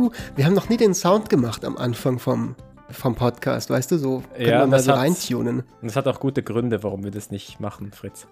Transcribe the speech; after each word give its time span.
Huhu. 0.00 0.10
Wir 0.36 0.46
haben 0.46 0.54
noch 0.54 0.68
nie 0.68 0.76
den 0.76 0.94
Sound 0.94 1.28
gemacht 1.28 1.64
am 1.64 1.76
Anfang 1.76 2.18
vom, 2.18 2.56
vom 2.90 3.14
Podcast, 3.14 3.70
weißt 3.70 3.90
du, 3.92 3.98
so 3.98 4.22
können 4.34 4.48
ja, 4.48 4.60
wir 4.60 4.66
mal 4.66 4.80
so 4.80 4.92
reintunen. 4.92 5.60
Und 5.60 5.88
das 5.88 5.96
hat 5.96 6.06
auch 6.08 6.20
gute 6.20 6.42
Gründe, 6.42 6.82
warum 6.82 7.04
wir 7.04 7.10
das 7.10 7.30
nicht 7.30 7.60
machen, 7.60 7.92
Fritz. 7.92 8.26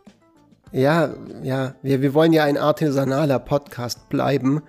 Ja, 0.72 1.14
ja, 1.42 1.74
wir, 1.82 2.02
wir 2.02 2.14
wollen 2.14 2.32
ja 2.32 2.44
ein 2.44 2.58
artisanaler 2.58 3.38
Podcast 3.38 4.08
bleiben 4.08 4.62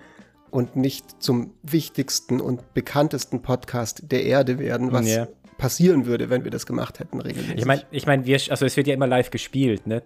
und 0.50 0.76
nicht 0.76 1.22
zum 1.22 1.54
wichtigsten 1.62 2.40
und 2.40 2.74
bekanntesten 2.74 3.42
Podcast 3.42 4.10
der 4.10 4.24
Erde 4.24 4.58
werden, 4.58 4.92
was 4.92 5.08
ja. 5.08 5.28
passieren 5.58 6.06
würde, 6.06 6.30
wenn 6.30 6.44
wir 6.44 6.50
das 6.50 6.66
gemacht 6.66 7.00
hätten 7.00 7.20
regelmäßig. 7.20 7.58
Ich 7.58 7.66
meine, 7.66 7.82
ich 7.90 8.06
mein, 8.06 8.24
also 8.50 8.64
es 8.64 8.76
wird 8.76 8.86
ja 8.86 8.94
immer 8.94 9.06
live 9.06 9.30
gespielt, 9.30 9.86
ne? 9.86 10.02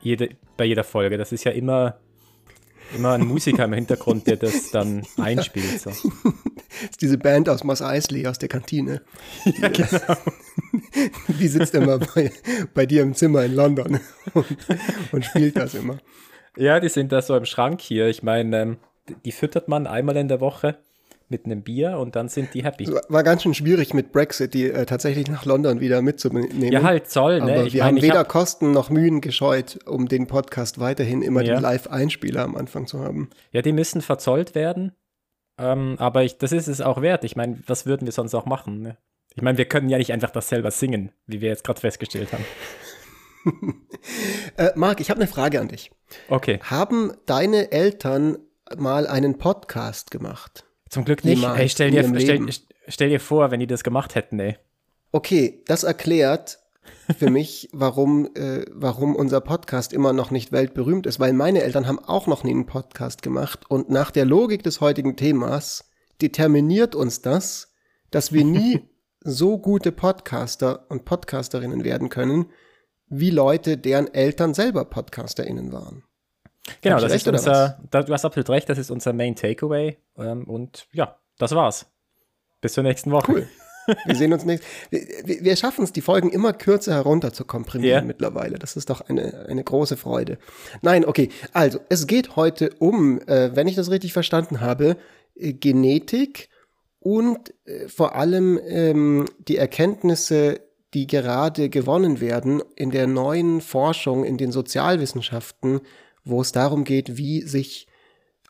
Jede, 0.00 0.30
bei 0.56 0.64
jeder 0.64 0.84
Folge. 0.84 1.16
Das 1.16 1.32
ist 1.32 1.44
ja 1.44 1.52
immer 1.52 1.98
immer 2.94 3.12
ein 3.12 3.26
Musiker 3.26 3.64
im 3.64 3.72
Hintergrund, 3.72 4.26
der 4.26 4.36
das 4.36 4.70
dann 4.70 5.06
einspielt. 5.16 5.80
So. 5.80 5.90
das 5.90 6.04
ist 6.90 7.02
diese 7.02 7.18
Band 7.18 7.48
aus 7.48 7.64
Moss 7.64 7.82
Eisley 7.82 8.26
aus 8.26 8.38
der 8.38 8.48
Kantine. 8.48 9.02
Ja, 9.44 9.68
genau. 9.68 10.16
Die 11.40 11.48
sitzt 11.48 11.74
immer 11.74 11.98
bei, 11.98 12.32
bei 12.74 12.86
dir 12.86 13.02
im 13.02 13.14
Zimmer 13.14 13.44
in 13.44 13.54
London 13.54 14.00
und, 14.34 14.56
und, 15.12 15.24
spielt 15.24 15.56
das 15.56 15.74
immer. 15.74 15.98
Ja, 16.56 16.78
die 16.78 16.88
sind 16.88 17.10
da 17.10 17.20
so 17.20 17.36
im 17.36 17.44
Schrank 17.44 17.80
hier. 17.80 18.08
Ich 18.08 18.22
meine, 18.22 18.62
ähm, 18.62 18.76
die 19.24 19.32
füttert 19.32 19.68
man 19.68 19.86
einmal 19.86 20.16
in 20.16 20.28
der 20.28 20.40
Woche 20.40 20.78
mit 21.34 21.46
einem 21.46 21.62
Bier 21.62 21.98
und 21.98 22.14
dann 22.14 22.28
sind 22.28 22.54
die 22.54 22.62
happy. 22.62 22.88
War 23.08 23.24
ganz 23.24 23.42
schön 23.42 23.54
schwierig 23.54 23.92
mit 23.92 24.12
Brexit, 24.12 24.54
die 24.54 24.70
äh, 24.70 24.86
tatsächlich 24.86 25.28
nach 25.28 25.44
London 25.44 25.80
wieder 25.80 26.00
mitzunehmen. 26.00 26.72
Ja, 26.72 26.82
halt 26.82 27.10
Zoll, 27.10 27.40
ne? 27.40 27.52
Aber 27.52 27.64
ich 27.64 27.74
wir 27.74 27.82
mein, 27.82 27.96
haben 27.96 28.02
weder 28.02 28.20
hab... 28.20 28.28
Kosten 28.28 28.70
noch 28.70 28.88
Mühen 28.88 29.20
gescheut, 29.20 29.80
um 29.84 30.06
den 30.06 30.28
Podcast 30.28 30.78
weiterhin 30.78 31.22
immer 31.22 31.42
ja. 31.42 31.54
den 31.54 31.62
Live-Einspieler 31.62 32.42
am 32.44 32.56
Anfang 32.56 32.86
zu 32.86 33.00
haben. 33.00 33.30
Ja, 33.50 33.62
die 33.62 33.72
müssen 33.72 34.00
verzollt 34.00 34.54
werden. 34.54 34.92
Ähm, 35.58 35.96
aber 35.98 36.22
ich, 36.22 36.38
das 36.38 36.52
ist 36.52 36.68
es 36.68 36.80
auch 36.80 37.02
wert. 37.02 37.24
Ich 37.24 37.34
meine, 37.34 37.58
was 37.66 37.86
würden 37.86 38.06
wir 38.06 38.12
sonst 38.12 38.34
auch 38.34 38.46
machen? 38.46 38.80
Ne? 38.80 38.96
Ich 39.34 39.42
meine, 39.42 39.58
wir 39.58 39.64
können 39.64 39.88
ja 39.88 39.98
nicht 39.98 40.12
einfach 40.12 40.30
das 40.30 40.48
selber 40.48 40.70
singen, 40.70 41.10
wie 41.26 41.40
wir 41.40 41.48
jetzt 41.48 41.64
gerade 41.64 41.80
festgestellt 41.80 42.32
haben. 42.32 42.44
äh, 44.56 44.70
Marc, 44.74 45.00
ich 45.00 45.10
habe 45.10 45.20
eine 45.20 45.28
Frage 45.28 45.60
an 45.60 45.68
dich. 45.68 45.90
Okay. 46.28 46.60
Haben 46.62 47.12
deine 47.26 47.72
Eltern 47.72 48.38
mal 48.76 49.06
einen 49.06 49.38
Podcast 49.38 50.10
gemacht? 50.10 50.64
Zum 50.94 51.04
Glück 51.04 51.24
nicht. 51.24 51.42
Ey, 51.42 51.68
stell, 51.68 51.90
dir, 51.90 52.04
stell, 52.20 52.46
stell 52.86 53.08
dir 53.08 53.18
vor, 53.18 53.50
wenn 53.50 53.58
die 53.58 53.66
das 53.66 53.82
gemacht 53.82 54.14
hätten, 54.14 54.38
ey. 54.38 54.58
Okay, 55.10 55.64
das 55.66 55.82
erklärt 55.82 56.60
für 57.18 57.30
mich, 57.30 57.68
warum, 57.72 58.28
äh, 58.36 58.64
warum 58.70 59.16
unser 59.16 59.40
Podcast 59.40 59.92
immer 59.92 60.12
noch 60.12 60.30
nicht 60.30 60.52
weltberühmt 60.52 61.06
ist, 61.06 61.18
weil 61.18 61.32
meine 61.32 61.62
Eltern 61.62 61.88
haben 61.88 61.98
auch 61.98 62.28
noch 62.28 62.44
nie 62.44 62.52
einen 62.52 62.66
Podcast 62.66 63.22
gemacht 63.22 63.68
und 63.68 63.90
nach 63.90 64.12
der 64.12 64.24
Logik 64.24 64.62
des 64.62 64.80
heutigen 64.80 65.16
Themas 65.16 65.90
determiniert 66.22 66.94
uns 66.94 67.22
das, 67.22 67.74
dass 68.12 68.32
wir 68.32 68.44
nie 68.44 68.88
so 69.20 69.58
gute 69.58 69.90
Podcaster 69.90 70.86
und 70.90 71.04
Podcasterinnen 71.04 71.82
werden 71.82 72.08
können, 72.08 72.46
wie 73.08 73.30
Leute, 73.30 73.78
deren 73.78 74.14
Eltern 74.14 74.54
selber 74.54 74.84
PodcasterInnen 74.84 75.72
waren. 75.72 76.04
Genau, 76.80 76.96
das 76.98 77.12
recht, 77.12 77.26
ist 77.26 77.32
unser, 77.32 77.78
du 77.90 78.12
hast 78.12 78.24
absolut 78.24 78.48
recht, 78.48 78.68
das 78.68 78.78
ist 78.78 78.90
unser 78.90 79.12
Main 79.12 79.36
Takeaway. 79.36 79.98
Ähm, 80.16 80.44
und 80.44 80.86
ja, 80.92 81.16
das 81.38 81.52
war's. 81.52 81.86
Bis 82.60 82.72
zur 82.72 82.84
nächsten 82.84 83.10
Woche. 83.10 83.32
Cool. 83.32 83.48
Wir 84.06 84.14
sehen 84.14 84.32
uns 84.32 84.46
nächstes. 84.46 84.66
Wir, 84.90 85.44
wir 85.44 85.56
schaffen 85.56 85.84
es, 85.84 85.92
die 85.92 86.00
Folgen 86.00 86.30
immer 86.30 86.54
kürzer 86.54 86.94
herunter 86.94 87.34
zu 87.34 87.44
komprimieren 87.44 87.98
yeah. 87.98 88.06
mittlerweile. 88.06 88.58
Das 88.58 88.76
ist 88.76 88.88
doch 88.88 89.02
eine, 89.02 89.46
eine 89.46 89.62
große 89.62 89.98
Freude. 89.98 90.38
Nein, 90.80 91.04
okay. 91.04 91.28
Also, 91.52 91.80
es 91.90 92.06
geht 92.06 92.36
heute 92.36 92.70
um, 92.78 93.20
äh, 93.26 93.54
wenn 93.54 93.68
ich 93.68 93.74
das 93.74 93.90
richtig 93.90 94.14
verstanden 94.14 94.62
habe, 94.62 94.96
äh, 95.34 95.52
Genetik 95.52 96.48
und 96.98 97.52
äh, 97.66 97.88
vor 97.88 98.14
allem 98.14 98.58
ähm, 98.66 99.26
die 99.48 99.58
Erkenntnisse, 99.58 100.60
die 100.94 101.06
gerade 101.06 101.68
gewonnen 101.68 102.20
werden 102.20 102.62
in 102.76 102.90
der 102.90 103.06
neuen 103.06 103.60
Forschung 103.60 104.24
in 104.24 104.38
den 104.38 104.52
Sozialwissenschaften 104.52 105.80
wo 106.24 106.40
es 106.40 106.52
darum 106.52 106.84
geht, 106.84 107.16
wie 107.16 107.42
sich 107.42 107.86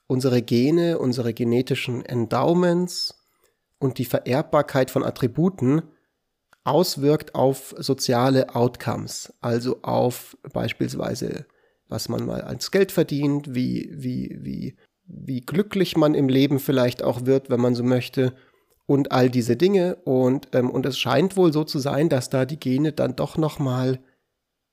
unsere 0.07 0.43
Gene, 0.43 0.99
unsere 0.99 1.35
genetischen 1.35 2.05
Endowments 2.05 3.15
und 3.79 3.99
die 3.99 4.05
Vererbbarkeit 4.05 4.91
von 4.91 5.03
Attributen 5.03 5.83
auswirkt 6.63 7.35
auf 7.35 7.75
soziale 7.79 8.55
Outcomes, 8.55 9.33
also 9.41 9.83
auf 9.83 10.37
beispielsweise, 10.53 11.47
was 11.89 12.09
man 12.09 12.25
mal 12.25 12.41
als 12.41 12.71
Geld 12.71 12.93
verdient, 12.93 13.55
wie, 13.55 13.91
wie, 13.93 14.39
wie, 14.41 14.77
wie 15.07 15.41
glücklich 15.41 15.97
man 15.97 16.15
im 16.15 16.29
Leben 16.29 16.59
vielleicht 16.59 17.03
auch 17.03 17.27
wird, 17.27 17.51
wenn 17.51 17.61
man 17.61 17.75
so 17.75 17.83
möchte, 17.83 18.35
und 18.87 19.13
all 19.13 19.31
diese 19.31 19.57
Dinge. 19.57 19.97
Und, 20.05 20.49
ähm, 20.53 20.71
und 20.71 20.87
es 20.87 20.99
scheint 20.99 21.37
wohl 21.37 21.53
so 21.53 21.65
zu 21.65 21.79
sein, 21.79 22.09
dass 22.09 22.31
da 22.31 22.45
die 22.45 22.61
Gene 22.61 22.93
dann 22.93 23.17
doch 23.17 23.37
noch 23.37 23.59
mal 23.59 24.01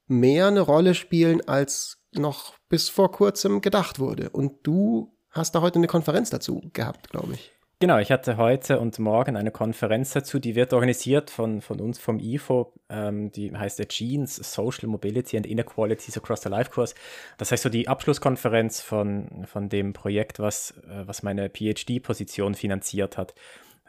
mehr 0.08 0.48
eine 0.48 0.62
Rolle 0.62 0.96
spielen 0.96 1.42
als 1.48 2.01
noch 2.14 2.54
bis 2.70 2.90
vor 2.90 3.12
kurzem 3.12 3.62
gedacht 3.62 4.00
wurde. 4.00 4.30
Und 4.30 4.66
du 4.68 5.14
hast 5.30 5.56
da 5.56 5.62
heute 5.62 5.80
eine 5.80 5.88
Konferenz 5.88 6.30
dazu 6.30 6.62
gehabt, 6.74 7.10
glaube 7.10 7.34
ich. 7.34 7.52
Genau, 7.82 7.98
ich 7.98 8.12
hatte 8.12 8.38
heute 8.38 8.80
und 8.80 9.00
morgen 9.00 9.36
eine 9.36 9.50
Konferenz 9.50 10.14
dazu, 10.14 10.38
die 10.38 10.54
wird 10.54 10.72
organisiert 10.72 11.32
von, 11.32 11.62
von 11.62 11.80
uns 11.80 11.98
vom 11.98 12.20
IFO, 12.20 12.74
ähm, 12.90 13.32
die 13.32 13.58
heißt 13.58 13.80
der 13.80 13.88
Genes 13.88 14.36
Social 14.36 14.88
Mobility 14.88 15.36
and 15.36 15.48
Inequalities 15.48 16.16
Across 16.16 16.44
the 16.44 16.50
Life 16.50 16.70
Course. 16.70 16.94
Das 17.40 17.52
heißt 17.52 17.64
so 17.64 17.70
die 17.70 17.88
Abschlusskonferenz 17.88 18.82
von, 18.82 19.48
von 19.48 19.68
dem 19.68 19.94
Projekt, 19.94 20.38
was, 20.38 20.76
äh, 20.88 21.08
was 21.08 21.24
meine 21.24 21.50
PhD-Position 21.50 22.54
finanziert 22.54 23.18
hat. 23.18 23.34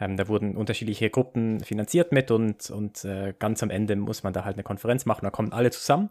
Ähm, 0.03 0.17
da 0.17 0.27
wurden 0.27 0.57
unterschiedliche 0.57 1.11
Gruppen 1.11 1.61
finanziert 1.61 2.11
mit 2.11 2.33
und, 2.33 2.71
und 2.71 3.05
äh, 3.05 3.35
ganz 3.39 3.63
am 3.63 3.71
Ende 3.71 3.95
muss 3.95 4.25
man 4.25 4.33
da 4.33 4.45
halt 4.45 4.57
eine 4.57 4.65
Konferenz 4.65 5.07
machen. 5.07 5.21
Da 5.23 5.31
kommen 5.31 5.53
alle 5.53 5.71
zusammen 5.71 6.09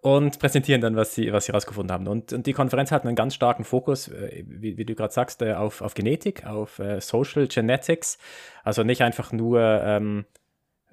und 0.00 0.38
präsentieren 0.38 0.80
dann, 0.80 0.96
was 0.96 1.14
sie, 1.14 1.30
was 1.30 1.44
sie 1.44 1.52
rausgefunden 1.52 1.92
haben. 1.92 2.06
Und, 2.06 2.32
und 2.32 2.46
die 2.46 2.54
Konferenz 2.54 2.90
hat 2.90 3.04
einen 3.04 3.16
ganz 3.16 3.34
starken 3.34 3.64
Fokus, 3.64 4.08
äh, 4.08 4.44
wie, 4.46 4.78
wie, 4.78 4.84
du 4.86 4.94
gerade 4.94 5.12
sagst, 5.12 5.42
äh, 5.42 5.52
auf, 5.52 5.82
auf 5.82 5.92
Genetik, 5.92 6.46
auf 6.46 6.78
äh, 6.78 7.02
Social 7.02 7.46
Genetics. 7.46 8.16
Also 8.62 8.82
nicht 8.82 9.02
einfach 9.02 9.30
nur 9.30 9.60
ähm, 9.60 10.24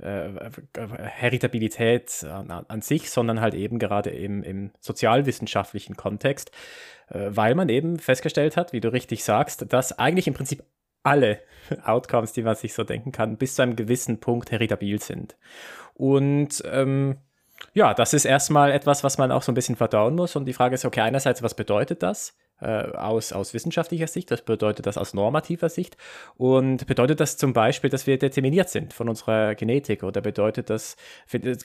äh, 0.01 0.29
Heritabilität 0.75 2.25
an, 2.25 2.51
an, 2.51 2.81
sich, 2.81 3.11
sondern 3.11 3.39
halt 3.39 3.53
eben 3.53 3.79
gerade 3.79 4.09
im, 4.09 4.43
im 4.43 4.71
sozialwissenschaftlichen 4.81 5.95
Kontext, 5.95 6.51
äh, 7.07 7.29
weil 7.29 7.55
man 7.55 7.69
eben 7.69 7.97
festgestellt 7.97 8.57
hat, 8.57 8.73
wie 8.73 8.81
du 8.81 8.91
richtig 8.91 9.23
sagst, 9.23 9.71
dass 9.71 9.97
eigentlich 9.97 10.27
im 10.27 10.33
Prinzip 10.33 10.63
alle 11.03 11.39
Outcomes, 11.83 12.33
die 12.33 12.43
man 12.43 12.55
sich 12.55 12.73
so 12.73 12.83
denken 12.83 13.11
kann, 13.11 13.37
bis 13.37 13.55
zu 13.55 13.61
einem 13.61 13.75
gewissen 13.75 14.19
Punkt 14.19 14.51
heritabil 14.51 15.01
sind. 15.01 15.35
Und 15.93 16.63
ähm, 16.65 17.17
ja, 17.73 17.93
das 17.93 18.13
ist 18.13 18.25
erstmal 18.25 18.71
etwas, 18.71 19.03
was 19.03 19.17
man 19.17 19.31
auch 19.31 19.43
so 19.43 19.51
ein 19.51 19.55
bisschen 19.55 19.75
verdauen 19.75 20.15
muss. 20.15 20.35
Und 20.35 20.45
die 20.45 20.53
Frage 20.53 20.75
ist, 20.75 20.85
okay, 20.85 21.01
einerseits, 21.01 21.43
was 21.43 21.53
bedeutet 21.53 22.03
das 22.03 22.35
äh, 22.59 22.65
aus, 22.67 23.31
aus 23.31 23.53
wissenschaftlicher 23.53 24.07
Sicht? 24.07 24.31
Was 24.31 24.41
bedeutet 24.41 24.85
das 24.85 24.97
aus 24.97 25.13
normativer 25.13 25.69
Sicht? 25.69 25.95
Und 26.35 26.85
bedeutet 26.87 27.19
das 27.19 27.37
zum 27.37 27.53
Beispiel, 27.53 27.89
dass 27.89 28.07
wir 28.07 28.17
determiniert 28.17 28.69
sind 28.69 28.93
von 28.93 29.07
unserer 29.09 29.55
Genetik? 29.55 30.03
Oder 30.03 30.21
bedeutet 30.21 30.69
das 30.69 30.97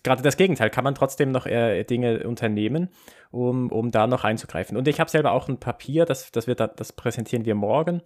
gerade 0.03 0.23
das 0.23 0.37
Gegenteil? 0.37 0.71
Kann 0.71 0.85
man 0.85 0.95
trotzdem 0.95 1.33
noch 1.33 1.47
äh, 1.47 1.83
Dinge 1.85 2.27
unternehmen, 2.27 2.91
um, 3.31 3.71
um 3.73 3.91
da 3.91 4.07
noch 4.07 4.25
einzugreifen? 4.25 4.77
Und 4.77 4.87
ich 4.89 5.01
habe 5.01 5.11
selber 5.11 5.33
auch 5.33 5.49
ein 5.49 5.59
Papier, 5.59 6.05
das, 6.05 6.31
das, 6.31 6.47
wird, 6.47 6.61
das 6.61 6.93
präsentieren 6.93 7.45
wir 7.45 7.55
morgen 7.55 8.03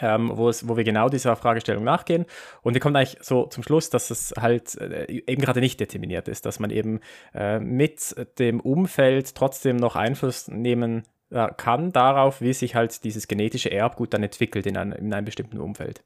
ähm, 0.00 0.30
wo, 0.34 0.48
es, 0.48 0.68
wo 0.68 0.76
wir 0.76 0.84
genau 0.84 1.08
dieser 1.08 1.36
Fragestellung 1.36 1.84
nachgehen. 1.84 2.26
Und 2.62 2.74
wir 2.74 2.80
kommen 2.80 2.96
eigentlich 2.96 3.18
so 3.20 3.46
zum 3.46 3.62
Schluss, 3.62 3.90
dass 3.90 4.10
es 4.10 4.34
halt 4.38 4.76
äh, 4.76 5.06
eben 5.26 5.42
gerade 5.42 5.60
nicht 5.60 5.80
determiniert 5.80 6.28
ist, 6.28 6.46
dass 6.46 6.60
man 6.60 6.70
eben 6.70 7.00
äh, 7.34 7.60
mit 7.60 8.14
dem 8.38 8.60
Umfeld 8.60 9.34
trotzdem 9.34 9.76
noch 9.76 9.96
Einfluss 9.96 10.48
nehmen 10.48 11.04
äh, 11.30 11.48
kann 11.56 11.92
darauf, 11.92 12.40
wie 12.40 12.52
sich 12.52 12.74
halt 12.74 13.04
dieses 13.04 13.28
genetische 13.28 13.70
Erbgut 13.70 14.14
dann 14.14 14.22
entwickelt 14.22 14.66
in, 14.66 14.76
ein, 14.76 14.92
in 14.92 15.12
einem 15.12 15.24
bestimmten 15.24 15.58
Umfeld. 15.58 16.02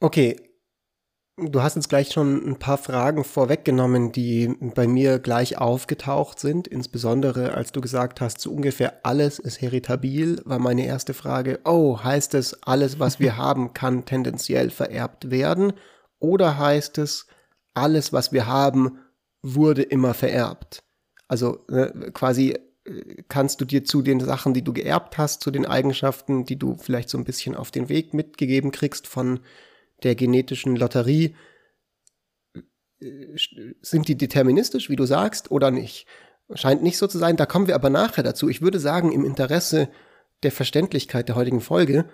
Okay, 0.00 0.36
Du 1.36 1.62
hast 1.62 1.74
jetzt 1.74 1.88
gleich 1.88 2.12
schon 2.12 2.46
ein 2.48 2.60
paar 2.60 2.78
Fragen 2.78 3.24
vorweggenommen, 3.24 4.12
die 4.12 4.54
bei 4.60 4.86
mir 4.86 5.18
gleich 5.18 5.58
aufgetaucht 5.58 6.38
sind. 6.38 6.68
Insbesondere 6.68 7.54
als 7.54 7.72
du 7.72 7.80
gesagt 7.80 8.20
hast, 8.20 8.40
so 8.40 8.52
ungefähr 8.52 9.04
alles 9.04 9.40
ist 9.40 9.60
heritabil, 9.60 10.40
war 10.44 10.60
meine 10.60 10.86
erste 10.86 11.12
Frage, 11.12 11.58
oh, 11.64 11.98
heißt 11.98 12.34
es, 12.34 12.62
alles, 12.62 13.00
was 13.00 13.18
wir 13.18 13.36
haben, 13.36 13.74
kann 13.74 14.04
tendenziell 14.04 14.70
vererbt 14.70 15.32
werden? 15.32 15.72
Oder 16.20 16.56
heißt 16.56 16.98
es, 16.98 17.26
alles, 17.74 18.12
was 18.12 18.30
wir 18.30 18.46
haben, 18.46 18.98
wurde 19.42 19.82
immer 19.82 20.14
vererbt? 20.14 20.84
Also 21.26 21.66
äh, 21.66 22.12
quasi 22.12 22.50
äh, 22.84 23.24
kannst 23.26 23.60
du 23.60 23.64
dir 23.64 23.84
zu 23.84 24.02
den 24.02 24.20
Sachen, 24.20 24.54
die 24.54 24.62
du 24.62 24.72
geerbt 24.72 25.18
hast, 25.18 25.42
zu 25.42 25.50
den 25.50 25.66
Eigenschaften, 25.66 26.44
die 26.44 26.60
du 26.60 26.76
vielleicht 26.76 27.08
so 27.08 27.18
ein 27.18 27.24
bisschen 27.24 27.56
auf 27.56 27.72
den 27.72 27.88
Weg 27.88 28.14
mitgegeben 28.14 28.70
kriegst 28.70 29.08
von 29.08 29.40
der 30.04 30.14
genetischen 30.14 30.76
Lotterie, 30.76 31.34
sind 33.82 34.08
die 34.08 34.16
deterministisch, 34.16 34.88
wie 34.88 34.96
du 34.96 35.04
sagst, 35.04 35.50
oder 35.50 35.70
nicht? 35.70 36.06
Scheint 36.54 36.82
nicht 36.82 36.98
so 36.98 37.06
zu 37.06 37.18
sein. 37.18 37.36
Da 37.36 37.46
kommen 37.46 37.66
wir 37.66 37.74
aber 37.74 37.90
nachher 37.90 38.22
dazu. 38.22 38.48
Ich 38.48 38.62
würde 38.62 38.78
sagen, 38.78 39.12
im 39.12 39.24
Interesse 39.24 39.88
der 40.42 40.52
Verständlichkeit 40.52 41.28
der 41.28 41.36
heutigen 41.36 41.60
Folge 41.60 42.06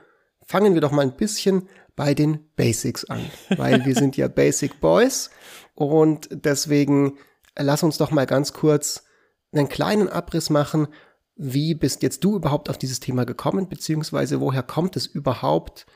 fangen 0.46 0.74
wir 0.74 0.80
doch 0.80 0.92
mal 0.92 1.02
ein 1.02 1.16
bisschen 1.16 1.68
bei 1.96 2.14
den 2.14 2.50
Basics 2.56 3.04
an, 3.04 3.20
weil 3.56 3.84
wir 3.84 3.94
sind 3.94 4.16
ja 4.16 4.28
Basic 4.28 4.80
Boys 4.80 5.30
und 5.74 6.28
deswegen 6.30 7.18
lass 7.56 7.82
uns 7.82 7.98
doch 7.98 8.10
mal 8.10 8.26
ganz 8.26 8.52
kurz 8.52 9.04
einen 9.52 9.68
kleinen 9.68 10.08
Abriss 10.08 10.50
machen. 10.50 10.88
Wie 11.36 11.74
bist 11.74 12.02
jetzt 12.02 12.22
du 12.24 12.36
überhaupt 12.36 12.68
auf 12.68 12.78
dieses 12.78 13.00
Thema 13.00 13.24
gekommen, 13.24 13.68
beziehungsweise 13.68 14.40
woher 14.40 14.62
kommt 14.62 14.96
es 14.96 15.06
überhaupt, 15.06 15.86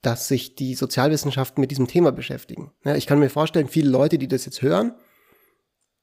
dass 0.00 0.28
sich 0.28 0.54
die 0.54 0.74
Sozialwissenschaften 0.74 1.60
mit 1.60 1.70
diesem 1.70 1.86
Thema 1.86 2.12
beschäftigen? 2.12 2.72
Ja, 2.84 2.94
ich 2.94 3.06
kann 3.06 3.18
mir 3.18 3.30
vorstellen, 3.30 3.68
viele 3.68 3.90
Leute, 3.90 4.18
die 4.18 4.28
das 4.28 4.44
jetzt 4.44 4.62
hören, 4.62 4.94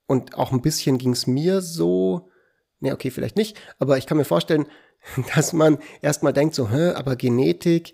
und 0.10 0.36
auch 0.36 0.52
ein 0.52 0.62
bisschen 0.62 0.98
ging 0.98 1.12
es 1.12 1.28
mir 1.28 1.62
so, 1.62 2.32
ne, 2.80 2.94
okay, 2.94 3.12
vielleicht 3.12 3.36
nicht, 3.36 3.62
aber 3.78 4.00
ich 4.00 4.08
kann 4.08 4.18
mir 4.18 4.26
vorstellen, 4.26 4.66
dass 5.36 5.54
man 5.54 5.78
erstmal 6.02 6.34
denkt 6.34 6.56
so, 6.56 6.70
hä, 6.70 6.94
aber 6.94 7.16
Genetik, 7.16 7.94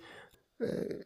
äh, 0.59 1.03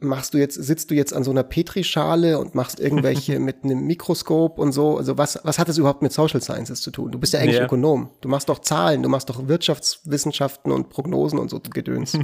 machst 0.00 0.34
du 0.34 0.38
jetzt, 0.38 0.54
sitzt 0.54 0.90
du 0.90 0.94
jetzt 0.94 1.12
an 1.12 1.24
so 1.24 1.30
einer 1.30 1.42
Petrischale 1.42 2.38
und 2.38 2.54
machst 2.54 2.80
irgendwelche 2.80 3.38
mit 3.40 3.64
einem 3.64 3.86
Mikroskop 3.86 4.58
und 4.58 4.72
so? 4.72 4.96
Also 4.96 5.18
was, 5.18 5.40
was 5.42 5.58
hat 5.58 5.68
das 5.68 5.78
überhaupt 5.78 6.02
mit 6.02 6.12
Social 6.12 6.40
Sciences 6.40 6.80
zu 6.80 6.90
tun? 6.90 7.10
Du 7.10 7.18
bist 7.18 7.32
ja 7.32 7.40
eigentlich 7.40 7.56
ja. 7.56 7.64
Ökonom. 7.64 8.10
Du 8.20 8.28
machst 8.28 8.48
doch 8.48 8.60
Zahlen, 8.60 9.02
du 9.02 9.08
machst 9.08 9.28
doch 9.28 9.48
Wirtschaftswissenschaften 9.48 10.70
und 10.72 10.88
Prognosen 10.88 11.38
und 11.38 11.50
so 11.50 11.60
Gedöns. 11.60 12.16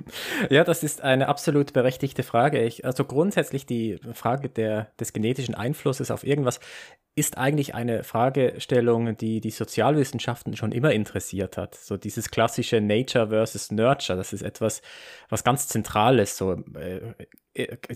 ja, 0.50 0.64
das 0.64 0.82
ist 0.82 1.00
eine 1.00 1.28
absolut 1.28 1.72
berechtigte 1.72 2.22
Frage. 2.22 2.62
Ich, 2.62 2.84
also 2.84 3.04
grundsätzlich 3.04 3.66
die 3.66 3.98
Frage 4.12 4.48
der, 4.48 4.92
des 5.00 5.12
genetischen 5.12 5.54
Einflusses 5.54 6.10
auf 6.10 6.24
irgendwas 6.24 6.60
ist 7.14 7.36
eigentlich 7.36 7.74
eine 7.74 8.04
Fragestellung, 8.04 9.16
die 9.18 9.40
die 9.42 9.50
Sozialwissenschaften 9.50 10.56
schon 10.56 10.72
immer 10.72 10.92
interessiert 10.92 11.58
hat. 11.58 11.74
So 11.74 11.98
dieses 11.98 12.30
klassische 12.30 12.80
Nature 12.80 13.28
versus 13.28 13.70
Nurture, 13.70 14.16
das 14.16 14.32
ist 14.32 14.40
etwas, 14.40 14.80
was 15.28 15.44
ganz 15.44 15.68
Zentrales. 15.68 16.38
So 16.38 16.52
äh, 16.52 17.00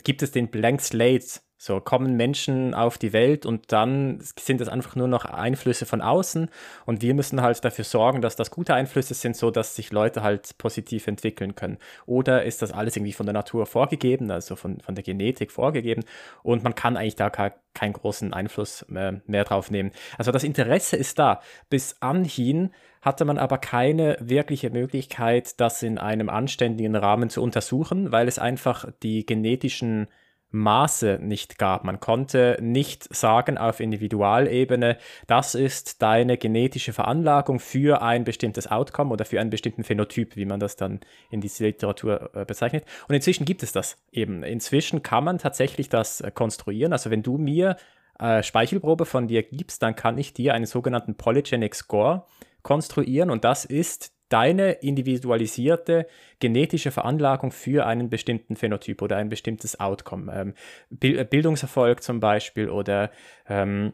gibt 0.04 0.22
es 0.22 0.32
den 0.32 0.50
Blank 0.50 0.80
Slate 0.80 1.40
so 1.58 1.80
kommen 1.80 2.16
Menschen 2.16 2.74
auf 2.74 2.98
die 2.98 3.14
Welt 3.14 3.46
und 3.46 3.72
dann 3.72 4.18
sind 4.20 4.60
es 4.60 4.68
einfach 4.68 4.94
nur 4.94 5.08
noch 5.08 5.24
Einflüsse 5.24 5.86
von 5.86 6.02
außen 6.02 6.50
und 6.84 7.00
wir 7.00 7.14
müssen 7.14 7.40
halt 7.40 7.64
dafür 7.64 7.84
sorgen, 7.84 8.20
dass 8.20 8.36
das 8.36 8.50
gute 8.50 8.74
Einflüsse 8.74 9.14
sind, 9.14 9.36
so 9.36 9.50
dass 9.50 9.74
sich 9.74 9.90
Leute 9.90 10.22
halt 10.22 10.58
positiv 10.58 11.06
entwickeln 11.06 11.54
können. 11.54 11.78
Oder 12.04 12.44
ist 12.44 12.60
das 12.60 12.72
alles 12.72 12.96
irgendwie 12.96 13.14
von 13.14 13.24
der 13.24 13.32
Natur 13.32 13.64
vorgegeben, 13.64 14.30
also 14.30 14.54
von, 14.54 14.80
von 14.80 14.94
der 14.94 15.04
Genetik 15.04 15.50
vorgegeben 15.50 16.04
und 16.42 16.62
man 16.62 16.74
kann 16.74 16.98
eigentlich 16.98 17.16
da 17.16 17.30
kein, 17.30 17.52
keinen 17.72 17.94
großen 17.94 18.34
Einfluss 18.34 18.84
mehr, 18.88 19.22
mehr 19.26 19.44
drauf 19.44 19.70
nehmen. 19.70 19.92
Also 20.18 20.32
das 20.32 20.44
Interesse 20.44 20.96
ist 20.96 21.18
da. 21.18 21.40
Bis 21.70 21.96
anhin 22.00 22.70
hatte 23.02 23.24
man 23.24 23.38
aber 23.38 23.58
keine 23.58 24.16
wirkliche 24.20 24.70
Möglichkeit, 24.70 25.60
das 25.60 25.82
in 25.82 25.98
einem 25.98 26.28
anständigen 26.28 26.96
Rahmen 26.96 27.30
zu 27.30 27.42
untersuchen, 27.42 28.12
weil 28.12 28.28
es 28.28 28.38
einfach 28.38 28.86
die 29.02 29.24
genetischen 29.24 30.08
Maße 30.50 31.18
nicht 31.20 31.58
gab. 31.58 31.84
Man 31.84 32.00
konnte 32.00 32.56
nicht 32.60 33.14
sagen 33.14 33.58
auf 33.58 33.80
Individualebene, 33.80 34.96
das 35.26 35.54
ist 35.54 36.02
deine 36.02 36.38
genetische 36.38 36.92
Veranlagung 36.92 37.58
für 37.58 38.02
ein 38.02 38.24
bestimmtes 38.24 38.66
Outcome 38.70 39.12
oder 39.12 39.24
für 39.24 39.40
einen 39.40 39.50
bestimmten 39.50 39.84
Phänotyp, 39.84 40.36
wie 40.36 40.46
man 40.46 40.60
das 40.60 40.76
dann 40.76 41.00
in 41.30 41.40
dieser 41.40 41.66
Literatur 41.66 42.30
äh, 42.34 42.44
bezeichnet. 42.44 42.84
Und 43.08 43.14
inzwischen 43.14 43.44
gibt 43.44 43.62
es 43.62 43.72
das 43.72 43.98
eben. 44.12 44.42
Inzwischen 44.42 45.02
kann 45.02 45.24
man 45.24 45.38
tatsächlich 45.38 45.88
das 45.88 46.20
äh, 46.20 46.30
konstruieren. 46.30 46.92
Also 46.92 47.10
wenn 47.10 47.22
du 47.22 47.38
mir 47.38 47.76
äh, 48.18 48.42
Speichelprobe 48.42 49.04
von 49.04 49.28
dir 49.28 49.42
gibst, 49.42 49.82
dann 49.82 49.96
kann 49.96 50.16
ich 50.16 50.32
dir 50.32 50.54
einen 50.54 50.66
sogenannten 50.66 51.16
Polygenic 51.16 51.74
Score 51.74 52.24
konstruieren 52.66 53.30
und 53.30 53.44
das 53.44 53.64
ist 53.64 54.12
deine 54.28 54.72
individualisierte 54.72 56.08
genetische 56.40 56.90
Veranlagung 56.90 57.52
für 57.52 57.86
einen 57.86 58.10
bestimmten 58.10 58.56
Phänotyp 58.56 59.00
oder 59.02 59.16
ein 59.16 59.28
bestimmtes 59.28 59.78
Outcome. 59.78 60.32
Ähm, 60.34 60.54
Bildungserfolg 60.90 62.02
zum 62.02 62.18
Beispiel 62.18 62.68
oder 62.68 63.12
ähm, 63.48 63.92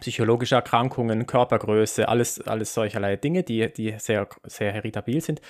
psychologische 0.00 0.56
Erkrankungen, 0.56 1.26
Körpergröße, 1.26 2.06
alles, 2.06 2.40
alles 2.42 2.74
solcherlei 2.74 3.16
Dinge, 3.16 3.44
die, 3.44 3.72
die 3.72 3.94
sehr, 3.98 4.28
sehr 4.44 4.72
heritabil 4.72 5.22
sind. 5.22 5.40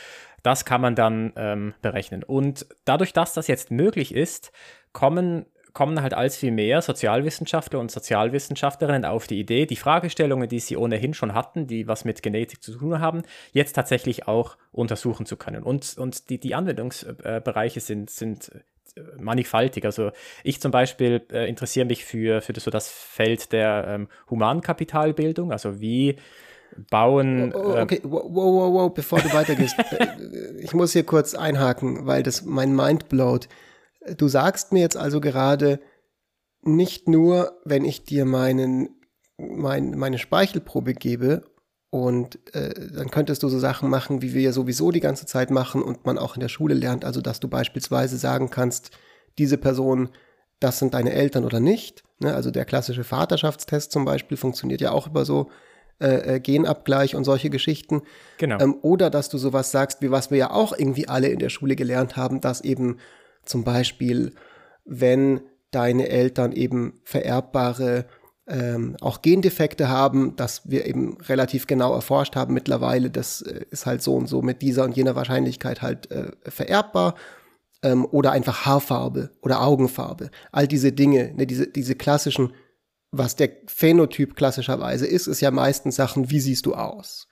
Das 0.45 0.65
kann 0.65 0.81
man 0.81 0.95
dann 0.95 1.33
ähm, 1.35 1.75
berechnen. 1.83 2.23
Und 2.23 2.67
dadurch, 2.85 3.13
dass 3.13 3.35
das 3.35 3.49
jetzt 3.49 3.73
möglich 3.73 4.15
ist, 4.15 4.53
kommen 4.93 5.47
kommen 5.73 6.03
halt 6.03 6.15
als 6.15 6.37
viel 6.37 6.51
mehr 6.51 6.83
Sozialwissenschaftler 6.83 7.79
und 7.79 7.91
Sozialwissenschaftlerinnen 7.91 9.05
auf 9.05 9.27
die 9.27 9.41
Idee, 9.41 9.67
die 9.67 9.77
Fragestellungen, 9.77 10.49
die 10.49 10.61
sie 10.61 10.77
ohnehin 10.77 11.15
schon 11.15 11.35
hatten, 11.35 11.67
die 11.67 11.89
was 11.89 12.05
mit 12.05 12.23
Genetik 12.23 12.63
zu 12.63 12.77
tun 12.77 13.01
haben, 13.01 13.23
jetzt 13.53 13.75
tatsächlich 13.75 14.29
auch 14.29 14.57
untersuchen 14.71 15.27
zu 15.27 15.37
können. 15.37 15.63
Und, 15.63 15.97
und 15.99 16.31
die, 16.31 16.39
die 16.39 16.55
Anwendungsbereiche 16.55 17.81
sind, 17.81 18.11
sind 18.11 18.51
äh, 18.97 19.01
mannigfaltig. 19.19 19.85
Also 19.85 20.11
ich 20.45 20.61
zum 20.61 20.71
Beispiel 20.71 21.23
äh, 21.33 21.49
interessiere 21.49 21.87
mich 21.87 22.05
für, 22.05 22.43
für 22.43 22.53
das, 22.53 22.65
so 22.65 22.71
das 22.71 22.89
Feld 22.89 23.53
der 23.53 23.87
ähm, 23.89 24.09
Humankapitalbildung, 24.29 25.53
also 25.53 25.81
wie 25.81 26.17
bauen. 26.91 27.53
Oh, 27.55 27.59
oh, 27.59 27.81
okay, 27.81 28.01
wow, 28.03 28.25
wow, 28.29 28.73
wow, 28.73 28.95
bevor 28.95 29.21
du 29.21 29.33
weitergehst. 29.33 29.79
Äh, 29.79 30.07
ich 30.61 30.75
muss 30.75 30.93
hier 30.93 31.05
kurz 31.05 31.35
einhaken, 31.35 32.07
weil 32.07 32.23
das 32.23 32.43
mein 32.43 32.75
Mind 32.75 33.09
blowt. 33.09 33.49
Du 34.17 34.29
sagst 34.29 34.73
mir 34.73 34.81
jetzt 34.81 34.97
also 34.97 35.21
gerade, 35.21 35.81
nicht 36.63 37.09
nur, 37.09 37.61
wenn 37.65 37.85
ich 37.85 38.05
dir 38.05 38.25
meinen, 38.25 39.01
mein, 39.37 39.99
meine 39.99 40.19
Speichelprobe 40.19 40.95
gebe 40.95 41.43
und 41.91 42.39
äh, 42.55 42.73
dann 42.95 43.11
könntest 43.11 43.43
du 43.43 43.49
so 43.49 43.59
Sachen 43.59 43.91
machen, 43.91 44.23
wie 44.23 44.33
wir 44.33 44.43
ja 44.43 44.53
sowieso 44.53 44.91
die 44.91 45.01
ganze 45.01 45.27
Zeit 45.27 45.51
machen 45.51 45.83
und 45.83 46.07
man 46.07 46.19
auch 46.19 46.37
in 46.37 46.41
der 46.41 46.49
Schule 46.49 46.75
lernt, 46.75 47.05
also 47.05 47.21
dass 47.21 47.41
du 47.41 47.49
beispielsweise 47.49 48.17
sagen 48.17 48.49
kannst, 48.49 48.93
diese 49.39 49.59
Person, 49.59 50.11
das 50.61 50.79
sind 50.79 50.95
deine 50.95 51.13
Eltern 51.13 51.45
oder 51.45 51.61
nicht. 51.61 52.05
Ne? 52.21 52.35
Also 52.35 52.51
der 52.51 52.65
klassische 52.65 53.05
Vaterschaftstest 53.05 53.91
zum 53.93 54.05
Beispiel 54.05 54.37
funktioniert 54.37 54.81
ja 54.81 54.93
auch 54.93 55.09
über 55.09 55.25
so 55.25 55.51
äh, 56.01 56.37
äh 56.37 56.41
Genabgleich 56.41 57.17
und 57.17 57.25
solche 57.25 57.51
Geschichten. 57.51 58.03
Genau. 58.39 58.59
Ähm, 58.61 58.77
oder 58.83 59.11
dass 59.11 59.29
du 59.29 59.39
sowas 59.39 59.73
sagst, 59.73 60.01
wie 60.01 60.11
was 60.11 60.31
wir 60.31 60.39
ja 60.39 60.51
auch 60.51 60.73
irgendwie 60.77 61.09
alle 61.09 61.29
in 61.29 61.41
der 61.41 61.51
Schule 61.51 61.77
gelernt 61.77 62.17
haben, 62.17 62.41
dass 62.41 62.61
eben 62.61 62.99
zum 63.45 63.65
Beispiel, 63.65 64.35
wenn 64.85 65.41
deine 65.71 66.09
Eltern 66.09 66.53
eben 66.53 67.01
vererbbare 67.05 68.07
ähm, 68.47 68.97
auch 69.01 69.23
Gendefekte 69.23 69.89
haben, 69.89 70.37
dass 70.37 70.69
wir 70.69 70.87
eben 70.87 71.17
relativ 71.23 71.67
genau 71.67 71.95
erforscht 71.95 72.37
haben 72.37 72.55
mittlerweile, 72.55 73.11
das 73.11 73.43
äh, 73.43 73.65
ist 73.71 73.87
halt 73.87 74.03
so 74.03 74.15
und 74.17 74.29
so 74.29 74.43
mit 74.43 74.63
dieser 74.63 74.85
und 74.85 74.97
jener 74.97 75.15
Wahrscheinlichkeit 75.15 75.81
halt 75.81 76.11
äh, 76.11 76.33
vererbbar. 76.45 77.15
Ähm, 77.85 78.05
oder 78.05 78.31
einfach 78.31 78.65
Haarfarbe 78.65 79.31
oder 79.41 79.61
Augenfarbe. 79.63 80.31
All 80.53 80.69
diese 80.69 80.93
Dinge, 80.93 81.33
ne, 81.35 81.47
diese, 81.49 81.67
diese 81.67 81.97
klassischen, 81.97 82.53
was 83.11 83.35
der 83.35 83.51
Phänotyp 83.67 84.37
klassischerweise 84.37 85.07
ist, 85.07 85.27
ist 85.27 85.41
ja 85.41 85.51
meistens 85.51 85.97
Sachen, 85.97 86.31
wie 86.31 86.39
siehst 86.39 86.67
du 86.67 86.75
aus? 86.75 87.29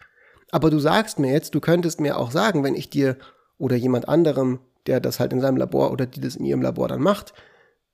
Aber 0.50 0.70
du 0.70 0.80
sagst 0.80 1.18
mir 1.18 1.32
jetzt, 1.32 1.54
du 1.54 1.61
könntest 1.61 2.00
mir 2.00 2.18
auch 2.18 2.32
sagen, 2.32 2.64
wenn 2.64 2.75
ich 2.75 2.90
dir 2.90 3.16
oder 3.58 3.76
jemand 3.76 4.08
anderem 4.08 4.58
der 4.90 5.00
das 5.00 5.20
halt 5.20 5.32
in 5.32 5.40
seinem 5.40 5.56
Labor 5.56 5.92
oder 5.92 6.04
die 6.04 6.20
das 6.20 6.37
in 6.37 6.44
ihrem 6.44 6.62
Labor 6.62 6.88
dann 6.88 7.00
macht, 7.00 7.32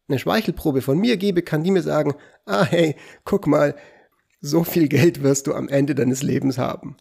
eine 0.08 0.18
Speichelprobe 0.18 0.82
von 0.82 0.98
mir 0.98 1.16
gebe, 1.16 1.42
kann 1.42 1.62
die 1.62 1.70
mir 1.70 1.82
sagen, 1.82 2.16
ah 2.46 2.64
hey, 2.64 2.96
guck 3.24 3.46
mal, 3.46 3.76
so 4.40 4.64
viel 4.64 4.88
Geld 4.88 5.22
wirst 5.22 5.46
du 5.46 5.54
am 5.54 5.68
Ende 5.68 5.94
deines 5.94 6.22
Lebens 6.22 6.58
haben. 6.58 6.96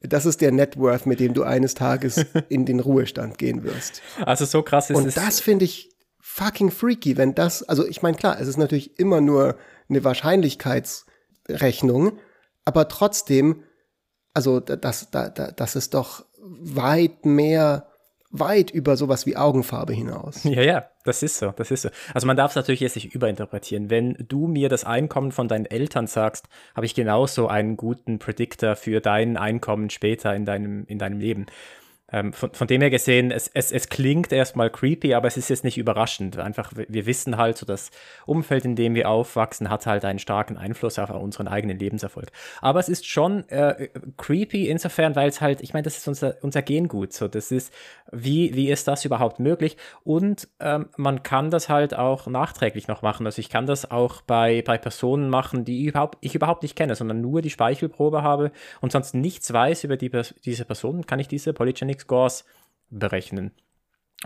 Das 0.00 0.26
ist 0.26 0.42
der 0.42 0.52
Net 0.52 0.78
Worth, 0.78 1.06
mit 1.06 1.18
dem 1.18 1.34
du 1.34 1.42
eines 1.42 1.74
Tages 1.74 2.24
in 2.48 2.64
den 2.66 2.78
Ruhestand 2.80 3.38
gehen 3.38 3.64
wirst. 3.64 4.00
Also 4.24 4.44
so 4.44 4.62
krass 4.62 4.90
ist 4.90 4.96
Und 4.96 5.06
es. 5.06 5.16
Und 5.16 5.24
das 5.24 5.40
finde 5.40 5.64
ich 5.64 5.90
fucking 6.20 6.70
freaky, 6.70 7.16
wenn 7.16 7.34
das, 7.34 7.62
also 7.62 7.86
ich 7.86 8.02
meine, 8.02 8.16
klar, 8.16 8.40
es 8.40 8.48
ist 8.48 8.58
natürlich 8.58 8.98
immer 8.98 9.20
nur 9.20 9.56
eine 9.88 10.02
Wahrscheinlichkeitsrechnung, 10.04 12.18
aber 12.64 12.88
trotzdem, 12.88 13.62
also 14.34 14.60
das, 14.60 15.10
das, 15.10 15.32
das 15.56 15.76
ist 15.76 15.94
doch 15.94 16.24
weit 16.40 17.24
mehr 17.24 17.88
weit 18.30 18.70
über 18.70 18.96
sowas 18.96 19.26
wie 19.26 19.36
Augenfarbe 19.36 19.92
hinaus. 19.92 20.44
Ja, 20.48 20.62
ja, 20.62 20.86
das 21.04 21.22
ist 21.22 21.38
so, 21.38 21.52
das 21.56 21.70
ist 21.70 21.82
so. 21.82 21.90
Also 22.14 22.26
man 22.26 22.36
darf 22.36 22.52
es 22.52 22.56
natürlich 22.56 22.80
jetzt 22.80 22.96
nicht 22.96 23.14
überinterpretieren. 23.14 23.90
Wenn 23.90 24.14
du 24.28 24.46
mir 24.46 24.68
das 24.68 24.84
Einkommen 24.84 25.30
von 25.30 25.46
deinen 25.46 25.66
Eltern 25.66 26.06
sagst, 26.06 26.48
habe 26.74 26.86
ich 26.86 26.94
genauso 26.94 27.48
einen 27.48 27.76
guten 27.76 28.18
Predictor 28.18 28.76
für 28.76 29.00
dein 29.00 29.36
Einkommen 29.36 29.90
später 29.90 30.34
in 30.34 30.44
deinem, 30.44 30.84
in 30.86 30.98
deinem 30.98 31.20
Leben. 31.20 31.46
Ähm, 32.10 32.32
von, 32.32 32.52
von, 32.54 32.66
dem 32.66 32.80
her 32.80 32.88
gesehen, 32.88 33.30
es, 33.30 33.50
es, 33.52 33.70
es 33.70 33.90
klingt 33.90 34.32
erstmal 34.32 34.70
creepy, 34.70 35.12
aber 35.12 35.28
es 35.28 35.36
ist 35.36 35.50
jetzt 35.50 35.62
nicht 35.62 35.76
überraschend. 35.76 36.38
Einfach, 36.38 36.72
wir 36.74 37.04
wissen 37.04 37.36
halt, 37.36 37.58
so 37.58 37.66
das 37.66 37.90
Umfeld, 38.24 38.64
in 38.64 38.76
dem 38.76 38.94
wir 38.94 39.10
aufwachsen, 39.10 39.68
hat 39.68 39.84
halt 39.84 40.06
einen 40.06 40.18
starken 40.18 40.56
Einfluss 40.56 40.98
auf 40.98 41.10
unseren 41.10 41.48
eigenen 41.48 41.78
Lebenserfolg. 41.78 42.28
Aber 42.62 42.80
es 42.80 42.88
ist 42.88 43.06
schon 43.06 43.46
äh, 43.50 43.88
creepy 44.16 44.68
insofern, 44.68 45.16
weil 45.16 45.28
es 45.28 45.42
halt, 45.42 45.60
ich 45.60 45.74
meine, 45.74 45.82
das 45.82 45.98
ist 45.98 46.08
unser, 46.08 46.36
unser 46.40 46.62
Gengut. 46.62 47.12
So, 47.12 47.28
das 47.28 47.52
ist, 47.52 47.74
wie, 48.10 48.54
wie 48.54 48.70
ist 48.70 48.88
das 48.88 49.04
überhaupt 49.04 49.38
möglich? 49.38 49.76
Und 50.02 50.48
ähm, 50.60 50.88
man 50.96 51.22
kann 51.22 51.50
das 51.50 51.68
halt 51.68 51.94
auch 51.94 52.26
nachträglich 52.26 52.88
noch 52.88 53.02
machen. 53.02 53.26
Also 53.26 53.40
ich 53.40 53.50
kann 53.50 53.66
das 53.66 53.90
auch 53.90 54.22
bei, 54.22 54.62
bei 54.62 54.78
Personen 54.78 55.28
machen, 55.28 55.66
die 55.66 55.84
überhaupt, 55.84 56.16
ich 56.22 56.34
überhaupt 56.34 56.62
nicht 56.62 56.74
kenne, 56.74 56.94
sondern 56.94 57.20
nur 57.20 57.42
die 57.42 57.50
Speichelprobe 57.50 58.22
habe 58.22 58.50
und 58.80 58.92
sonst 58.92 59.14
nichts 59.14 59.52
weiß 59.52 59.84
über 59.84 59.98
die, 59.98 60.10
diese 60.44 60.64
Person, 60.64 61.04
kann 61.04 61.20
ich 61.20 61.28
diese 61.28 61.52
Polygenic 61.52 61.97
Scores 62.00 62.44
berechnen. 62.90 63.52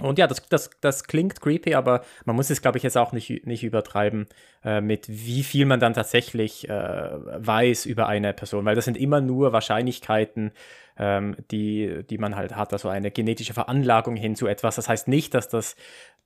Und 0.01 0.19
ja, 0.19 0.27
das, 0.27 0.49
das, 0.49 0.71
das 0.81 1.05
klingt 1.05 1.41
creepy, 1.43 1.75
aber 1.75 2.03
man 2.25 2.35
muss 2.35 2.49
es, 2.49 2.63
glaube 2.63 2.79
ich, 2.79 2.85
jetzt 2.85 2.97
auch 2.97 3.13
nicht, 3.13 3.47
nicht 3.47 3.63
übertreiben, 3.63 4.27
äh, 4.65 4.81
mit 4.81 5.07
wie 5.07 5.43
viel 5.43 5.67
man 5.67 5.81
dann 5.81 5.93
tatsächlich 5.93 6.67
äh, 6.67 6.73
weiß 6.73 7.85
über 7.85 8.07
eine 8.07 8.33
Person, 8.33 8.65
weil 8.65 8.75
das 8.75 8.87
sind 8.87 8.97
immer 8.97 9.21
nur 9.21 9.53
Wahrscheinlichkeiten, 9.53 10.53
ähm, 10.97 11.37
die, 11.51 12.05
die 12.09 12.17
man 12.17 12.37
halt 12.37 12.57
hat, 12.57 12.73
also 12.73 12.89
eine 12.89 13.11
genetische 13.11 13.53
Veranlagung 13.53 14.17
hin 14.17 14.35
zu 14.35 14.47
etwas. 14.47 14.77
Das 14.77 14.89
heißt 14.89 15.09
nicht, 15.09 15.35
dass 15.35 15.51
das, 15.51 15.77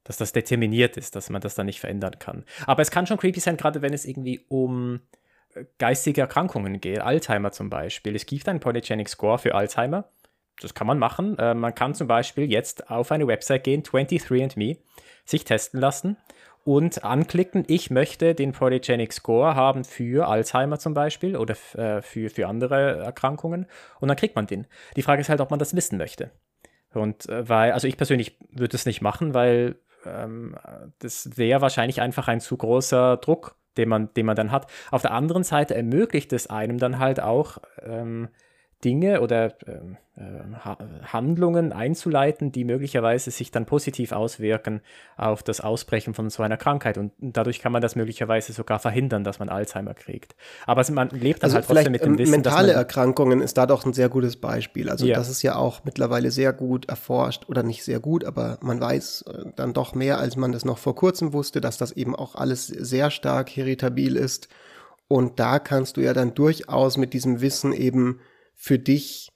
dass 0.04 0.16
das 0.16 0.32
determiniert 0.32 0.96
ist, 0.96 1.16
dass 1.16 1.28
man 1.28 1.40
das 1.40 1.56
dann 1.56 1.66
nicht 1.66 1.80
verändern 1.80 2.20
kann. 2.20 2.44
Aber 2.66 2.82
es 2.82 2.92
kann 2.92 3.08
schon 3.08 3.18
creepy 3.18 3.40
sein, 3.40 3.56
gerade 3.56 3.82
wenn 3.82 3.92
es 3.92 4.04
irgendwie 4.04 4.44
um 4.46 5.00
äh, 5.54 5.64
geistige 5.78 6.20
Erkrankungen 6.20 6.80
geht, 6.80 7.00
Alzheimer 7.00 7.50
zum 7.50 7.68
Beispiel. 7.68 8.14
Es 8.14 8.26
gibt 8.26 8.48
einen 8.48 8.60
Polygenic 8.60 9.08
Score 9.08 9.38
für 9.38 9.56
Alzheimer 9.56 10.08
das 10.60 10.74
kann 10.74 10.86
man 10.86 10.98
machen. 10.98 11.38
Äh, 11.38 11.54
man 11.54 11.74
kann 11.74 11.94
zum 11.94 12.06
Beispiel 12.06 12.50
jetzt 12.50 12.90
auf 12.90 13.12
eine 13.12 13.26
Website 13.26 13.64
gehen, 13.64 13.82
23andMe, 13.82 14.78
sich 15.24 15.44
testen 15.44 15.80
lassen 15.80 16.16
und 16.66 17.04
anklicken, 17.04 17.64
ich 17.68 17.90
möchte 17.90 18.34
den 18.34 18.50
Polygenic 18.52 19.12
Score 19.12 19.54
haben 19.54 19.84
für 19.84 20.26
Alzheimer 20.28 20.80
zum 20.80 20.94
Beispiel 20.94 21.36
oder 21.36 21.54
äh, 21.74 22.02
für, 22.02 22.28
für 22.28 22.48
andere 22.48 22.98
Erkrankungen 23.04 23.66
und 24.00 24.08
dann 24.08 24.16
kriegt 24.16 24.34
man 24.34 24.48
den. 24.48 24.66
Die 24.96 25.02
Frage 25.02 25.20
ist 25.20 25.28
halt, 25.28 25.40
ob 25.40 25.50
man 25.50 25.60
das 25.60 25.76
wissen 25.76 25.96
möchte. 25.96 26.32
Und 26.92 27.28
äh, 27.28 27.48
weil, 27.48 27.70
also 27.70 27.86
ich 27.86 27.96
persönlich 27.96 28.36
würde 28.50 28.76
es 28.76 28.84
nicht 28.84 29.00
machen, 29.00 29.32
weil 29.32 29.76
ähm, 30.04 30.56
das 30.98 31.36
wäre 31.36 31.60
wahrscheinlich 31.60 32.00
einfach 32.00 32.26
ein 32.26 32.40
zu 32.40 32.56
großer 32.56 33.18
Druck, 33.18 33.54
den 33.76 33.88
man, 33.88 34.12
den 34.14 34.26
man 34.26 34.34
dann 34.34 34.50
hat. 34.50 34.68
Auf 34.90 35.02
der 35.02 35.12
anderen 35.12 35.44
Seite 35.44 35.76
ermöglicht 35.76 36.32
es 36.32 36.48
einem 36.48 36.78
dann 36.78 36.98
halt 36.98 37.20
auch, 37.20 37.58
ähm, 37.82 38.28
Dinge 38.84 39.22
oder 39.22 39.54
ähm, 39.66 39.96
äh, 40.16 40.22
Handlungen 41.04 41.72
einzuleiten, 41.72 42.52
die 42.52 42.64
möglicherweise 42.64 43.30
sich 43.30 43.50
dann 43.50 43.66
positiv 43.66 44.12
auswirken 44.12 44.80
auf 45.16 45.42
das 45.42 45.60
Ausbrechen 45.60 46.14
von 46.14 46.30
so 46.30 46.42
einer 46.42 46.56
Krankheit. 46.56 46.96
Und 46.98 47.12
dadurch 47.18 47.60
kann 47.60 47.72
man 47.72 47.82
das 47.82 47.96
möglicherweise 47.96 48.52
sogar 48.52 48.78
verhindern, 48.78 49.24
dass 49.24 49.38
man 49.38 49.48
Alzheimer 49.48 49.94
kriegt. 49.94 50.36
Aber 50.66 50.84
man 50.90 51.10
lebt 51.10 51.42
dann 51.42 51.48
also 51.48 51.56
halt 51.56 51.66
trotzdem 51.66 51.92
mit 51.92 52.04
dem 52.04 52.18
Wissen. 52.18 52.30
Mentale 52.30 52.72
Erkrankungen 52.72 53.40
ist 53.42 53.58
da 53.58 53.66
doch 53.66 53.84
ein 53.86 53.92
sehr 53.92 54.08
gutes 54.08 54.36
Beispiel. 54.36 54.90
Also 54.90 55.06
ja. 55.06 55.16
das 55.16 55.30
ist 55.30 55.42
ja 55.42 55.56
auch 55.56 55.84
mittlerweile 55.84 56.30
sehr 56.30 56.52
gut 56.52 56.86
erforscht 56.86 57.48
oder 57.48 57.62
nicht 57.62 57.82
sehr 57.82 58.00
gut, 58.00 58.24
aber 58.24 58.58
man 58.62 58.80
weiß 58.80 59.22
äh, 59.22 59.44
dann 59.56 59.72
doch 59.72 59.94
mehr, 59.94 60.18
als 60.18 60.36
man 60.36 60.52
das 60.52 60.64
noch 60.64 60.78
vor 60.78 60.94
kurzem 60.94 61.32
wusste, 61.32 61.60
dass 61.60 61.78
das 61.78 61.92
eben 61.92 62.14
auch 62.14 62.34
alles 62.34 62.66
sehr 62.66 63.10
stark 63.10 63.50
heritabil 63.50 64.16
ist. 64.16 64.48
Und 65.08 65.40
da 65.40 65.58
kannst 65.58 65.96
du 65.96 66.00
ja 66.00 66.12
dann 66.14 66.34
durchaus 66.34 66.96
mit 66.96 67.12
diesem 67.12 67.40
Wissen 67.40 67.72
eben 67.72 68.20
für 68.56 68.78
dich 68.78 69.28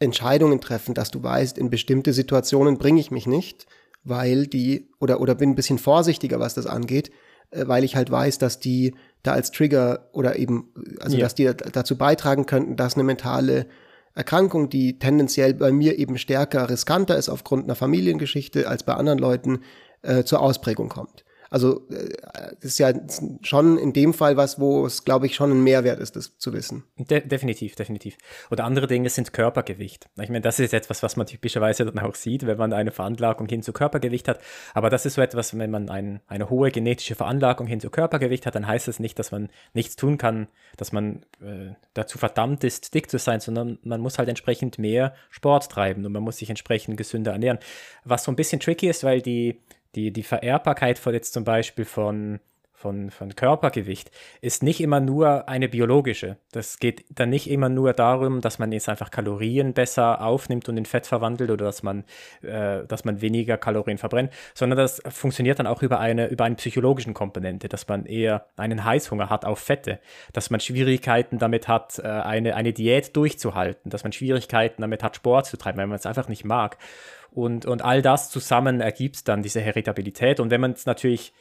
Entscheidungen 0.00 0.60
treffen, 0.60 0.94
dass 0.94 1.10
du 1.10 1.22
weißt, 1.22 1.58
in 1.58 1.70
bestimmte 1.70 2.12
Situationen 2.12 2.78
bringe 2.78 3.00
ich 3.00 3.10
mich 3.10 3.26
nicht, 3.26 3.66
weil 4.04 4.46
die, 4.46 4.90
oder, 5.00 5.20
oder 5.20 5.34
bin 5.34 5.50
ein 5.50 5.54
bisschen 5.56 5.78
vorsichtiger, 5.78 6.38
was 6.40 6.54
das 6.54 6.66
angeht, 6.66 7.10
äh, 7.50 7.66
weil 7.66 7.84
ich 7.84 7.96
halt 7.96 8.10
weiß, 8.10 8.38
dass 8.38 8.60
die 8.60 8.94
da 9.22 9.32
als 9.32 9.50
Trigger 9.50 10.08
oder 10.12 10.38
eben, 10.38 10.72
also 11.00 11.16
ja. 11.16 11.24
dass 11.24 11.34
die 11.34 11.50
dazu 11.72 11.98
beitragen 11.98 12.46
könnten, 12.46 12.76
dass 12.76 12.94
eine 12.94 13.04
mentale 13.04 13.66
Erkrankung, 14.14 14.68
die 14.68 14.98
tendenziell 14.98 15.54
bei 15.54 15.72
mir 15.72 15.98
eben 15.98 16.16
stärker 16.18 16.70
riskanter 16.70 17.16
ist 17.16 17.28
aufgrund 17.28 17.64
einer 17.64 17.74
Familiengeschichte 17.74 18.68
als 18.68 18.84
bei 18.84 18.94
anderen 18.94 19.18
Leuten, 19.18 19.60
äh, 20.02 20.22
zur 20.22 20.40
Ausprägung 20.40 20.88
kommt. 20.88 21.24
Also 21.50 21.86
äh, 21.88 22.14
das 22.60 22.72
ist 22.72 22.78
ja 22.78 22.92
schon 23.42 23.78
in 23.78 23.92
dem 23.92 24.14
Fall 24.14 24.36
was, 24.36 24.60
wo 24.60 24.86
es, 24.86 25.04
glaube 25.04 25.26
ich, 25.26 25.34
schon 25.34 25.50
ein 25.50 25.62
Mehrwert 25.62 26.00
ist, 26.00 26.16
das 26.16 26.36
zu 26.38 26.52
wissen. 26.52 26.84
De 26.96 27.20
definitiv, 27.20 27.74
definitiv. 27.74 28.16
Oder 28.50 28.64
andere 28.64 28.86
Dinge 28.86 29.08
sind 29.08 29.32
Körpergewicht. 29.32 30.08
Ich 30.20 30.28
meine, 30.28 30.40
das 30.40 30.58
ist 30.58 30.74
etwas, 30.74 31.02
was 31.02 31.16
man 31.16 31.26
typischerweise 31.26 31.84
dann 31.84 31.98
auch 31.98 32.14
sieht, 32.14 32.46
wenn 32.46 32.58
man 32.58 32.72
eine 32.72 32.90
Veranlagung 32.90 33.48
hin 33.48 33.62
zu 33.62 33.72
Körpergewicht 33.72 34.28
hat. 34.28 34.40
Aber 34.74 34.90
das 34.90 35.06
ist 35.06 35.14
so 35.14 35.22
etwas, 35.22 35.56
wenn 35.56 35.70
man 35.70 35.88
ein, 35.88 36.20
eine 36.26 36.50
hohe 36.50 36.70
genetische 36.70 37.14
Veranlagung 37.14 37.66
hin 37.66 37.80
zu 37.80 37.90
Körpergewicht 37.90 38.46
hat, 38.46 38.54
dann 38.54 38.66
heißt 38.66 38.88
das 38.88 39.00
nicht, 39.00 39.18
dass 39.18 39.32
man 39.32 39.48
nichts 39.72 39.96
tun 39.96 40.18
kann, 40.18 40.48
dass 40.76 40.92
man 40.92 41.24
äh, 41.40 41.74
dazu 41.94 42.18
verdammt 42.18 42.64
ist, 42.64 42.94
dick 42.94 43.10
zu 43.10 43.18
sein, 43.18 43.40
sondern 43.40 43.78
man 43.82 44.00
muss 44.00 44.18
halt 44.18 44.28
entsprechend 44.28 44.78
mehr 44.78 45.14
Sport 45.30 45.70
treiben 45.70 46.04
und 46.04 46.12
man 46.12 46.22
muss 46.22 46.38
sich 46.38 46.50
entsprechend 46.50 46.96
gesünder 46.96 47.32
ernähren. 47.32 47.58
Was 48.04 48.24
so 48.24 48.32
ein 48.32 48.36
bisschen 48.36 48.60
tricky 48.60 48.88
ist, 48.88 49.04
weil 49.04 49.22
die 49.22 49.60
die, 49.94 50.12
die 50.12 50.22
Vererbbarkeit 50.22 50.98
von 50.98 51.14
jetzt 51.14 51.32
zum 51.32 51.44
Beispiel 51.44 51.84
von, 51.84 52.40
von, 52.78 53.10
von 53.10 53.34
Körpergewicht 53.34 54.12
ist 54.40 54.62
nicht 54.62 54.80
immer 54.80 55.00
nur 55.00 55.48
eine 55.48 55.68
biologische. 55.68 56.36
Das 56.52 56.78
geht 56.78 57.04
dann 57.10 57.30
nicht 57.30 57.50
immer 57.50 57.68
nur 57.68 57.92
darum, 57.92 58.40
dass 58.40 58.60
man 58.60 58.70
jetzt 58.70 58.88
einfach 58.88 59.10
Kalorien 59.10 59.72
besser 59.72 60.20
aufnimmt 60.22 60.68
und 60.68 60.76
in 60.76 60.86
Fett 60.86 61.06
verwandelt 61.06 61.50
oder 61.50 61.64
dass 61.64 61.82
man, 61.82 62.04
äh, 62.42 62.84
dass 62.86 63.04
man 63.04 63.20
weniger 63.20 63.56
Kalorien 63.56 63.98
verbrennt, 63.98 64.32
sondern 64.54 64.78
das 64.78 65.02
funktioniert 65.08 65.58
dann 65.58 65.66
auch 65.66 65.82
über 65.82 65.98
eine, 65.98 66.28
über 66.28 66.44
eine 66.44 66.54
psychologischen 66.54 67.14
Komponente, 67.14 67.68
dass 67.68 67.88
man 67.88 68.06
eher 68.06 68.46
einen 68.56 68.84
Heißhunger 68.84 69.28
hat 69.28 69.44
auf 69.44 69.58
Fette, 69.58 69.98
dass 70.32 70.50
man 70.50 70.60
Schwierigkeiten 70.60 71.38
damit 71.38 71.66
hat, 71.66 71.98
äh, 71.98 72.06
eine, 72.06 72.54
eine 72.54 72.72
Diät 72.72 73.16
durchzuhalten, 73.16 73.90
dass 73.90 74.04
man 74.04 74.12
Schwierigkeiten 74.12 74.82
damit 74.82 75.02
hat, 75.02 75.16
Sport 75.16 75.46
zu 75.46 75.56
treiben, 75.56 75.78
weil 75.78 75.88
man 75.88 75.96
es 75.96 76.06
einfach 76.06 76.28
nicht 76.28 76.44
mag. 76.44 76.78
Und, 77.38 77.66
und 77.66 77.82
all 77.82 78.02
das 78.02 78.30
zusammen 78.30 78.80
ergibt 78.80 79.28
dann 79.28 79.44
diese 79.44 79.60
Heritabilität. 79.60 80.40
Und 80.40 80.50
wenn 80.50 80.60
man 80.60 80.72
es 80.72 80.86
natürlich 80.86 81.32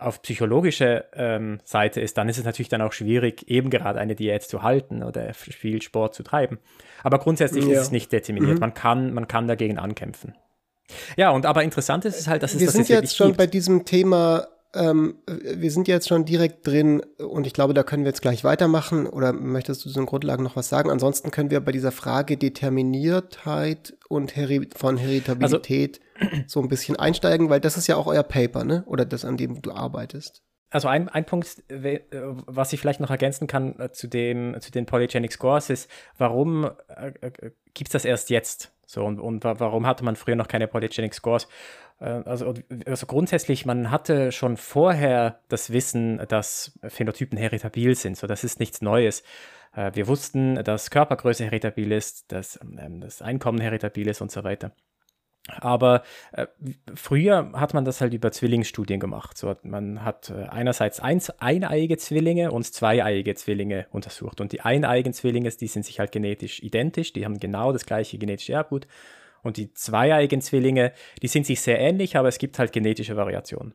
auf 0.00 0.20
psychologische 0.22 1.04
ähm, 1.14 1.60
Seite 1.62 2.00
ist, 2.00 2.18
dann 2.18 2.28
ist 2.28 2.38
es 2.38 2.44
natürlich 2.44 2.68
dann 2.68 2.82
auch 2.82 2.92
schwierig, 2.92 3.48
eben 3.48 3.70
gerade 3.70 4.00
eine 4.00 4.16
Diät 4.16 4.42
zu 4.42 4.64
halten 4.64 5.04
oder 5.04 5.32
viel 5.32 5.80
Sport 5.80 6.16
zu 6.16 6.24
treiben. 6.24 6.58
Aber 7.04 7.20
grundsätzlich 7.20 7.66
ja. 7.66 7.74
ist 7.74 7.82
es 7.82 7.90
nicht 7.92 8.10
determiniert. 8.10 8.54
Mhm. 8.54 8.58
Man, 8.58 8.74
kann, 8.74 9.14
man 9.14 9.28
kann 9.28 9.46
dagegen 9.46 9.78
ankämpfen. 9.78 10.34
Ja, 11.16 11.30
und 11.30 11.46
aber 11.46 11.62
interessant 11.62 12.04
ist 12.04 12.18
es 12.18 12.26
halt, 12.26 12.42
dass 12.42 12.54
es 12.54 12.58
Wir 12.58 12.66
das 12.66 12.74
sind 12.74 12.88
jetzt 12.88 13.16
schon 13.16 13.28
gibt. 13.28 13.38
bei 13.38 13.46
diesem 13.46 13.84
Thema 13.84 14.48
ähm, 14.74 15.16
wir 15.26 15.70
sind 15.70 15.88
jetzt 15.88 16.08
schon 16.08 16.24
direkt 16.24 16.66
drin 16.66 17.02
und 17.18 17.46
ich 17.46 17.52
glaube, 17.52 17.74
da 17.74 17.82
können 17.82 18.04
wir 18.04 18.10
jetzt 18.10 18.22
gleich 18.22 18.44
weitermachen. 18.44 19.06
Oder 19.06 19.32
möchtest 19.32 19.84
du 19.84 19.88
zu 19.88 19.94
den 19.94 20.06
Grundlagen 20.06 20.42
noch 20.42 20.56
was 20.56 20.68
sagen? 20.68 20.90
Ansonsten 20.90 21.30
können 21.30 21.50
wir 21.50 21.60
bei 21.60 21.72
dieser 21.72 21.92
Frage 21.92 22.36
Determiniertheit 22.36 23.96
und 24.08 24.36
Heri 24.36 24.68
von 24.74 24.96
Heritabilität 24.96 26.00
also, 26.20 26.36
so 26.46 26.60
ein 26.60 26.68
bisschen 26.68 26.96
einsteigen, 26.96 27.50
weil 27.50 27.60
das 27.60 27.76
ist 27.76 27.86
ja 27.86 27.96
auch 27.96 28.06
euer 28.06 28.22
Paper, 28.22 28.64
ne? 28.64 28.84
Oder 28.86 29.04
das, 29.04 29.24
an 29.24 29.36
dem 29.36 29.62
du 29.62 29.72
arbeitest. 29.72 30.42
Also 30.70 30.88
ein, 30.88 31.08
ein 31.08 31.24
Punkt, 31.24 31.62
was 31.68 32.72
ich 32.72 32.80
vielleicht 32.80 32.98
noch 32.98 33.10
ergänzen 33.10 33.46
kann 33.46 33.78
äh, 33.78 33.92
zu, 33.92 34.08
dem, 34.08 34.56
zu 34.60 34.72
den 34.72 34.86
Polygenic 34.86 35.32
Scores, 35.32 35.70
ist, 35.70 35.88
warum 36.18 36.64
äh, 36.88 37.12
äh 37.20 37.50
gibt 37.74 37.88
es 37.88 37.92
das 37.92 38.04
erst 38.04 38.30
jetzt? 38.30 38.72
So, 38.86 39.04
und, 39.04 39.18
und 39.18 39.44
warum 39.44 39.86
hatte 39.86 40.04
man 40.04 40.16
früher 40.16 40.36
noch 40.36 40.48
keine 40.48 40.66
Polygenic 40.66 41.14
Scores? 41.14 41.48
Äh, 42.04 42.22
also, 42.26 42.54
also, 42.86 43.06
grundsätzlich, 43.06 43.66
man 43.66 43.90
hatte 43.90 44.30
schon 44.32 44.56
vorher 44.56 45.40
das 45.48 45.72
Wissen, 45.72 46.20
dass 46.28 46.78
Phänotypen 46.86 47.38
heritabil 47.38 47.94
sind. 47.94 48.16
So, 48.16 48.26
das 48.26 48.44
ist 48.44 48.60
nichts 48.60 48.82
Neues. 48.82 49.22
Äh, 49.74 49.92
wir 49.94 50.06
wussten, 50.06 50.62
dass 50.62 50.90
Körpergröße 50.90 51.44
heritabil 51.44 51.92
ist, 51.92 52.30
dass 52.32 52.60
ähm, 52.62 53.00
das 53.00 53.22
Einkommen 53.22 53.60
heritabil 53.60 54.06
ist 54.08 54.20
und 54.20 54.30
so 54.30 54.44
weiter. 54.44 54.72
Aber 55.60 56.02
äh, 56.32 56.46
früher 56.94 57.52
hat 57.52 57.74
man 57.74 57.84
das 57.84 58.00
halt 58.00 58.14
über 58.14 58.32
Zwillingsstudien 58.32 58.98
gemacht. 58.98 59.36
So, 59.36 59.54
man 59.62 60.02
hat 60.02 60.30
äh, 60.30 60.44
einerseits 60.44 61.00
eins, 61.00 61.28
eineiige 61.38 61.98
Zwillinge 61.98 62.50
und 62.50 62.64
zweieiige 62.64 63.34
Zwillinge 63.34 63.86
untersucht. 63.90 64.40
Und 64.40 64.52
die 64.52 64.62
eineigen 64.62 65.12
Zwillinge, 65.12 65.50
die 65.50 65.66
sind 65.66 65.84
sich 65.84 66.00
halt 66.00 66.12
genetisch 66.12 66.62
identisch, 66.62 67.12
die 67.12 67.26
haben 67.26 67.38
genau 67.38 67.72
das 67.72 67.84
gleiche 67.84 68.16
genetische 68.16 68.54
Erbgut. 68.54 68.86
Und 69.44 69.58
die 69.58 69.72
zweieigen 69.72 70.40
Zwillinge, 70.40 70.92
die 71.22 71.28
sind 71.28 71.46
sich 71.46 71.60
sehr 71.60 71.78
ähnlich, 71.78 72.16
aber 72.16 72.28
es 72.28 72.38
gibt 72.38 72.58
halt 72.58 72.72
genetische 72.72 73.16
Variationen. 73.16 73.74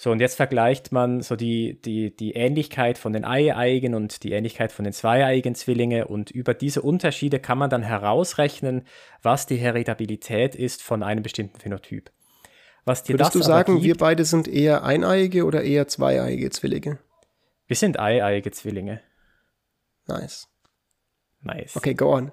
So, 0.00 0.12
und 0.12 0.20
jetzt 0.20 0.36
vergleicht 0.36 0.92
man 0.92 1.22
so 1.22 1.34
die, 1.34 1.80
die, 1.82 2.14
die 2.14 2.32
Ähnlichkeit 2.34 2.98
von 2.98 3.12
den 3.12 3.24
Eieigen 3.24 3.94
und 3.94 4.22
die 4.22 4.30
Ähnlichkeit 4.30 4.70
von 4.70 4.84
den 4.84 4.92
zweieigen 4.92 5.56
Zwillinge 5.56 6.06
und 6.06 6.30
über 6.30 6.54
diese 6.54 6.82
Unterschiede 6.82 7.40
kann 7.40 7.58
man 7.58 7.68
dann 7.68 7.82
herausrechnen, 7.82 8.82
was 9.22 9.46
die 9.46 9.56
Heritabilität 9.56 10.54
ist 10.54 10.84
von 10.84 11.02
einem 11.02 11.24
bestimmten 11.24 11.58
Phänotyp. 11.58 12.12
Was 12.84 13.02
dir 13.02 13.14
Würdest 13.14 13.34
du 13.34 13.42
sagen, 13.42 13.74
gibt, 13.74 13.84
wir 13.84 13.96
beide 13.96 14.24
sind 14.24 14.46
eher 14.46 14.84
eineiige 14.84 15.44
oder 15.44 15.62
eher 15.62 15.88
zweieiige 15.88 16.48
Zwillinge? 16.50 16.98
Wir 17.66 17.76
sind 17.76 17.98
eieiige 17.98 18.52
Zwillinge. 18.52 19.00
Nice. 20.06 20.48
Nice. 21.40 21.76
Okay, 21.76 21.94
go 21.94 22.14
on. 22.14 22.32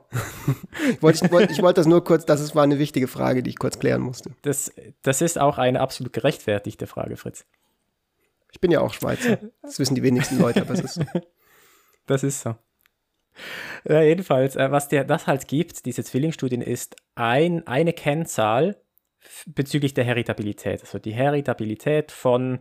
ich 0.89 1.01
wollte 1.01 1.31
wollt, 1.31 1.61
wollt 1.61 1.77
das 1.77 1.85
nur 1.85 2.03
kurz, 2.03 2.25
das 2.25 2.55
war 2.55 2.63
eine 2.63 2.79
wichtige 2.79 3.07
Frage, 3.07 3.43
die 3.43 3.51
ich 3.51 3.59
kurz 3.59 3.79
klären 3.79 4.01
musste. 4.01 4.31
Das, 4.41 4.73
das 5.03 5.21
ist 5.21 5.39
auch 5.39 5.57
eine 5.57 5.79
absolut 5.79 6.11
gerechtfertigte 6.11 6.87
Frage, 6.87 7.15
Fritz. 7.15 7.45
Ich 8.51 8.59
bin 8.59 8.71
ja 8.71 8.79
auch 8.81 8.93
Schweizer. 8.93 9.37
Das 9.61 9.79
wissen 9.79 9.95
die 9.95 10.03
wenigsten 10.03 10.39
Leute, 10.39 10.61
aber 10.61 10.73
es 10.73 10.81
ist 10.81 10.93
so. 10.95 11.03
Das 12.07 12.21
ist 12.21 12.41
so. 12.41 12.55
Ja, 13.83 14.01
jedenfalls, 14.03 14.55
äh, 14.55 14.69
was 14.69 14.87
dir 14.87 15.03
das 15.03 15.25
halt 15.25 15.47
gibt, 15.47 15.87
diese 15.87 16.03
Zwillingsstudien, 16.03 16.61
ist 16.61 16.95
ein, 17.15 17.65
eine 17.65 17.93
Kennzahl 17.93 18.77
bezüglich 19.47 19.93
der 19.93 20.03
Heritabilität. 20.03 20.81
Also 20.81 20.99
die 20.99 21.13
Heritabilität 21.13 22.11
von 22.11 22.59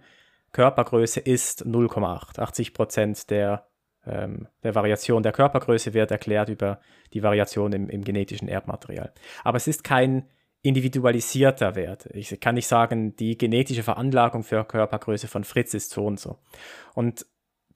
Körpergröße 0.53 1.21
ist 1.21 1.67
0,8. 1.67 2.41
80 2.41 2.75
Prozent 2.75 3.31
der 3.31 3.69
ähm, 4.07 4.49
der 4.63 4.75
Variation 4.75 5.23
der 5.23 5.33
Körpergröße 5.33 5.95
wird 5.95 6.11
erklärt 6.11 6.49
über 6.49 6.81
die 7.13 7.23
Variation 7.23 7.73
im, 7.73 7.89
im 7.89 8.05
genetischen 8.05 8.49
Erbmaterial. 8.49 9.13
Aber 9.43 9.57
es 9.57 9.67
ist 9.67 9.85
kein 9.85 10.29
individualisierter 10.63 11.75
wird. 11.75 12.07
Ich 12.07 12.41
kann 12.41 12.55
nicht 12.55 12.67
sagen, 12.67 13.15
die 13.17 13.37
genetische 13.37 13.83
Veranlagung 13.83 14.43
für 14.43 14.65
Körpergröße 14.65 15.29
von 15.29 15.45
Fritz 15.45 15.75
ist 15.75 15.91
so 15.91 16.07
und 16.07 16.19
so. 16.19 16.39
Und 16.95 17.27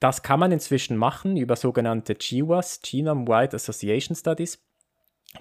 das 0.00 0.22
kann 0.22 0.40
man 0.40 0.52
inzwischen 0.52 0.96
machen 0.96 1.36
über 1.36 1.56
sogenannte 1.56 2.14
GWAS, 2.14 2.80
Genome 2.82 3.26
Wide 3.26 3.54
Association 3.54 4.16
Studies, 4.16 4.64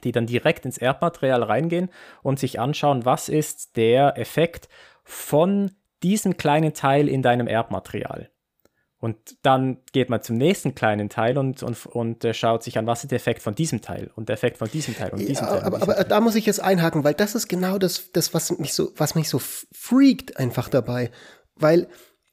die 0.04 0.12
dann 0.12 0.26
direkt 0.26 0.66
ins 0.66 0.78
Erbmaterial 0.78 1.44
reingehen 1.44 1.90
und 2.22 2.38
sich 2.38 2.60
anschauen, 2.60 3.06
was 3.06 3.30
ist 3.30 3.78
der 3.78 4.18
Effekt 4.18 4.68
von 5.04 5.72
diesem 6.04 6.38
kleinen 6.38 6.74
Teil 6.74 7.08
in 7.08 7.22
deinem 7.22 7.48
Erbmaterial. 7.48 8.30
Und 9.08 9.38
dann 9.42 9.78
geht 9.94 10.10
man 10.10 10.22
zum 10.22 10.36
nächsten 10.36 10.76
kleinen 10.76 11.08
Teil 11.08 11.38
und, 11.38 11.64
und, 11.64 11.86
und 11.86 12.26
äh, 12.26 12.34
schaut 12.34 12.62
sich 12.62 12.78
an, 12.78 12.88
was 12.88 13.06
ist 13.06 13.12
der 13.12 13.16
Effekt 13.16 13.42
von 13.42 13.56
diesem 13.56 13.80
Teil 13.80 14.12
und 14.18 14.28
der 14.28 14.34
Effekt 14.34 14.58
von 14.58 14.70
diesem 14.70 14.98
Teil 14.98 15.12
und 15.12 15.20
diesem 15.20 15.46
ja, 15.46 15.50
Teil. 15.50 15.62
Aber, 15.62 15.78
diesem 15.78 15.84
aber 15.84 15.96
Teil. 15.96 16.10
da 16.10 16.20
muss 16.20 16.36
ich 16.36 16.46
jetzt 16.46 16.60
einhaken, 16.60 17.06
weil 17.06 17.14
das 17.14 17.34
ist 17.34 17.48
genau 17.48 17.78
das, 17.78 18.12
das 18.12 18.34
was, 18.34 18.58
mich 18.60 18.74
so, 18.74 18.92
was 18.98 19.16
mich 19.16 19.30
so 19.30 19.40
freakt 19.40 20.36
einfach 20.36 20.68
dabei. 20.68 21.10
Weil, 21.56 21.88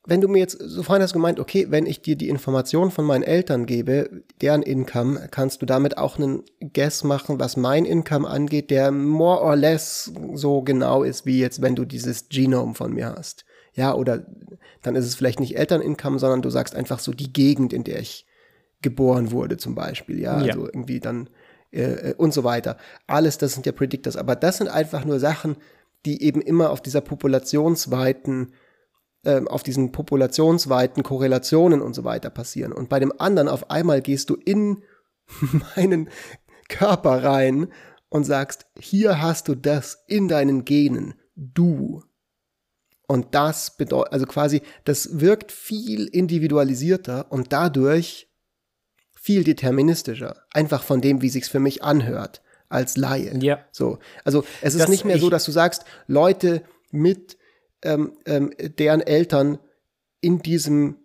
wenn 0.05 0.21
du 0.21 0.27
mir 0.27 0.41
jetzt, 0.41 0.59
so 0.61 0.83
vorhin 0.83 1.01
hast 1.01 1.13
du 1.13 1.19
gemeint, 1.21 1.39
okay, 1.39 1.69
wenn 1.71 1.87
ich 1.87 2.03
dir 2.03 2.17
die 2.17 2.29
Information 2.29 2.91
von 2.91 3.05
meinen 3.05 3.23
Eltern 3.23 3.67
gebe, 3.67 4.25
deren 4.41 4.63
Income, 4.63 5.29
kannst 5.31 5.63
du 5.63 5.67
damit 5.67 5.97
auch 5.97 6.19
einen 6.19 6.43
Guess 6.73 7.05
machen, 7.05 7.39
was 7.39 7.57
mein 7.57 7.85
Income 7.85 8.29
angeht, 8.29 8.71
der 8.71 8.91
more 8.91 9.43
or 9.43 9.55
less 9.55 10.11
so 10.33 10.63
genau 10.63 11.05
ist, 11.05 11.25
wie 11.25 11.39
jetzt, 11.39 11.63
wenn 11.63 11.77
du 11.77 11.85
dieses 11.85 12.29
Genome 12.31 12.75
von 12.75 12.93
mir 12.93 13.15
hast. 13.17 13.45
Ja, 13.75 13.95
oder 13.95 14.27
dann 14.83 14.97
ist 14.97 15.05
es 15.07 15.15
vielleicht 15.15 15.41
nicht 15.41 15.57
Elternincome, 15.57 16.19
sondern 16.19 16.43
du 16.43 16.51
sagst 16.51 16.75
einfach 16.75 16.99
so 17.01 17.13
die 17.13 17.33
Gegend, 17.33 17.73
in 17.73 17.85
der 17.85 17.99
ich 17.99 18.27
geboren 18.83 19.31
wurde, 19.33 19.57
zum 19.57 19.75
Beispiel. 19.75 20.21
Ja, 20.21 20.41
Ja. 20.41 20.53
also 20.53 20.67
irgendwie 20.67 21.01
dann 21.01 21.29
äh, 21.73 22.11
äh, 22.11 22.15
und 22.15 22.33
so 22.33 22.45
weiter. 22.45 22.77
Alles, 23.07 23.39
das 23.39 23.55
sind 23.55 23.67
ja 23.67 23.73
Predictors. 23.73 24.17
Aber 24.17 24.37
das 24.37 24.59
sind 24.59 24.69
einfach 24.69 25.05
nur 25.05 25.19
Sachen, 25.19 25.57
die 26.07 26.23
eben 26.23 26.41
immer 26.41 26.71
auf 26.71 26.81
dieser 26.81 27.01
populationsweiten, 27.01 28.53
ähm, 29.25 29.49
auf 29.49 29.63
diesen 29.63 29.91
populationsweiten 29.91 31.03
Korrelationen 31.03 31.81
und 31.81 31.95
so 31.95 32.05
weiter 32.05 32.31
passieren. 32.31 32.73
Und 32.73 32.89
bei 32.89 33.01
dem 33.01 33.13
anderen 33.19 33.49
auf 33.49 33.71
einmal 33.71 34.03
gehst 34.03 34.31
du 34.31 34.35
in 34.37 34.83
meinen 35.77 36.09
Körper 36.69 37.25
rein 37.25 37.69
und 38.09 38.25
sagst, 38.25 38.67
hier 38.79 39.21
hast 39.21 39.49
du 39.49 39.55
das 39.55 40.05
in 40.07 40.29
deinen 40.29 40.65
Genen. 40.65 41.15
Du. 41.35 42.03
Und 43.07 43.35
das 43.35 43.77
bedeutet, 43.77 44.13
also 44.13 44.27
quasi, 44.27 44.63
das 44.85 45.21
wirkt 45.21 45.53
viel 45.53 46.07
individualisierter 46.07 47.31
und 47.31 47.53
dadurch 47.53 48.29
viel 49.13 49.45
deterministischer. 49.45 50.43
Einfach 50.53 50.83
von 50.83 51.01
dem, 51.01 51.23
wie 51.23 51.29
sich's 51.29 51.49
für 51.49 51.61
mich 51.61 51.83
anhört 51.83 52.43
als 52.69 52.97
Laie. 52.97 53.39
Ja. 53.41 53.65
So. 53.73 53.99
Also 54.25 54.45
es 54.61 54.75
ist 54.75 54.83
Das 54.83 54.91
nicht 54.91 55.05
mehr 55.05 55.19
so, 55.19 55.31
dass 55.31 55.45
du 55.45 55.53
sagst, 55.53 55.85
Leute 56.07 56.63
mit 56.91 57.37
ähm, 57.83 58.17
ähm, 58.27 58.53
deren 58.79 59.01
Eltern 59.01 59.59
in 60.21 60.41
diesem, 60.41 60.97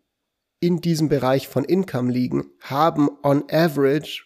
in 0.60 0.82
diesem 0.82 1.10
Bereich 1.10 1.48
von 1.48 1.66
Income 1.66 2.12
liegen, 2.12 2.46
haben 2.62 3.10
on 3.24 3.44
average 3.52 4.24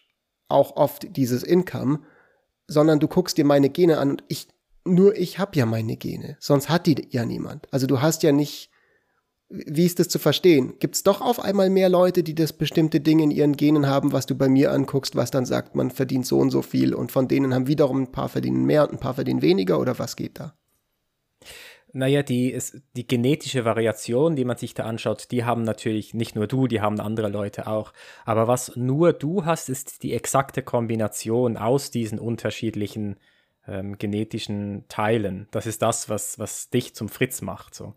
auch 0.47 0.75
oft 0.75 1.15
dieses 1.17 1.43
Income, 1.43 1.99
sondern 2.67 2.99
du 2.99 3.07
guckst 3.07 3.37
dir 3.37 3.45
meine 3.45 3.69
Gene 3.69 3.97
an 3.97 4.11
und 4.11 4.23
ich, 4.27 4.47
nur 4.85 5.15
ich 5.15 5.39
habe 5.39 5.57
ja 5.57 5.65
meine 5.65 5.97
Gene, 5.97 6.37
sonst 6.39 6.69
hat 6.69 6.87
die 6.87 7.07
ja 7.09 7.25
niemand. 7.25 7.67
Also 7.71 7.87
du 7.87 8.01
hast 8.01 8.23
ja 8.23 8.31
nicht, 8.31 8.69
wie 9.49 9.85
ist 9.85 9.99
das 9.99 10.09
zu 10.09 10.19
verstehen? 10.19 10.75
Gibt 10.79 10.95
es 10.95 11.03
doch 11.03 11.21
auf 11.21 11.39
einmal 11.39 11.69
mehr 11.69 11.89
Leute, 11.89 12.23
die 12.23 12.35
das 12.35 12.53
bestimmte 12.53 12.99
Dinge 12.99 13.23
in 13.23 13.31
ihren 13.31 13.55
Genen 13.55 13.87
haben, 13.87 14.11
was 14.11 14.25
du 14.25 14.35
bei 14.35 14.49
mir 14.49 14.71
anguckst, 14.71 15.15
was 15.15 15.31
dann 15.31 15.45
sagt, 15.45 15.75
man 15.75 15.91
verdient 15.91 16.25
so 16.25 16.39
und 16.39 16.49
so 16.49 16.61
viel 16.61 16.93
und 16.93 17.11
von 17.11 17.27
denen 17.27 17.53
haben 17.53 17.67
wiederum 17.67 18.03
ein 18.03 18.11
paar 18.11 18.29
verdienen 18.29 18.65
mehr 18.65 18.83
und 18.83 18.93
ein 18.93 18.99
paar 18.99 19.13
verdienen 19.13 19.41
weniger 19.41 19.79
oder 19.79 19.99
was 19.99 20.15
geht 20.15 20.39
da? 20.39 20.55
Naja, 21.95 22.23
die, 22.23 22.49
ist, 22.49 22.81
die 22.95 23.05
genetische 23.05 23.65
Variation, 23.65 24.35
die 24.35 24.45
man 24.45 24.57
sich 24.57 24.73
da 24.73 24.85
anschaut, 24.85 25.27
die 25.29 25.43
haben 25.43 25.61
natürlich 25.61 26.15
nicht 26.15 26.35
nur 26.35 26.47
du, 26.47 26.65
die 26.65 26.81
haben 26.81 26.99
andere 26.99 27.29
Leute 27.29 27.67
auch. 27.67 27.93
Aber 28.25 28.47
was 28.47 28.75
nur 28.75 29.13
du 29.13 29.45
hast, 29.45 29.69
ist 29.69 30.01
die 30.01 30.13
exakte 30.13 30.63
Kombination 30.63 31.55
aus 31.55 31.91
diesen 31.91 32.17
unterschiedlichen 32.17 33.17
ähm, 33.67 33.97
genetischen 33.97 34.85
Teilen. 34.89 35.47
Das 35.51 35.65
ist 35.65 35.81
das, 35.81 36.09
was, 36.09 36.39
was 36.39 36.69
dich 36.69 36.95
zum 36.95 37.09
Fritz 37.09 37.41
macht. 37.41 37.75
So. 37.75 37.93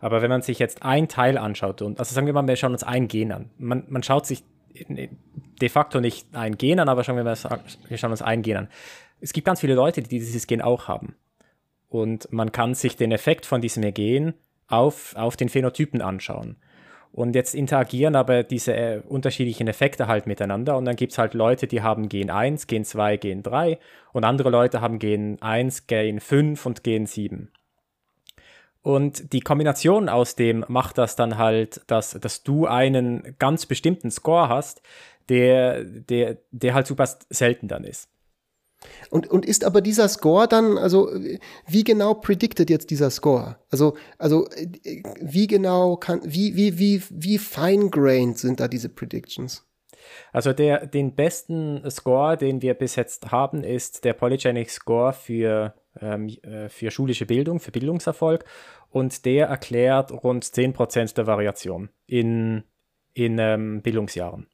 Aber 0.00 0.22
wenn 0.22 0.30
man 0.30 0.42
sich 0.42 0.58
jetzt 0.58 0.82
ein 0.82 1.08
Teil 1.08 1.38
anschaut, 1.38 1.82
und 1.82 1.98
also 1.98 2.14
sagen 2.14 2.26
wir 2.26 2.34
mal, 2.34 2.46
wir 2.46 2.56
schauen 2.56 2.72
uns 2.72 2.84
ein 2.84 3.08
Gen 3.08 3.32
an. 3.32 3.50
Man, 3.58 3.84
man 3.88 4.02
schaut 4.02 4.26
sich 4.26 4.44
de 4.74 5.68
facto 5.68 6.00
nicht 6.00 6.34
ein 6.34 6.58
Gen 6.58 6.80
an, 6.80 6.88
aber 6.88 7.04
schauen 7.04 7.16
wir, 7.16 7.24
mal, 7.24 7.36
wir 7.88 7.98
schauen 7.98 8.10
uns 8.10 8.22
ein 8.22 8.42
Gen 8.42 8.56
an. 8.56 8.68
Es 9.20 9.32
gibt 9.32 9.46
ganz 9.46 9.60
viele 9.60 9.74
Leute, 9.74 10.02
die 10.02 10.08
dieses 10.08 10.46
Gen 10.46 10.60
auch 10.60 10.88
haben. 10.88 11.14
Und 11.88 12.32
man 12.32 12.50
kann 12.50 12.74
sich 12.74 12.96
den 12.96 13.12
Effekt 13.12 13.46
von 13.46 13.60
diesem 13.60 13.94
Gen 13.94 14.34
auf, 14.66 15.14
auf 15.16 15.36
den 15.36 15.48
Phänotypen 15.48 16.02
anschauen. 16.02 16.56
Und 17.14 17.36
jetzt 17.36 17.54
interagieren 17.54 18.16
aber 18.16 18.42
diese 18.42 18.74
äh, 18.74 19.00
unterschiedlichen 19.06 19.68
Effekte 19.68 20.08
halt 20.08 20.26
miteinander. 20.26 20.76
Und 20.76 20.84
dann 20.84 20.96
gibt 20.96 21.12
es 21.12 21.18
halt 21.18 21.32
Leute, 21.32 21.68
die 21.68 21.80
haben 21.80 22.08
Gen 22.08 22.28
1, 22.28 22.66
Gen 22.66 22.84
2, 22.84 23.18
Gen 23.18 23.44
3. 23.44 23.78
Und 24.12 24.24
andere 24.24 24.50
Leute 24.50 24.80
haben 24.80 24.98
Gen 24.98 25.40
1, 25.40 25.86
Gen 25.86 26.18
5 26.18 26.66
und 26.66 26.82
Gen 26.82 27.06
7. 27.06 27.52
Und 28.82 29.32
die 29.32 29.42
Kombination 29.42 30.08
aus 30.08 30.34
dem 30.34 30.64
macht 30.66 30.98
das 30.98 31.14
dann 31.14 31.38
halt, 31.38 31.82
dass, 31.86 32.18
dass 32.20 32.42
du 32.42 32.66
einen 32.66 33.36
ganz 33.38 33.66
bestimmten 33.66 34.10
Score 34.10 34.48
hast, 34.48 34.82
der, 35.28 35.84
der, 35.84 36.38
der 36.50 36.74
halt 36.74 36.88
super 36.88 37.06
selten 37.30 37.68
dann 37.68 37.84
ist. 37.84 38.08
Und, 39.10 39.28
und 39.28 39.44
ist 39.46 39.64
aber 39.64 39.80
dieser 39.80 40.08
Score 40.08 40.48
dann, 40.48 40.78
also 40.78 41.10
wie 41.66 41.84
genau 41.84 42.14
predicted 42.14 42.70
jetzt 42.70 42.90
dieser 42.90 43.10
Score? 43.10 43.56
Also, 43.70 43.96
also 44.18 44.48
wie 45.20 45.46
genau 45.46 45.96
kann, 45.96 46.20
wie, 46.24 46.56
wie, 46.56 46.78
wie, 46.78 47.02
wie 47.10 47.38
fine-grained 47.38 48.38
sind 48.38 48.60
da 48.60 48.68
diese 48.68 48.88
Predictions? 48.88 49.64
Also 50.32 50.52
der, 50.52 50.86
den 50.86 51.14
besten 51.14 51.88
Score, 51.90 52.36
den 52.36 52.62
wir 52.62 52.74
bis 52.74 52.96
jetzt 52.96 53.30
haben, 53.30 53.64
ist 53.64 54.04
der 54.04 54.12
Polygenic 54.12 54.70
Score 54.70 55.12
für, 55.12 55.74
ähm, 56.00 56.28
äh, 56.42 56.68
für 56.68 56.90
schulische 56.90 57.26
Bildung, 57.26 57.60
für 57.60 57.70
Bildungserfolg. 57.70 58.44
Und 58.90 59.24
der 59.24 59.46
erklärt 59.46 60.12
rund 60.12 60.44
10% 60.44 61.14
der 61.14 61.26
Variation 61.26 61.88
in, 62.06 62.64
in 63.12 63.38
ähm, 63.38 63.82
Bildungsjahren. 63.82 64.46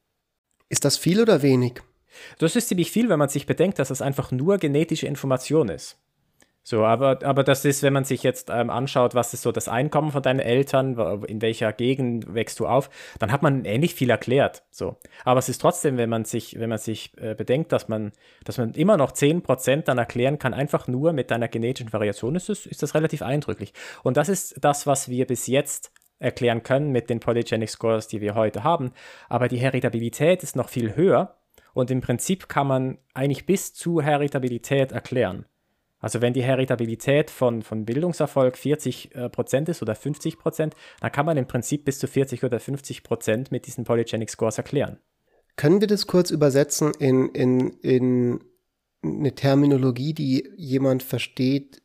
Ist 0.68 0.84
das 0.84 0.96
viel 0.96 1.20
oder 1.20 1.42
wenig? 1.42 1.82
Das 2.38 2.56
ist 2.56 2.68
ziemlich 2.68 2.90
viel, 2.90 3.08
wenn 3.08 3.18
man 3.18 3.28
sich 3.28 3.46
bedenkt, 3.46 3.78
dass 3.78 3.88
das 3.88 4.02
einfach 4.02 4.32
nur 4.32 4.58
genetische 4.58 5.06
Information 5.06 5.68
ist. 5.68 5.98
So, 6.62 6.84
aber, 6.84 7.18
aber 7.24 7.42
das 7.42 7.64
ist, 7.64 7.82
wenn 7.82 7.94
man 7.94 8.04
sich 8.04 8.22
jetzt 8.22 8.50
ähm, 8.50 8.68
anschaut, 8.68 9.14
was 9.14 9.32
ist 9.32 9.42
so 9.42 9.50
das 9.50 9.66
Einkommen 9.66 10.12
von 10.12 10.22
deinen 10.22 10.40
Eltern, 10.40 11.24
in 11.24 11.40
welcher 11.40 11.72
Gegend 11.72 12.34
wächst 12.34 12.60
du 12.60 12.66
auf, 12.66 12.90
dann 13.18 13.32
hat 13.32 13.42
man 13.42 13.64
ähnlich 13.64 13.94
viel 13.94 14.10
erklärt. 14.10 14.62
So. 14.70 14.96
Aber 15.24 15.38
es 15.38 15.48
ist 15.48 15.60
trotzdem, 15.60 15.96
wenn 15.96 16.10
man 16.10 16.26
sich, 16.26 16.60
wenn 16.60 16.68
man 16.68 16.78
sich 16.78 17.16
äh, 17.16 17.34
bedenkt, 17.34 17.72
dass 17.72 17.88
man, 17.88 18.12
dass 18.44 18.58
man 18.58 18.74
immer 18.74 18.98
noch 18.98 19.12
10% 19.12 19.82
dann 19.82 19.98
erklären 19.98 20.38
kann, 20.38 20.52
einfach 20.52 20.86
nur 20.86 21.14
mit 21.14 21.30
deiner 21.30 21.48
genetischen 21.48 21.92
Variation, 21.94 22.36
ist 22.36 22.50
das, 22.50 22.66
ist 22.66 22.82
das 22.82 22.94
relativ 22.94 23.22
eindrücklich. 23.22 23.72
Und 24.02 24.18
das 24.18 24.28
ist 24.28 24.56
das, 24.60 24.86
was 24.86 25.08
wir 25.08 25.26
bis 25.26 25.46
jetzt 25.46 25.92
erklären 26.18 26.62
können 26.62 26.92
mit 26.92 27.08
den 27.08 27.20
Polygenic 27.20 27.70
Scores, 27.70 28.06
die 28.06 28.20
wir 28.20 28.34
heute 28.34 28.62
haben. 28.62 28.92
Aber 29.30 29.48
die 29.48 29.56
Heritabilität 29.56 30.42
ist 30.42 30.54
noch 30.54 30.68
viel 30.68 30.94
höher. 30.94 31.39
Und 31.74 31.90
im 31.90 32.00
Prinzip 32.00 32.48
kann 32.48 32.66
man 32.66 32.98
eigentlich 33.14 33.46
bis 33.46 33.74
zu 33.74 34.00
Heritabilität 34.00 34.92
erklären. 34.92 35.46
Also 36.00 36.22
wenn 36.22 36.32
die 36.32 36.42
Heritabilität 36.42 37.30
von, 37.30 37.62
von 37.62 37.84
Bildungserfolg 37.84 38.56
40 38.56 39.14
äh, 39.14 39.28
Prozent 39.28 39.68
ist 39.68 39.82
oder 39.82 39.94
50 39.94 40.38
Prozent, 40.38 40.74
dann 41.00 41.12
kann 41.12 41.26
man 41.26 41.36
im 41.36 41.46
Prinzip 41.46 41.84
bis 41.84 41.98
zu 41.98 42.06
40 42.06 42.42
oder 42.42 42.58
50 42.58 43.02
Prozent 43.02 43.52
mit 43.52 43.66
diesen 43.66 43.84
Polygenic 43.84 44.30
Scores 44.30 44.56
erklären. 44.56 44.98
Können 45.56 45.80
wir 45.80 45.88
das 45.88 46.06
kurz 46.06 46.30
übersetzen 46.30 46.92
in, 46.98 47.28
in, 47.30 47.70
in 47.82 48.40
eine 49.02 49.34
Terminologie, 49.34 50.14
die 50.14 50.48
jemand 50.56 51.02
versteht, 51.02 51.82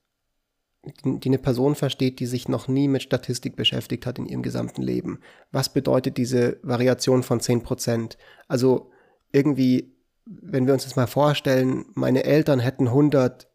die 1.04 1.30
eine 1.30 1.40
Person 1.40 1.76
versteht, 1.76 2.20
die 2.20 2.26
sich 2.26 2.48
noch 2.48 2.68
nie 2.68 2.88
mit 2.88 3.02
Statistik 3.04 3.56
beschäftigt 3.56 4.06
hat 4.06 4.20
in 4.20 4.28
ihrem 4.28 4.44
gesamten 4.44 4.82
Leben? 4.82 5.20
Was 5.52 5.74
bedeutet 5.74 6.18
diese 6.18 6.58
Variation 6.62 7.24
von 7.24 7.42
10 7.42 7.64
Prozent? 7.64 8.18
Also 8.48 8.92
irgendwie, 9.36 9.94
wenn 10.26 10.66
wir 10.66 10.74
uns 10.74 10.86
das 10.86 10.96
mal 10.96 11.08
vorstellen, 11.08 11.86
meine 11.94 12.24
Eltern 12.24 12.60
hätten 12.60 12.88
100 12.88 13.48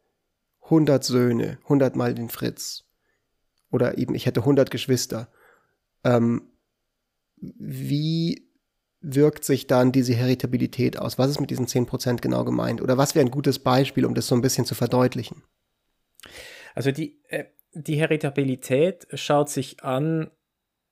100 0.71 1.03
Söhne, 1.03 1.59
100 1.65 1.97
mal 1.97 2.15
den 2.15 2.29
Fritz. 2.29 2.85
Oder 3.71 3.99
eben, 3.99 4.15
ich 4.15 4.27
hätte 4.27 4.41
100 4.41 4.71
Geschwister. 4.71 5.29
Ähm, 6.05 6.53
wie 7.37 8.49
wirkt 9.01 9.45
sich 9.45 9.67
dann 9.67 9.93
diese 9.93 10.15
Heritabilität 10.15 10.99
aus? 10.99 11.19
Was 11.19 11.31
ist 11.31 11.41
mit 11.41 11.51
diesen 11.51 11.67
10% 11.67 12.21
genau 12.21 12.45
gemeint? 12.45 12.81
Oder 12.83 12.99
was 12.99 13.15
wäre 13.15 13.25
ein 13.25 13.31
gutes 13.31 13.59
Beispiel, 13.59 14.05
um 14.05 14.15
das 14.15 14.27
so 14.27 14.35
ein 14.35 14.43
bisschen 14.43 14.65
zu 14.65 14.75
verdeutlichen? 14.75 15.43
Also 16.75 16.93
die, 16.93 17.21
äh, 17.29 17.47
die 17.73 17.97
Heritabilität 17.97 19.07
schaut 19.15 19.49
sich 19.49 19.83
an, 19.83 20.31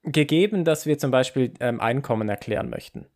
gegeben, 0.03 0.65
dass 0.65 0.87
wir 0.87 0.99
zum 0.99 1.11
Beispiel 1.11 1.53
ähm, 1.61 1.81
Einkommen 1.81 2.29
erklären 2.29 2.71
möchten. 2.71 3.07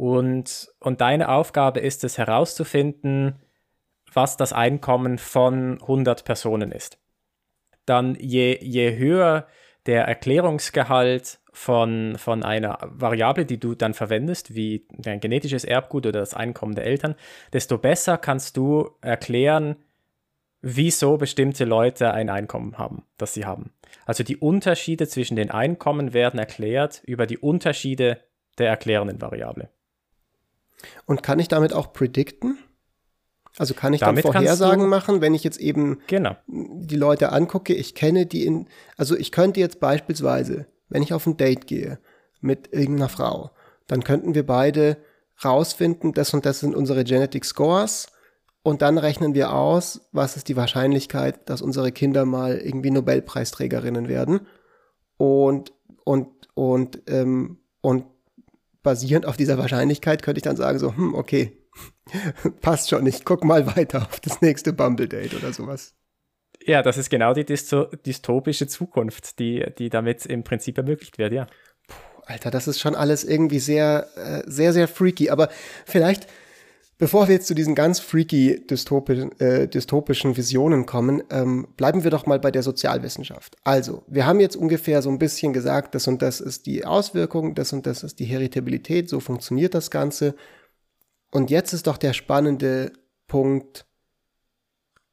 Und, 0.00 0.72
und 0.78 1.02
deine 1.02 1.28
Aufgabe 1.28 1.80
ist 1.80 2.04
es 2.04 2.16
herauszufinden, 2.16 3.34
was 4.10 4.38
das 4.38 4.54
Einkommen 4.54 5.18
von 5.18 5.78
100 5.78 6.24
Personen 6.24 6.72
ist. 6.72 6.98
Dann 7.84 8.14
je, 8.14 8.56
je 8.62 8.96
höher 8.96 9.46
der 9.84 10.04
Erklärungsgehalt 10.04 11.40
von, 11.52 12.16
von 12.16 12.42
einer 12.42 12.78
Variable, 12.80 13.44
die 13.44 13.60
du 13.60 13.74
dann 13.74 13.92
verwendest, 13.92 14.54
wie 14.54 14.86
dein 14.88 15.20
genetisches 15.20 15.66
Erbgut 15.66 16.06
oder 16.06 16.20
das 16.20 16.32
Einkommen 16.32 16.74
der 16.74 16.86
Eltern, 16.86 17.14
desto 17.52 17.76
besser 17.76 18.16
kannst 18.16 18.56
du 18.56 18.88
erklären, 19.02 19.76
wieso 20.62 21.18
bestimmte 21.18 21.66
Leute 21.66 22.14
ein 22.14 22.30
Einkommen 22.30 22.78
haben, 22.78 23.04
das 23.18 23.34
sie 23.34 23.44
haben. 23.44 23.70
Also 24.06 24.24
die 24.24 24.38
Unterschiede 24.38 25.06
zwischen 25.08 25.36
den 25.36 25.50
Einkommen 25.50 26.14
werden 26.14 26.40
erklärt 26.40 27.02
über 27.04 27.26
die 27.26 27.36
Unterschiede 27.36 28.22
der 28.56 28.70
erklärenden 28.70 29.20
Variable. 29.20 29.68
Und 31.06 31.22
kann 31.22 31.38
ich 31.38 31.48
damit 31.48 31.72
auch 31.72 31.92
predikten? 31.92 32.58
Also 33.58 33.74
kann 33.74 33.92
ich 33.92 34.00
Damit 34.00 34.24
dann 34.24 34.32
Vorhersagen 34.32 34.88
machen, 34.88 35.20
wenn 35.20 35.34
ich 35.34 35.44
jetzt 35.44 35.58
eben 35.58 35.98
genau. 36.06 36.36
die 36.46 36.96
Leute 36.96 37.32
angucke, 37.32 37.74
ich 37.74 37.94
kenne 37.94 38.26
die 38.26 38.46
in, 38.46 38.68
also 38.96 39.16
ich 39.16 39.32
könnte 39.32 39.60
jetzt 39.60 39.80
beispielsweise, 39.80 40.66
wenn 40.88 41.02
ich 41.02 41.12
auf 41.12 41.26
ein 41.26 41.36
Date 41.36 41.66
gehe 41.66 41.98
mit 42.40 42.72
irgendeiner 42.72 43.08
Frau, 43.08 43.50
dann 43.86 44.04
könnten 44.04 44.34
wir 44.34 44.46
beide 44.46 44.98
rausfinden, 45.44 46.12
das 46.12 46.32
und 46.32 46.46
das 46.46 46.60
sind 46.60 46.74
unsere 46.74 47.04
Genetic 47.04 47.44
Scores 47.44 48.06
und 48.62 48.82
dann 48.82 48.98
rechnen 48.98 49.34
wir 49.34 49.52
aus, 49.52 50.08
was 50.12 50.36
ist 50.36 50.48
die 50.48 50.56
Wahrscheinlichkeit, 50.56 51.48
dass 51.48 51.60
unsere 51.60 51.92
Kinder 51.92 52.24
mal 52.24 52.58
irgendwie 52.58 52.90
Nobelpreisträgerinnen 52.90 54.08
werden 54.08 54.46
und 55.16 55.72
und 56.04 56.28
und 56.54 57.02
ähm, 57.08 57.58
und 57.80 58.04
basierend 58.82 59.26
auf 59.26 59.36
dieser 59.36 59.58
Wahrscheinlichkeit 59.58 60.22
könnte 60.22 60.38
ich 60.38 60.44
dann 60.44 60.56
sagen 60.56 60.78
so, 60.78 60.96
hm, 60.96 61.14
okay, 61.14 61.56
passt 62.60 62.90
schon, 62.90 63.06
ich 63.06 63.24
guck 63.24 63.44
mal 63.44 63.66
weiter 63.76 64.02
auf 64.02 64.20
das 64.20 64.40
nächste 64.40 64.72
Bumble 64.72 65.08
Date 65.08 65.34
oder 65.34 65.52
sowas. 65.52 65.94
Ja, 66.64 66.82
das 66.82 66.98
ist 66.98 67.08
genau 67.10 67.32
die 67.32 67.44
dystopische 67.44 68.66
Zukunft, 68.66 69.38
die, 69.38 69.64
die 69.78 69.88
damit 69.88 70.26
im 70.26 70.44
Prinzip 70.44 70.76
ermöglicht 70.76 71.18
wird, 71.18 71.32
ja. 71.32 71.46
Puh, 71.88 72.22
Alter, 72.26 72.50
das 72.50 72.68
ist 72.68 72.80
schon 72.80 72.94
alles 72.94 73.24
irgendwie 73.24 73.60
sehr, 73.60 74.08
äh, 74.16 74.42
sehr, 74.46 74.72
sehr 74.72 74.86
freaky. 74.86 75.30
Aber 75.30 75.48
vielleicht, 75.86 76.26
bevor 77.00 77.26
wir 77.26 77.34
jetzt 77.34 77.48
zu 77.48 77.54
diesen 77.54 77.74
ganz 77.74 77.98
freaky 77.98 78.64
dystopi 78.64 79.30
äh, 79.38 79.66
dystopischen 79.66 80.36
Visionen 80.36 80.86
kommen, 80.86 81.22
ähm, 81.30 81.66
bleiben 81.76 82.04
wir 82.04 82.10
doch 82.10 82.26
mal 82.26 82.38
bei 82.38 82.52
der 82.52 82.62
Sozialwissenschaft. 82.62 83.56
Also, 83.64 84.04
wir 84.06 84.26
haben 84.26 84.38
jetzt 84.38 84.54
ungefähr 84.54 85.02
so 85.02 85.10
ein 85.10 85.18
bisschen 85.18 85.52
gesagt, 85.52 85.94
das 85.94 86.06
und 86.06 86.22
das 86.22 86.40
ist 86.40 86.66
die 86.66 86.84
Auswirkung, 86.84 87.54
das 87.56 87.72
und 87.72 87.86
das 87.86 88.04
ist 88.04 88.20
die 88.20 88.26
Heritabilität, 88.26 89.08
so 89.08 89.18
funktioniert 89.18 89.74
das 89.74 89.90
Ganze. 89.90 90.36
Und 91.32 91.50
jetzt 91.50 91.72
ist 91.72 91.86
doch 91.86 91.96
der 91.96 92.12
spannende 92.12 92.92
Punkt, 93.26 93.86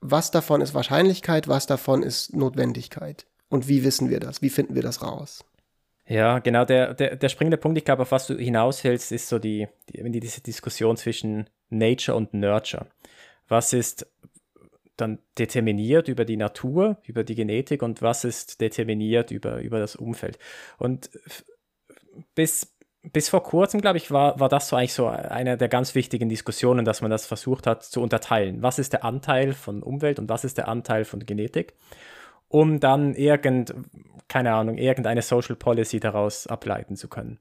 was 0.01 0.29
davon 0.29 0.61
ist 0.61 0.73
Wahrscheinlichkeit, 0.73 1.47
was 1.47 1.67
davon 1.67 2.03
ist 2.03 2.35
Notwendigkeit? 2.35 3.25
Und 3.49 3.69
wie 3.69 3.83
wissen 3.83 4.09
wir 4.09 4.19
das? 4.19 4.41
Wie 4.41 4.49
finden 4.49 4.75
wir 4.75 4.81
das 4.81 5.01
raus? 5.01 5.45
Ja, 6.07 6.39
genau, 6.39 6.63
der, 6.63 6.93
der, 6.93 7.17
der 7.17 7.29
springende 7.29 7.57
Punkt, 7.57 7.77
ich 7.77 7.83
glaube, 7.85 8.03
auf 8.03 8.11
was 8.11 8.27
du 8.27 8.37
hinaushältst, 8.37 9.11
ist 9.11 9.27
so 9.27 9.39
die, 9.39 9.67
die, 9.89 10.19
diese 10.19 10.41
Diskussion 10.41 10.95
zwischen 10.95 11.49
Nature 11.69 12.15
und 12.15 12.33
Nurture. 12.33 12.87
Was 13.49 13.73
ist 13.73 14.07
dann 14.95 15.19
determiniert 15.37 16.07
über 16.07 16.25
die 16.25 16.37
Natur, 16.37 16.97
über 17.03 17.23
die 17.23 17.35
Genetik 17.35 17.83
und 17.83 18.01
was 18.01 18.23
ist 18.23 18.61
determiniert 18.61 19.31
über, 19.31 19.59
über 19.59 19.79
das 19.79 19.95
Umfeld? 19.97 20.39
Und 20.77 21.09
bis, 22.35 22.73
bis 23.03 23.27
vor 23.27 23.43
kurzem, 23.43 23.81
glaube 23.81 23.97
ich, 23.97 24.09
war, 24.09 24.39
war 24.39 24.49
das 24.49 24.69
so 24.69 24.77
eigentlich 24.77 24.93
so 24.93 25.07
eine 25.07 25.57
der 25.57 25.67
ganz 25.67 25.93
wichtigen 25.93 26.29
Diskussionen, 26.29 26.85
dass 26.85 27.01
man 27.01 27.11
das 27.11 27.25
versucht 27.25 27.67
hat 27.67 27.83
zu 27.83 28.01
unterteilen. 28.01 28.61
Was 28.63 28.79
ist 28.79 28.93
der 28.93 29.03
Anteil 29.03 29.53
von 29.53 29.83
Umwelt 29.83 30.19
und 30.19 30.29
was 30.29 30.45
ist 30.45 30.57
der 30.57 30.69
Anteil 30.69 31.03
von 31.03 31.25
Genetik? 31.25 31.73
Um 32.47 32.79
dann 32.79 33.13
irgend, 33.15 33.73
keine 34.27 34.53
Ahnung, 34.53 34.77
irgendeine 34.77 35.21
Social 35.21 35.55
Policy 35.55 35.99
daraus 35.99 36.47
ableiten 36.47 36.95
zu 36.95 37.07
können. 37.07 37.39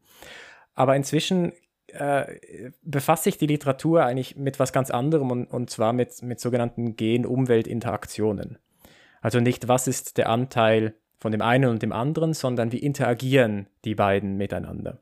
Aber 0.75 0.97
inzwischen 0.97 1.53
äh, 1.89 2.71
befasst 2.83 3.25
sich 3.25 3.39
die 3.39 3.47
Literatur 3.47 4.05
eigentlich 4.05 4.37
mit 4.37 4.59
was 4.59 4.73
ganz 4.73 4.91
anderem 4.91 5.31
und, 5.31 5.47
und 5.47 5.71
zwar 5.71 5.93
mit, 5.93 6.23
mit 6.23 6.41
sogenannten 6.41 6.97
Gen-Umwelt-Interaktionen. 6.97 8.59
Also 9.21 9.41
nicht, 9.41 9.69
was 9.69 9.89
ist 9.89 10.19
der 10.19 10.29
Anteil 10.29 10.95
von 11.19 11.33
dem 11.33 11.43
einen 11.43 11.71
und 11.71 11.83
dem 11.83 11.93
anderen, 11.93 12.35
sondern 12.35 12.73
wie 12.73 12.79
interagieren 12.79 13.69
die 13.85 13.95
beiden 13.95 14.37
miteinander. 14.37 15.01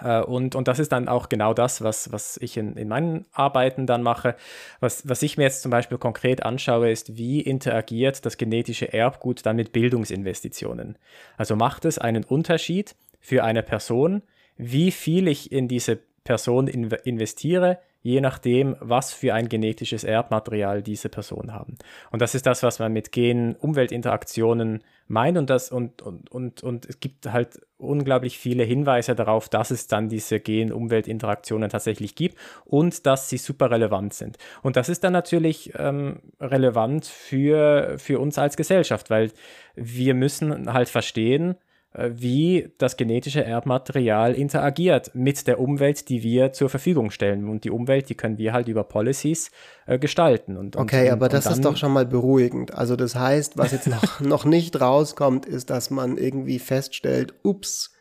Äh, 0.00 0.22
und, 0.22 0.54
und 0.54 0.68
das 0.68 0.78
ist 0.78 0.92
dann 0.92 1.08
auch 1.08 1.28
genau 1.28 1.54
das, 1.54 1.82
was, 1.82 2.12
was 2.12 2.36
ich 2.38 2.56
in, 2.56 2.76
in 2.76 2.88
meinen 2.88 3.26
Arbeiten 3.32 3.86
dann 3.86 4.02
mache. 4.02 4.36
Was, 4.80 5.08
was 5.08 5.22
ich 5.22 5.36
mir 5.36 5.44
jetzt 5.44 5.62
zum 5.62 5.70
Beispiel 5.70 5.98
konkret 5.98 6.44
anschaue, 6.44 6.90
ist, 6.90 7.16
wie 7.16 7.40
interagiert 7.40 8.24
das 8.24 8.36
genetische 8.36 8.92
Erbgut 8.92 9.44
dann 9.44 9.56
mit 9.56 9.72
Bildungsinvestitionen. 9.72 10.96
Also 11.36 11.56
macht 11.56 11.84
es 11.84 11.98
einen 11.98 12.24
Unterschied 12.24 12.94
für 13.20 13.44
eine 13.44 13.62
Person, 13.62 14.22
wie 14.56 14.90
viel 14.90 15.28
ich 15.28 15.52
in 15.52 15.68
diese 15.68 15.98
Person 16.24 16.68
investiere, 16.68 17.78
je 18.02 18.20
nachdem, 18.20 18.76
was 18.80 19.12
für 19.12 19.32
ein 19.32 19.48
genetisches 19.48 20.04
Erbmaterial 20.04 20.82
diese 20.82 21.08
Personen 21.08 21.52
haben. 21.52 21.76
Und 22.10 22.20
das 22.20 22.34
ist 22.34 22.46
das, 22.46 22.62
was 22.62 22.78
man 22.78 22.92
mit 22.92 23.12
Gen-Umweltinteraktionen 23.12 24.82
meint 25.06 25.38
und, 25.38 25.50
das, 25.50 25.70
und, 25.70 26.02
und, 26.02 26.30
und, 26.30 26.62
und 26.62 26.86
es 26.86 26.98
gibt 26.98 27.30
halt 27.32 27.60
unglaublich 27.78 28.38
viele 28.38 28.64
Hinweise 28.64 29.14
darauf, 29.14 29.48
dass 29.48 29.70
es 29.70 29.86
dann 29.86 30.08
diese 30.08 30.40
Gen-Umweltinteraktionen 30.40 31.70
tatsächlich 31.70 32.14
gibt 32.14 32.38
und 32.64 33.06
dass 33.06 33.28
sie 33.28 33.38
super 33.38 33.70
relevant 33.70 34.14
sind. 34.14 34.36
Und 34.62 34.76
das 34.76 34.88
ist 34.88 35.04
dann 35.04 35.12
natürlich 35.12 35.72
ähm, 35.78 36.20
relevant 36.40 37.06
für, 37.06 37.96
für 37.98 38.18
uns 38.18 38.38
als 38.38 38.56
Gesellschaft, 38.56 39.10
weil 39.10 39.30
wir 39.74 40.14
müssen 40.14 40.72
halt 40.72 40.88
verstehen, 40.88 41.56
wie 41.94 42.72
das 42.78 42.96
genetische 42.96 43.44
Erbmaterial 43.44 44.34
interagiert 44.34 45.14
mit 45.14 45.46
der 45.46 45.60
Umwelt, 45.60 46.08
die 46.08 46.22
wir 46.22 46.52
zur 46.52 46.70
Verfügung 46.70 47.10
stellen. 47.10 47.48
Und 47.48 47.64
die 47.64 47.70
Umwelt, 47.70 48.08
die 48.08 48.14
können 48.14 48.38
wir 48.38 48.54
halt 48.54 48.68
über 48.68 48.84
Policies 48.84 49.50
äh, 49.86 49.98
gestalten. 49.98 50.56
Und, 50.56 50.76
okay, 50.76 51.08
und, 51.08 51.12
aber 51.12 51.28
das 51.28 51.46
ist 51.46 51.64
doch 51.64 51.76
schon 51.76 51.92
mal 51.92 52.06
beruhigend. 52.06 52.72
Also 52.72 52.96
das 52.96 53.14
heißt, 53.14 53.58
was 53.58 53.72
jetzt 53.72 53.88
noch, 53.88 54.20
noch 54.20 54.44
nicht 54.46 54.80
rauskommt, 54.80 55.44
ist, 55.44 55.68
dass 55.68 55.90
man 55.90 56.16
irgendwie 56.16 56.58
feststellt, 56.58 57.34
ups, 57.42 57.92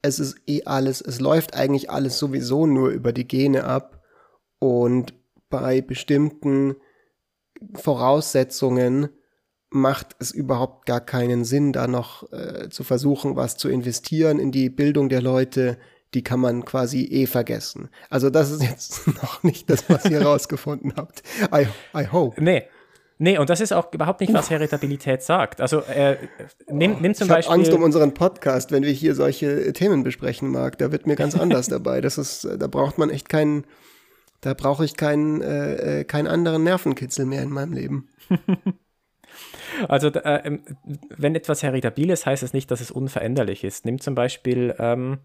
es 0.00 0.18
ist 0.18 0.36
eh 0.46 0.62
alles, 0.64 1.02
es 1.02 1.20
läuft 1.20 1.54
eigentlich 1.54 1.90
alles 1.90 2.18
sowieso 2.18 2.66
nur 2.66 2.88
über 2.90 3.12
die 3.12 3.28
Gene 3.28 3.64
ab. 3.64 4.02
Und 4.58 5.12
bei 5.50 5.82
bestimmten 5.82 6.76
Voraussetzungen 7.74 9.10
macht 9.74 10.14
es 10.20 10.30
überhaupt 10.30 10.86
gar 10.86 11.00
keinen 11.00 11.44
Sinn, 11.44 11.72
da 11.72 11.86
noch 11.88 12.30
äh, 12.32 12.68
zu 12.70 12.84
versuchen, 12.84 13.36
was 13.36 13.56
zu 13.56 13.68
investieren 13.68 14.38
in 14.38 14.52
die 14.52 14.70
Bildung 14.70 15.08
der 15.08 15.20
Leute. 15.20 15.76
Die 16.14 16.22
kann 16.22 16.38
man 16.38 16.64
quasi 16.64 17.04
eh 17.06 17.26
vergessen. 17.26 17.88
Also 18.08 18.30
das 18.30 18.52
ist 18.52 18.62
jetzt 18.62 19.06
noch 19.22 19.42
nicht 19.42 19.68
das, 19.68 19.90
was 19.90 20.04
ihr 20.04 20.22
rausgefunden 20.26 20.94
habt. 20.96 21.22
I, 21.52 21.66
I 21.96 22.06
hope. 22.10 22.42
Nee. 22.42 22.64
Nee, 23.18 23.38
und 23.38 23.48
das 23.48 23.60
ist 23.60 23.72
auch 23.72 23.92
überhaupt 23.92 24.20
nicht, 24.20 24.32
was 24.32 24.50
Heritabilität 24.50 25.22
sagt. 25.22 25.60
Also 25.60 25.80
äh, 25.80 26.16
nimm, 26.68 27.00
nimm 27.00 27.14
zum 27.14 27.26
ich 27.26 27.34
Beispiel. 27.34 27.54
Angst 27.54 27.72
um 27.72 27.82
unseren 27.82 28.12
Podcast, 28.12 28.72
wenn 28.72 28.82
wir 28.82 28.90
hier 28.90 29.14
solche 29.14 29.72
Themen 29.72 30.02
besprechen 30.02 30.50
mag. 30.50 30.78
Da 30.78 30.90
wird 30.92 31.06
mir 31.06 31.16
ganz 31.16 31.36
anders 31.36 31.68
dabei. 31.68 32.00
Das 32.00 32.18
ist, 32.18 32.46
da 32.58 32.66
braucht 32.66 32.98
man 32.98 33.10
echt 33.10 33.28
keinen, 33.28 33.64
da 34.40 34.54
brauche 34.54 34.84
ich 34.84 34.96
keinen, 34.96 35.42
äh, 35.42 36.00
äh 36.00 36.04
keinen 36.04 36.26
anderen 36.26 36.64
Nervenkitzel 36.64 37.24
mehr 37.24 37.42
in 37.42 37.50
meinem 37.50 37.72
Leben. 37.72 38.08
Also, 39.88 40.08
äh, 40.08 40.42
ähm, 40.44 40.62
wenn 41.08 41.34
etwas 41.34 41.62
heritabil 41.62 42.10
ist, 42.10 42.26
heißt 42.26 42.42
es 42.42 42.50
das 42.50 42.54
nicht, 42.54 42.70
dass 42.70 42.80
es 42.80 42.90
unveränderlich 42.90 43.64
ist. 43.64 43.84
Nimm 43.84 44.00
zum 44.00 44.14
Beispiel 44.14 44.74
ähm, 44.78 45.18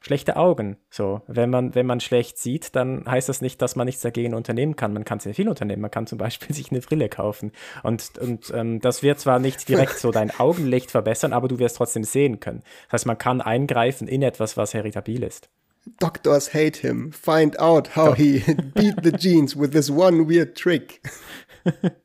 schlechte 0.00 0.36
Augen. 0.36 0.76
So, 0.90 1.22
wenn 1.26 1.50
man, 1.50 1.74
wenn 1.74 1.86
man 1.86 2.00
schlecht 2.00 2.38
sieht, 2.38 2.74
dann 2.74 3.04
heißt 3.06 3.28
das 3.28 3.40
nicht, 3.40 3.60
dass 3.60 3.76
man 3.76 3.86
nichts 3.86 4.02
dagegen 4.02 4.34
unternehmen 4.34 4.76
kann. 4.76 4.92
Man 4.92 5.04
kann 5.04 5.20
sehr 5.20 5.34
viel 5.34 5.48
unternehmen. 5.48 5.82
Man 5.82 5.90
kann 5.90 6.06
zum 6.06 6.18
Beispiel 6.18 6.54
sich 6.54 6.70
eine 6.70 6.80
Brille 6.80 7.08
kaufen. 7.08 7.52
Und, 7.82 8.18
und 8.18 8.52
ähm, 8.54 8.80
das 8.80 9.02
wird 9.02 9.20
zwar 9.20 9.38
nicht 9.38 9.68
direkt 9.68 9.98
so 9.98 10.10
dein 10.10 10.30
Augenlicht 10.38 10.90
verbessern, 10.90 11.32
aber 11.32 11.48
du 11.48 11.58
wirst 11.58 11.76
trotzdem 11.76 12.04
sehen 12.04 12.40
können. 12.40 12.62
Das 12.86 13.00
heißt, 13.00 13.06
man 13.06 13.18
kann 13.18 13.40
eingreifen 13.40 14.08
in 14.08 14.22
etwas, 14.22 14.56
was 14.56 14.74
heritabil 14.74 15.22
ist. 15.22 15.48
Doctors 15.98 16.52
hate 16.52 16.78
him. 16.78 17.10
Find 17.12 17.58
out 17.58 17.96
how 17.96 18.14
he 18.14 18.42
beat 18.74 19.02
the 19.02 19.12
genes 19.18 19.58
with 19.58 19.70
this 19.70 19.90
one 19.90 20.28
weird 20.28 20.54
trick. 20.54 21.00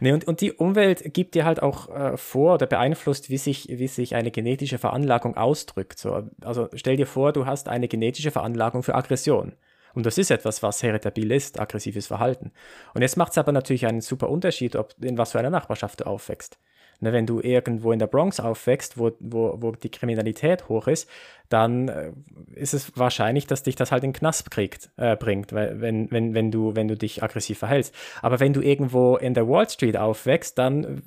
Nee, 0.00 0.12
und, 0.12 0.26
und 0.26 0.40
die 0.40 0.52
Umwelt 0.52 1.14
gibt 1.14 1.34
dir 1.34 1.44
halt 1.44 1.62
auch 1.62 1.88
äh, 1.88 2.16
vor 2.16 2.54
oder 2.54 2.66
beeinflusst, 2.66 3.30
wie 3.30 3.38
sich, 3.38 3.68
wie 3.68 3.88
sich 3.88 4.14
eine 4.14 4.30
genetische 4.30 4.78
Veranlagung 4.78 5.36
ausdrückt. 5.36 5.98
So, 5.98 6.28
also 6.40 6.68
stell 6.74 6.96
dir 6.96 7.06
vor, 7.06 7.32
du 7.32 7.46
hast 7.46 7.68
eine 7.68 7.88
genetische 7.88 8.30
Veranlagung 8.30 8.82
für 8.82 8.94
Aggression. 8.94 9.54
Und 9.94 10.06
das 10.06 10.18
ist 10.18 10.30
etwas, 10.30 10.62
was 10.62 10.82
heritabil 10.82 11.32
ist, 11.32 11.58
aggressives 11.58 12.06
Verhalten. 12.06 12.52
Und 12.94 13.02
jetzt 13.02 13.16
macht 13.16 13.32
es 13.32 13.38
aber 13.38 13.52
natürlich 13.52 13.86
einen 13.86 14.00
super 14.00 14.28
Unterschied, 14.30 14.76
ob 14.76 14.94
in 15.02 15.18
was 15.18 15.32
für 15.32 15.38
einer 15.38 15.50
Nachbarschaft 15.50 16.00
du 16.00 16.06
aufwächst. 16.06 16.58
Ne, 17.00 17.12
wenn 17.12 17.26
du 17.26 17.40
irgendwo 17.40 17.92
in 17.92 18.00
der 18.00 18.08
Bronx 18.08 18.40
aufwächst, 18.40 18.98
wo, 18.98 19.12
wo, 19.20 19.56
wo 19.60 19.70
die 19.70 19.90
Kriminalität 19.90 20.68
hoch 20.68 20.88
ist, 20.88 21.08
dann 21.48 21.88
äh, 21.88 22.12
ist 22.54 22.74
es 22.74 22.92
wahrscheinlich, 22.96 23.46
dass 23.46 23.62
dich 23.62 23.76
das 23.76 23.92
halt 23.92 24.02
in 24.02 24.10
den 24.10 24.18
Knast 24.18 24.50
kriegt, 24.50 24.90
äh, 24.96 25.14
bringt, 25.14 25.52
weil, 25.52 25.80
wenn, 25.80 26.10
wenn, 26.10 26.34
wenn, 26.34 26.50
du, 26.50 26.74
wenn 26.74 26.88
du 26.88 26.96
dich 26.96 27.22
aggressiv 27.22 27.58
verhältst. 27.58 27.94
Aber 28.20 28.40
wenn 28.40 28.52
du 28.52 28.60
irgendwo 28.60 29.16
in 29.16 29.34
der 29.34 29.48
Wall 29.48 29.68
Street 29.68 29.96
aufwächst, 29.96 30.58
dann 30.58 31.02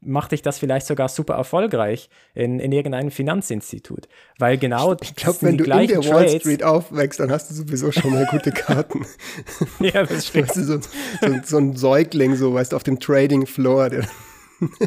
macht 0.00 0.32
dich 0.32 0.42
das 0.42 0.58
vielleicht 0.58 0.86
sogar 0.86 1.08
super 1.08 1.34
erfolgreich 1.34 2.08
in, 2.34 2.58
in 2.58 2.72
irgendeinem 2.72 3.10
Finanzinstitut. 3.10 4.08
Weil 4.38 4.58
genau 4.58 4.96
Ich, 5.00 5.14
glaube, 5.14 5.38
wenn 5.42 5.58
du 5.58 5.64
in 5.64 5.86
der 5.86 6.04
Wall 6.04 6.28
Street 6.28 6.64
aufwächst, 6.64 7.20
dann 7.20 7.30
hast 7.30 7.50
du 7.50 7.54
sowieso 7.54 7.92
schon 7.92 8.12
mal 8.12 8.26
gute 8.26 8.50
Karten. 8.50 9.06
ja, 9.80 10.04
das 10.04 10.28
stimmt. 10.28 10.48
Weißt 10.48 10.56
du, 10.56 10.62
so, 10.64 10.80
so, 10.80 11.40
so, 11.44 11.58
ein 11.58 11.76
Säugling, 11.76 12.34
so 12.36 12.52
weißt 12.54 12.72
du, 12.72 12.76
auf 12.76 12.82
dem 12.82 12.98
Trading 12.98 13.46
Floor. 13.46 13.90
Der 13.90 14.00
äh, 14.00 14.06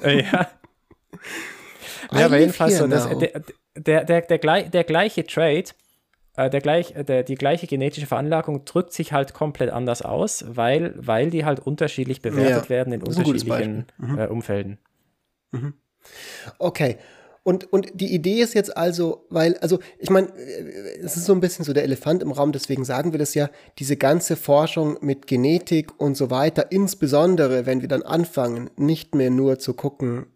ja. 0.03 0.47
ja, 2.11 2.25
aber 2.25 2.39
jedenfalls 2.39 2.77
so, 2.77 2.87
das, 2.87 3.07
der, 3.09 3.41
der, 3.75 4.03
der, 4.05 4.21
der, 4.21 4.69
der 4.69 4.83
gleiche 4.83 5.25
Trade, 5.25 5.65
äh, 6.35 6.49
der 6.49 6.61
gleich, 6.61 6.93
der, 6.95 7.23
die 7.23 7.35
gleiche 7.35 7.67
genetische 7.67 8.07
Veranlagung 8.07 8.65
drückt 8.65 8.93
sich 8.93 9.13
halt 9.13 9.33
komplett 9.33 9.71
anders 9.71 10.01
aus, 10.01 10.45
weil, 10.47 10.93
weil 10.97 11.29
die 11.29 11.45
halt 11.45 11.59
unterschiedlich 11.59 12.21
bewertet 12.21 12.63
ja, 12.65 12.69
werden 12.69 12.93
in 12.93 13.03
unterschiedlichen 13.03 13.85
mhm. 13.97 14.17
äh, 14.17 14.27
Umfelden. 14.27 14.79
Mhm. 15.51 15.73
Okay. 16.57 16.97
Und, 17.49 17.73
und 17.73 17.99
die 17.99 18.13
Idee 18.13 18.41
ist 18.41 18.53
jetzt 18.53 18.77
also, 18.77 19.25
weil, 19.31 19.57
also 19.57 19.79
ich 19.97 20.11
meine, 20.11 20.31
es 21.01 21.17
ist 21.17 21.25
so 21.25 21.33
ein 21.33 21.39
bisschen 21.39 21.65
so 21.65 21.73
der 21.73 21.81
Elefant 21.81 22.21
im 22.21 22.31
Raum, 22.31 22.51
deswegen 22.51 22.85
sagen 22.85 23.11
wir 23.11 23.17
das 23.17 23.33
ja, 23.33 23.49
diese 23.79 23.97
ganze 23.97 24.35
Forschung 24.35 24.99
mit 25.01 25.25
Genetik 25.25 25.99
und 25.99 26.15
so 26.15 26.29
weiter, 26.29 26.71
insbesondere 26.71 27.65
wenn 27.65 27.81
wir 27.81 27.87
dann 27.87 28.03
anfangen, 28.03 28.69
nicht 28.75 29.15
mehr 29.15 29.31
nur 29.31 29.57
zu 29.57 29.73
gucken, 29.73 30.27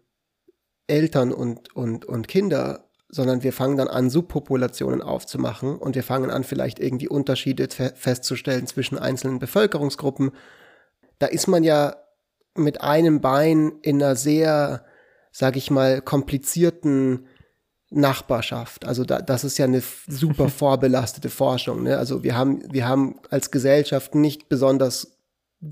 Eltern 0.88 1.32
und, 1.32 1.76
und, 1.76 2.04
und 2.04 2.26
Kinder, 2.26 2.90
sondern 3.08 3.44
wir 3.44 3.52
fangen 3.52 3.76
dann 3.76 3.86
an, 3.86 4.10
Subpopulationen 4.10 5.00
aufzumachen 5.00 5.76
und 5.76 5.94
wir 5.94 6.02
fangen 6.02 6.32
an, 6.32 6.42
vielleicht 6.42 6.80
irgendwie 6.80 7.06
Unterschiede 7.06 7.68
festzustellen 7.94 8.66
zwischen 8.66 8.98
einzelnen 8.98 9.38
Bevölkerungsgruppen. 9.38 10.32
Da 11.20 11.28
ist 11.28 11.46
man 11.46 11.62
ja 11.62 11.94
mit 12.56 12.80
einem 12.80 13.20
Bein 13.20 13.74
in 13.82 14.02
einer 14.02 14.16
sehr 14.16 14.84
sage 15.34 15.58
ich 15.58 15.68
mal, 15.70 16.00
komplizierten 16.00 17.26
Nachbarschaft. 17.90 18.86
Also 18.86 19.04
da, 19.04 19.20
das 19.20 19.42
ist 19.42 19.58
ja 19.58 19.64
eine 19.64 19.82
super 20.06 20.48
vorbelastete 20.48 21.28
Forschung. 21.28 21.82
Ne? 21.82 21.98
Also 21.98 22.22
wir 22.22 22.36
haben, 22.36 22.62
wir 22.72 22.86
haben 22.86 23.16
als 23.30 23.50
Gesellschaft 23.50 24.14
nicht 24.14 24.48
besonders 24.48 25.18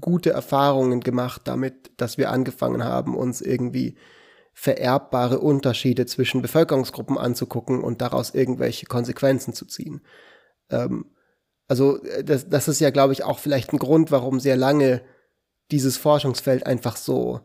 gute 0.00 0.30
Erfahrungen 0.30 1.00
gemacht 1.00 1.42
damit, 1.44 1.92
dass 1.96 2.18
wir 2.18 2.30
angefangen 2.30 2.82
haben, 2.82 3.16
uns 3.16 3.40
irgendwie 3.40 3.96
vererbbare 4.52 5.38
Unterschiede 5.38 6.06
zwischen 6.06 6.42
Bevölkerungsgruppen 6.42 7.16
anzugucken 7.16 7.84
und 7.84 8.02
daraus 8.02 8.34
irgendwelche 8.34 8.86
Konsequenzen 8.86 9.54
zu 9.54 9.64
ziehen. 9.66 10.02
Ähm, 10.70 11.06
also 11.68 12.02
äh, 12.02 12.24
das, 12.24 12.48
das 12.48 12.66
ist 12.66 12.80
ja, 12.80 12.90
glaube 12.90 13.12
ich, 13.12 13.22
auch 13.22 13.38
vielleicht 13.38 13.72
ein 13.72 13.78
Grund, 13.78 14.10
warum 14.10 14.40
sehr 14.40 14.56
lange 14.56 15.02
dieses 15.70 15.96
Forschungsfeld 15.96 16.66
einfach 16.66 16.96
so 16.96 17.40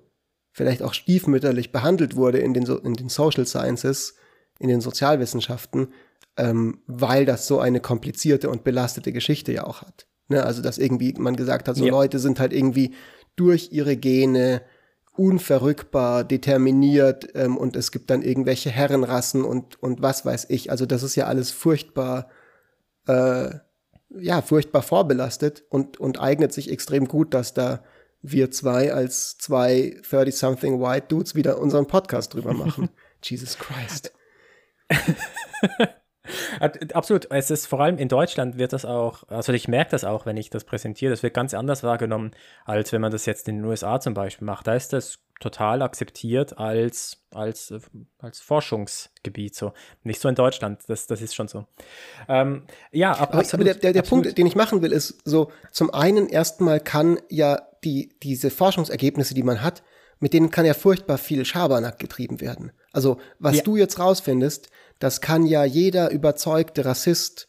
vielleicht 0.58 0.82
auch 0.82 0.96
stiefmütterlich 0.96 1.72
behandelt 1.72 2.16
wurde 2.16 2.40
in 2.40 2.56
den, 2.56 2.66
so 2.66 2.80
in 2.80 2.96
den 2.96 3.10
Social 3.10 3.46
Sciences, 3.46 4.16
in 4.58 4.70
den 4.70 4.82
Sozialwissenschaften, 4.82 5.90
ähm, 6.36 6.80
weil 6.88 7.26
das 7.28 7.46
so 7.46 7.60
eine 7.60 7.80
komplizierte 7.80 8.50
und 8.50 8.64
belastete 8.64 9.12
Geschichte 9.12 9.54
ja 9.54 9.66
auch 9.66 9.84
hat. 9.84 10.08
Ne? 10.30 10.44
Also, 10.44 10.64
dass 10.64 10.80
irgendwie 10.80 11.14
man 11.16 11.36
gesagt 11.36 11.68
hat, 11.68 11.76
so 11.76 11.86
ja. 11.86 11.92
Leute 11.92 12.18
sind 12.18 12.40
halt 12.40 12.54
irgendwie 12.54 12.96
durch 13.36 13.70
ihre 13.72 13.98
Gene 13.98 14.64
unverrückbar 15.16 16.24
determiniert 16.24 17.30
ähm, 17.36 17.56
und 17.56 17.76
es 17.76 17.92
gibt 17.92 18.10
dann 18.10 18.24
irgendwelche 18.24 18.72
Herrenrassen 18.72 19.44
und, 19.46 19.82
und 19.84 20.02
was 20.02 20.26
weiß 20.26 20.48
ich. 20.50 20.72
Also, 20.72 20.88
das 20.88 21.04
ist 21.04 21.16
ja 21.16 21.28
alles 21.28 21.52
furchtbar, 21.52 22.32
äh, 23.08 23.52
ja, 24.10 24.42
furchtbar 24.42 24.82
vorbelastet 24.82 25.66
und, 25.70 26.00
und 26.00 26.20
eignet 26.20 26.52
sich 26.52 26.72
extrem 26.72 27.08
gut, 27.08 27.36
dass 27.36 27.54
da 27.54 27.84
wir 28.22 28.52
zwei 28.52 28.94
als 28.94 29.38
zwei 29.38 30.00
30-something 30.10 30.80
White 30.82 31.08
Dudes 31.10 31.36
wieder 31.36 31.60
unseren 31.60 31.88
Podcast 31.88 32.34
drüber 32.34 32.54
machen. 32.54 32.90
Jesus 33.24 33.58
Christ. 33.58 34.14
Absolut. 36.94 37.30
Es 37.32 37.52
ist 37.52 37.68
vor 37.68 37.80
allem 37.80 37.98
in 37.98 38.10
Deutschland 38.10 38.58
wird 38.58 38.74
das 38.74 38.86
auch, 38.86 39.24
also 39.28 39.54
ich 39.54 39.68
merke 39.68 39.92
das 39.92 40.04
auch, 40.04 40.26
wenn 40.26 40.38
ich 40.38 40.50
das 40.50 40.64
präsentiere, 40.64 41.12
das 41.12 41.24
wird 41.24 41.34
ganz 41.34 41.54
anders 41.54 41.84
wahrgenommen, 41.84 42.32
als 42.66 42.92
wenn 42.92 43.02
man 43.02 43.12
das 43.12 43.26
jetzt 43.26 43.48
in 43.48 43.58
den 43.58 43.66
USA 43.66 44.00
zum 44.00 44.14
Beispiel 44.14 44.46
macht. 44.46 44.68
Da 44.68 44.76
ist 44.76 44.94
das 44.94 45.20
total 45.40 45.82
akzeptiert 45.82 46.58
als, 46.58 47.24
als, 47.32 47.74
als 48.18 48.40
Forschungsgebiet. 48.40 49.56
So. 49.56 49.74
Nicht 50.04 50.20
so 50.20 50.30
in 50.30 50.36
Deutschland, 50.36 50.82
das, 50.88 51.08
das 51.08 51.22
ist 51.22 51.36
schon 51.36 51.48
so. 51.48 51.66
Ähm, 52.28 52.64
ja, 52.92 53.12
ab, 53.12 53.30
aber, 53.30 53.40
absolut, 53.40 53.66
aber 53.68 53.74
der, 53.74 53.82
der, 53.82 54.02
der 54.02 54.08
Punkt, 54.08 54.38
den 54.38 54.48
ich 54.48 54.56
machen 54.56 54.82
will, 54.82 54.92
ist 54.92 55.22
so, 55.26 55.52
zum 55.72 55.94
einen 55.94 56.28
erstmal 56.28 56.80
kann 56.80 57.20
ja 57.30 57.67
die, 57.84 58.18
diese 58.24 58.50
Forschungsergebnisse, 58.50 59.34
die 59.34 59.44
man 59.44 59.62
hat, 59.62 59.84
mit 60.20 60.34
denen 60.34 60.50
kann 60.50 60.66
ja 60.66 60.74
furchtbar 60.74 61.18
viel 61.18 61.46
Schabernack 61.46 62.00
getrieben 62.00 62.42
werden. 62.42 62.72
Also, 62.92 63.20
was 63.40 63.58
ja. 63.58 63.64
du 63.64 63.76
jetzt 63.78 64.00
rausfindest, 64.00 64.70
das 65.00 65.22
kann 65.22 65.46
ja 65.46 65.64
jeder 65.64 66.10
überzeugte 66.12 66.86
Rassist 66.86 67.48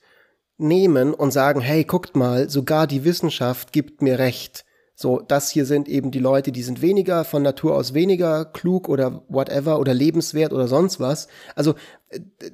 nehmen 0.59 1.15
und 1.15 1.31
sagen, 1.31 1.61
hey, 1.61 1.85
guckt 1.85 2.17
mal, 2.17 2.51
sogar 2.51 2.87
die 2.87 3.05
Wissenschaft 3.05 3.73
gibt 3.73 4.03
mir 4.03 4.19
recht. 4.19 4.65
So, 4.95 5.21
das 5.21 5.51
hier 5.51 5.65
sind 5.65 5.89
eben 5.89 6.11
die 6.11 6.19
Leute, 6.19 6.51
die 6.51 6.65
sind 6.65 6.83
weniger 6.83 7.25
von 7.25 7.43
Natur 7.43 7.77
aus 7.77 7.95
weniger 7.95 8.45
klug 8.45 8.89
oder 8.89 9.23
whatever 9.29 9.79
oder 9.79 9.95
lebenswert 9.95 10.53
oder 10.53 10.67
sonst 10.67 10.99
was. 10.99 11.29
Also, 11.55 11.77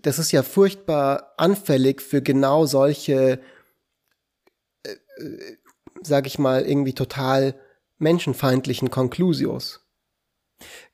das 0.03 0.19
ist 0.19 0.31
ja 0.31 0.43
furchtbar 0.43 1.33
anfällig 1.39 2.03
für 2.03 2.21
genau 2.21 2.67
solche, 2.67 3.41
äh, 4.83 4.91
äh 5.23 5.57
sag 6.03 6.27
ich 6.27 6.39
mal, 6.39 6.67
irgendwie 6.67 6.93
total 6.93 7.55
menschenfeindlichen 8.05 8.91
Conclusios. 8.91 9.85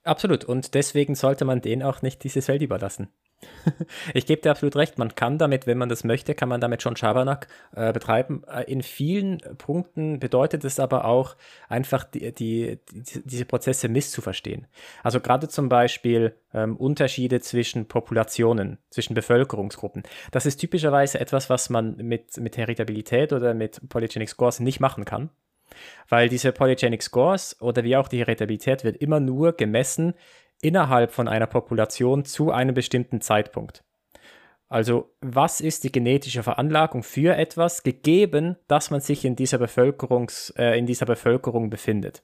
Absolut. 0.03 0.44
Und 0.44 0.75
deswegen 0.75 1.14
sollte 1.14 1.44
man 1.44 1.61
denen 1.61 1.83
auch 1.83 2.01
nicht 2.01 2.25
dieses 2.25 2.46
Feld 2.46 2.62
überlassen. 2.62 3.09
ich 4.14 4.27
gebe 4.27 4.42
dir 4.42 4.51
absolut 4.51 4.77
recht, 4.77 4.99
man 4.99 5.14
kann 5.14 5.38
damit, 5.38 5.66
wenn 5.66 5.79
man 5.79 5.88
das 5.88 6.05
möchte, 6.05 6.35
kann 6.35 6.49
man 6.49 6.61
damit 6.61 6.83
schon 6.83 6.96
Schabernack 6.96 7.49
äh, 7.75 7.92
betreiben. 7.92 8.42
Äh, 8.46 8.70
in 8.70 8.83
vielen 8.83 9.38
Punkten 9.57 10.20
bedeutet 10.20 10.64
es 10.64 10.79
aber 10.79 11.05
auch 11.05 11.37
einfach 11.68 12.05
die, 12.05 12.35
die, 12.35 12.79
die 12.90 13.23
diese 13.25 13.44
Prozesse 13.46 13.88
misszuverstehen. 13.88 14.66
Also 15.03 15.20
gerade 15.20 15.49
zum 15.49 15.68
Beispiel 15.68 16.35
ähm, 16.53 16.77
Unterschiede 16.77 17.40
zwischen 17.40 17.88
Populationen, 17.88 18.79
zwischen 18.90 19.14
Bevölkerungsgruppen. 19.14 20.03
Das 20.33 20.46
ist 20.46 20.59
typischerweise 20.59 21.18
etwas, 21.18 21.49
was 21.49 21.70
man 21.70 21.96
mit, 21.96 22.37
mit 22.37 22.57
Heritabilität 22.57 23.33
oder 23.33 23.55
mit 23.55 23.88
Polygenic 23.88 24.29
Scores 24.29 24.61
nicht 24.61 24.81
machen 24.81 25.05
kann. 25.05 25.31
Weil 26.09 26.29
diese 26.29 26.53
Polygenic 26.53 27.03
Scores 27.03 27.61
oder 27.61 27.85
wie 27.85 27.97
auch 27.97 28.09
die 28.09 28.19
Heritabilität 28.19 28.85
wird 28.85 28.97
immer 28.97 29.21
nur 29.21 29.53
gemessen 29.53 30.15
innerhalb 30.63 31.13
von 31.13 31.29
einer 31.29 31.47
Population 31.47 32.25
zu 32.25 32.51
einem 32.51 32.75
bestimmten 32.75 33.21
Zeitpunkt. 33.21 33.83
Also 34.69 35.11
was 35.21 35.61
ist 35.61 35.83
die 35.83 35.91
genetische 35.91 36.45
Veranlagung 36.45 37.03
für 37.03 37.37
etwas, 37.37 37.83
gegeben, 37.83 38.57
dass 38.69 38.91
man 38.91 39.01
sich 39.01 39.25
in 39.25 39.35
dieser, 39.35 39.59
Bevölkerungs, 39.59 40.55
äh, 40.57 40.79
in 40.79 40.87
dieser 40.87 41.07
Bevölkerung 41.07 41.71
befindet? 41.71 42.23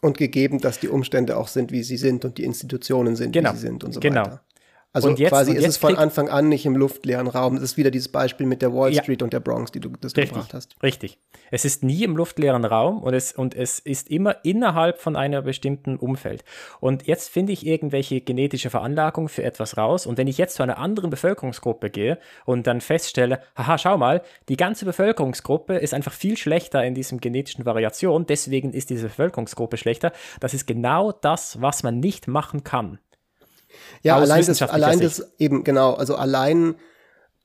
Und 0.00 0.16
gegeben, 0.16 0.60
dass 0.60 0.78
die 0.78 0.88
Umstände 0.88 1.36
auch 1.36 1.48
sind, 1.48 1.72
wie 1.72 1.82
sie 1.82 1.96
sind 1.96 2.24
und 2.24 2.38
die 2.38 2.44
Institutionen 2.44 3.16
sind, 3.16 3.32
genau. 3.32 3.52
wie 3.52 3.56
sie 3.56 3.62
sind 3.62 3.84
und 3.84 3.92
so 3.92 4.00
genau. 4.00 4.20
weiter. 4.20 4.44
Also 4.92 5.10
jetzt, 5.10 5.28
quasi 5.28 5.52
ist 5.54 5.66
es 5.66 5.76
von 5.76 5.96
Anfang 5.96 6.28
an 6.28 6.48
nicht 6.48 6.66
im 6.66 6.74
luftleeren 6.74 7.28
Raum. 7.28 7.54
Das 7.54 7.62
ist 7.62 7.76
wieder 7.76 7.92
dieses 7.92 8.08
Beispiel 8.08 8.46
mit 8.46 8.60
der 8.60 8.74
Wall 8.74 8.92
Street 8.92 9.20
ja. 9.20 9.24
und 9.24 9.32
der 9.32 9.38
Bronx, 9.38 9.70
die 9.70 9.78
du, 9.78 9.90
das 10.00 10.14
du 10.14 10.20
gebracht 10.20 10.52
hast. 10.52 10.74
Richtig. 10.82 11.18
Es 11.52 11.64
ist 11.64 11.84
nie 11.84 12.02
im 12.02 12.16
luftleeren 12.16 12.64
Raum 12.64 13.02
und 13.02 13.14
es, 13.14 13.32
und 13.32 13.54
es 13.54 13.78
ist 13.78 14.10
immer 14.10 14.44
innerhalb 14.44 14.98
von 14.98 15.14
einer 15.14 15.42
bestimmten 15.42 15.96
Umfeld. 15.96 16.44
Und 16.80 17.06
jetzt 17.06 17.28
finde 17.28 17.52
ich 17.52 17.66
irgendwelche 17.66 18.20
genetische 18.20 18.70
Veranlagung 18.70 19.28
für 19.28 19.44
etwas 19.44 19.76
raus. 19.76 20.06
Und 20.06 20.18
wenn 20.18 20.26
ich 20.26 20.38
jetzt 20.38 20.56
zu 20.56 20.62
einer 20.64 20.78
anderen 20.78 21.10
Bevölkerungsgruppe 21.10 21.90
gehe 21.90 22.18
und 22.44 22.66
dann 22.66 22.80
feststelle, 22.80 23.40
haha, 23.56 23.78
schau 23.78 23.96
mal, 23.96 24.22
die 24.48 24.56
ganze 24.56 24.84
Bevölkerungsgruppe 24.84 25.76
ist 25.76 25.94
einfach 25.94 26.12
viel 26.12 26.36
schlechter 26.36 26.84
in 26.84 26.94
diesem 26.94 27.20
genetischen 27.20 27.64
Variation, 27.64 28.26
deswegen 28.26 28.72
ist 28.72 28.90
diese 28.90 29.04
Bevölkerungsgruppe 29.04 29.76
schlechter. 29.76 30.12
Das 30.40 30.52
ist 30.52 30.66
genau 30.66 31.12
das, 31.12 31.60
was 31.60 31.84
man 31.84 32.00
nicht 32.00 32.26
machen 32.26 32.64
kann. 32.64 32.98
Ja, 34.02 34.16
allein 34.16 34.44
das, 34.44 34.62
allein 34.62 35.00
das 35.00 35.32
eben, 35.38 35.64
genau, 35.64 35.94
also 35.94 36.16
allein, 36.16 36.74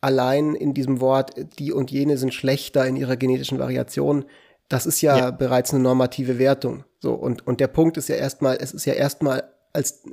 allein 0.02 0.56
in 0.56 0.74
diesem 0.74 1.00
Wort, 1.02 1.34
die 1.60 1.72
und 1.72 1.92
jene 1.92 2.18
sind 2.18 2.34
schlechter 2.34 2.86
in 2.86 2.96
ihrer 2.96 3.18
genetischen 3.18 3.60
Variation, 3.60 4.26
das 4.70 4.86
ist 4.86 5.02
ja, 5.02 5.18
ja. 5.18 5.32
bereits 5.32 5.74
eine 5.74 5.84
normative 5.84 6.40
Wertung. 6.40 6.86
So, 7.00 7.14
und, 7.14 7.46
und 7.46 7.60
der 7.60 7.68
Punkt 7.68 7.98
ist 7.98 8.10
ja 8.10 8.16
erstmal, 8.16 8.58
es 8.60 8.74
ist 8.74 8.86
ja 8.86 8.94
erstmal 8.94 9.52
als, 9.74 10.04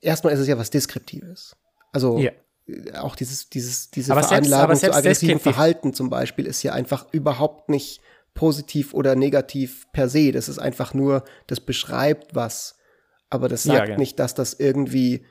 erstmal 0.00 0.34
ist 0.34 0.40
es 0.40 0.48
ja 0.48 0.58
was 0.58 0.70
Deskriptives. 0.70 1.56
Also, 1.92 2.18
ja. 2.18 2.32
auch 2.98 3.16
dieses, 3.16 3.48
dieses, 3.48 3.90
diese 3.90 4.12
aber 4.12 4.24
Veranlagung 4.24 4.76
selbst, 4.76 4.94
zu 4.94 4.98
aggressivem 4.98 5.40
Verhalten 5.40 5.94
zum 5.94 6.10
Beispiel 6.10 6.46
ist 6.46 6.62
ja 6.62 6.72
einfach 6.72 7.06
überhaupt 7.12 7.68
nicht 7.70 8.00
positiv 8.34 8.92
oder 8.92 9.14
negativ 9.14 9.86
per 9.92 10.08
se. 10.08 10.32
Das 10.32 10.48
ist 10.48 10.58
einfach 10.58 10.92
nur, 10.92 11.24
das 11.46 11.60
beschreibt 11.60 12.34
was 12.34 12.76
aber 13.34 13.48
das 13.48 13.64
sagt 13.64 13.88
ja, 13.90 13.96
nicht, 13.98 14.18
dass 14.18 14.34
das 14.34 14.54
irgendwie, 14.54 15.24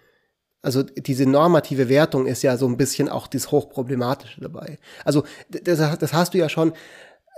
also 0.61 0.83
diese 0.83 1.25
normative 1.25 1.89
Wertung 1.89 2.27
ist 2.27 2.43
ja 2.43 2.57
so 2.57 2.67
ein 2.67 2.77
bisschen 2.77 3.09
auch 3.09 3.27
das 3.27 3.51
Hochproblematische 3.51 4.41
dabei. 4.41 4.77
Also 5.03 5.23
das, 5.49 5.97
das 5.97 6.13
hast 6.13 6.33
du 6.33 6.37
ja 6.37 6.49
schon, 6.49 6.73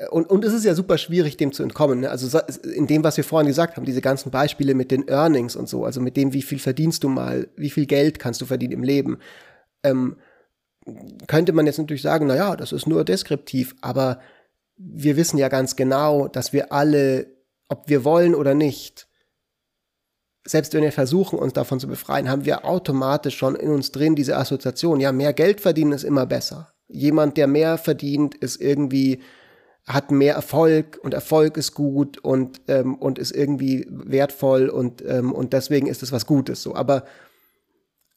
und, 0.10 0.30
und 0.30 0.44
es 0.44 0.54
ist 0.54 0.66
ja 0.66 0.76
super 0.76 0.98
schwierig, 0.98 1.38
dem 1.38 1.54
zu 1.54 1.64
entkommen. 1.64 2.02
Ne? 2.02 2.10
Also 2.10 2.40
in 2.76 2.86
dem, 2.88 3.04
was 3.04 3.16
wir 3.16 3.24
vorhin 3.24 3.48
gesagt 3.48 3.78
haben, 3.78 3.86
diese 3.86 4.02
ganzen 4.02 4.30
Beispiele 4.30 4.74
mit 4.74 4.92
den 4.92 5.08
Earnings 5.08 5.56
und 5.56 5.70
so, 5.70 5.86
also 5.86 6.02
mit 6.02 6.18
dem, 6.18 6.34
wie 6.34 6.42
viel 6.42 6.60
verdienst 6.60 7.04
du 7.04 7.10
mal, 7.10 7.48
wie 7.56 7.70
viel 7.70 7.86
Geld 7.86 8.20
kannst 8.20 8.42
du 8.42 8.46
verdienen 8.46 8.74
im 8.74 8.84
Leben, 8.84 9.20
ähm, 9.84 10.18
könnte 11.28 11.54
man 11.54 11.66
jetzt 11.66 11.80
natürlich 11.80 12.02
sagen, 12.02 12.28
na 12.28 12.36
ja, 12.36 12.56
das 12.56 12.72
ist 12.72 12.88
nur 12.88 13.06
deskriptiv, 13.06 13.76
aber 13.82 14.20
wir 14.78 15.16
wissen 15.16 15.38
ja 15.38 15.48
ganz 15.48 15.76
genau, 15.76 16.28
dass 16.28 16.52
wir 16.52 16.72
alle, 16.74 17.28
ob 17.70 17.88
wir 17.88 18.04
wollen 18.04 18.36
oder 18.36 18.54
nicht, 18.54 19.08
selbst 20.46 20.74
wenn 20.74 20.84
wir 20.84 20.92
versuchen, 20.92 21.40
uns 21.40 21.54
davon 21.54 21.80
zu 21.80 21.88
befreien, 21.88 22.30
haben 22.30 22.46
wir 22.46 22.66
automatisch 22.66 23.36
schon 23.36 23.56
in 23.56 23.72
uns 23.72 23.92
drin 23.92 24.16
diese 24.16 24.38
Assoziation, 24.38 25.00
ja, 25.00 25.12
mehr 25.12 25.34
Geld 25.34 25.60
verdienen 25.60 25.92
ist 25.92 26.04
immer 26.04 26.26
besser. 26.26 26.72
Jemand, 26.88 27.36
der 27.36 27.48
mehr 27.48 27.78
verdient, 27.78 28.36
ist 28.36 28.62
irgendwie 28.62 29.22
hat 29.88 30.10
mehr 30.10 30.34
Erfolg 30.34 31.00
und 31.04 31.14
Erfolg 31.14 31.58
ist 31.58 31.74
gut 31.74 32.18
und, 32.18 32.62
ähm, 32.68 32.96
und 32.96 33.20
ist 33.20 33.32
irgendwie 33.32 33.88
wertvoll 33.90 34.70
und, 34.70 35.04
ähm, 35.06 35.32
und 35.32 35.54
deswegen 35.54 35.88
ist 35.88 36.02
es 36.02 36.12
was 36.12 36.26
Gutes 36.26 36.64
so. 36.64 36.76
Aber, 36.76 37.06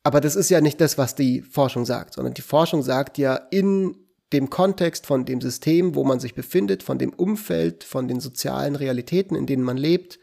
aber 0.02 0.20
das 0.20 0.34
ist 0.34 0.48
ja 0.48 0.62
nicht 0.62 0.80
das, 0.80 0.96
was 0.96 1.14
die 1.14 1.42
Forschung 1.42 1.84
sagt, 1.84 2.14
sondern 2.14 2.32
die 2.32 2.42
Forschung 2.42 2.82
sagt 2.82 3.18
ja 3.18 3.34
in 3.50 3.96
dem 4.32 4.48
Kontext 4.48 5.06
von 5.06 5.26
dem 5.26 5.40
System, 5.42 5.94
wo 5.94 6.04
man 6.04 6.20
sich 6.20 6.34
befindet, 6.34 6.82
von 6.82 6.98
dem 6.98 7.12
Umfeld, 7.12 7.84
von 7.84 8.08
den 8.08 8.20
sozialen 8.20 8.74
Realitäten, 8.74 9.34
in 9.34 9.46
denen 9.46 9.62
man 9.62 9.76
lebt, 9.76 10.18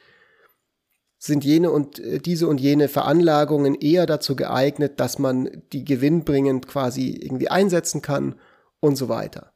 sind 1.26 1.44
jene 1.44 1.72
und 1.72 2.00
äh, 2.00 2.20
diese 2.20 2.48
und 2.48 2.60
jene 2.60 2.88
Veranlagungen 2.88 3.76
eher 3.76 4.06
dazu 4.06 4.36
geeignet, 4.36 5.00
dass 5.00 5.20
man 5.20 5.64
die 5.74 5.84
gewinnbringend 5.84 6.68
quasi 6.68 7.12
irgendwie 7.12 7.50
einsetzen 7.50 8.02
kann 8.02 8.36
und 8.80 8.96
so 8.96 9.10
weiter. 9.10 9.54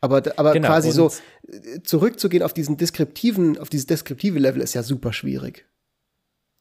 Aber, 0.00 0.22
aber 0.36 0.52
genau, 0.52 0.68
quasi 0.68 0.90
so 0.92 1.10
äh, 1.46 1.82
zurückzugehen 1.82 2.42
auf 2.42 2.54
diesen 2.54 2.76
deskriptiven, 2.76 3.58
auf 3.58 3.68
dieses 3.68 3.86
deskriptive 3.86 4.38
Level 4.38 4.62
ist 4.62 4.74
ja 4.74 4.82
super 4.82 5.12
schwierig. 5.12 5.66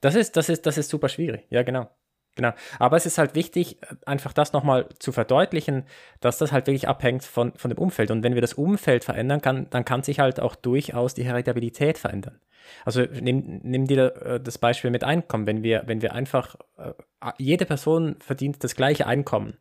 Das 0.01 0.15
ist, 0.15 0.36
das 0.36 0.49
ist, 0.49 0.65
das 0.65 0.77
ist 0.77 0.89
super 0.89 1.10
schwierig. 1.10 1.45
Ja, 1.49 1.63
genau. 1.63 1.89
Genau. 2.36 2.53
Aber 2.77 2.95
es 2.95 3.05
ist 3.05 3.17
halt 3.17 3.36
wichtig, 3.36 3.79
einfach 4.05 4.32
das 4.32 4.53
nochmal 4.53 4.88
zu 4.99 5.12
verdeutlichen, 5.12 5.84
dass 6.21 6.38
das 6.38 6.51
halt 6.51 6.67
wirklich 6.67 6.88
abhängt 6.88 7.23
von, 7.23 7.53
von 7.55 7.69
dem 7.69 7.77
Umfeld. 7.77 8.12
Und 8.12 8.23
wenn 8.23 8.34
wir 8.34 8.41
das 8.41 8.53
Umfeld 8.53 9.03
verändern, 9.03 9.41
kann, 9.41 9.69
dann 9.71 9.84
kann 9.84 10.03
sich 10.03 10.19
halt 10.19 10.39
auch 10.39 10.55
durchaus 10.55 11.13
die 11.13 11.25
Heritabilität 11.25 11.97
verändern. 11.97 12.39
Also 12.85 13.01
nimm, 13.01 13.61
nimm 13.63 13.87
dir 13.87 14.15
äh, 14.21 14.39
das 14.39 14.57
Beispiel 14.57 14.91
mit 14.91 15.03
Einkommen. 15.03 15.47
Wenn 15.47 15.63
wir, 15.63 15.83
wenn 15.85 16.01
wir 16.01 16.13
einfach, 16.13 16.55
äh, 16.77 16.93
jede 17.37 17.65
Person 17.65 18.15
verdient 18.19 18.63
das 18.63 18.75
gleiche 18.75 19.07
Einkommen 19.07 19.57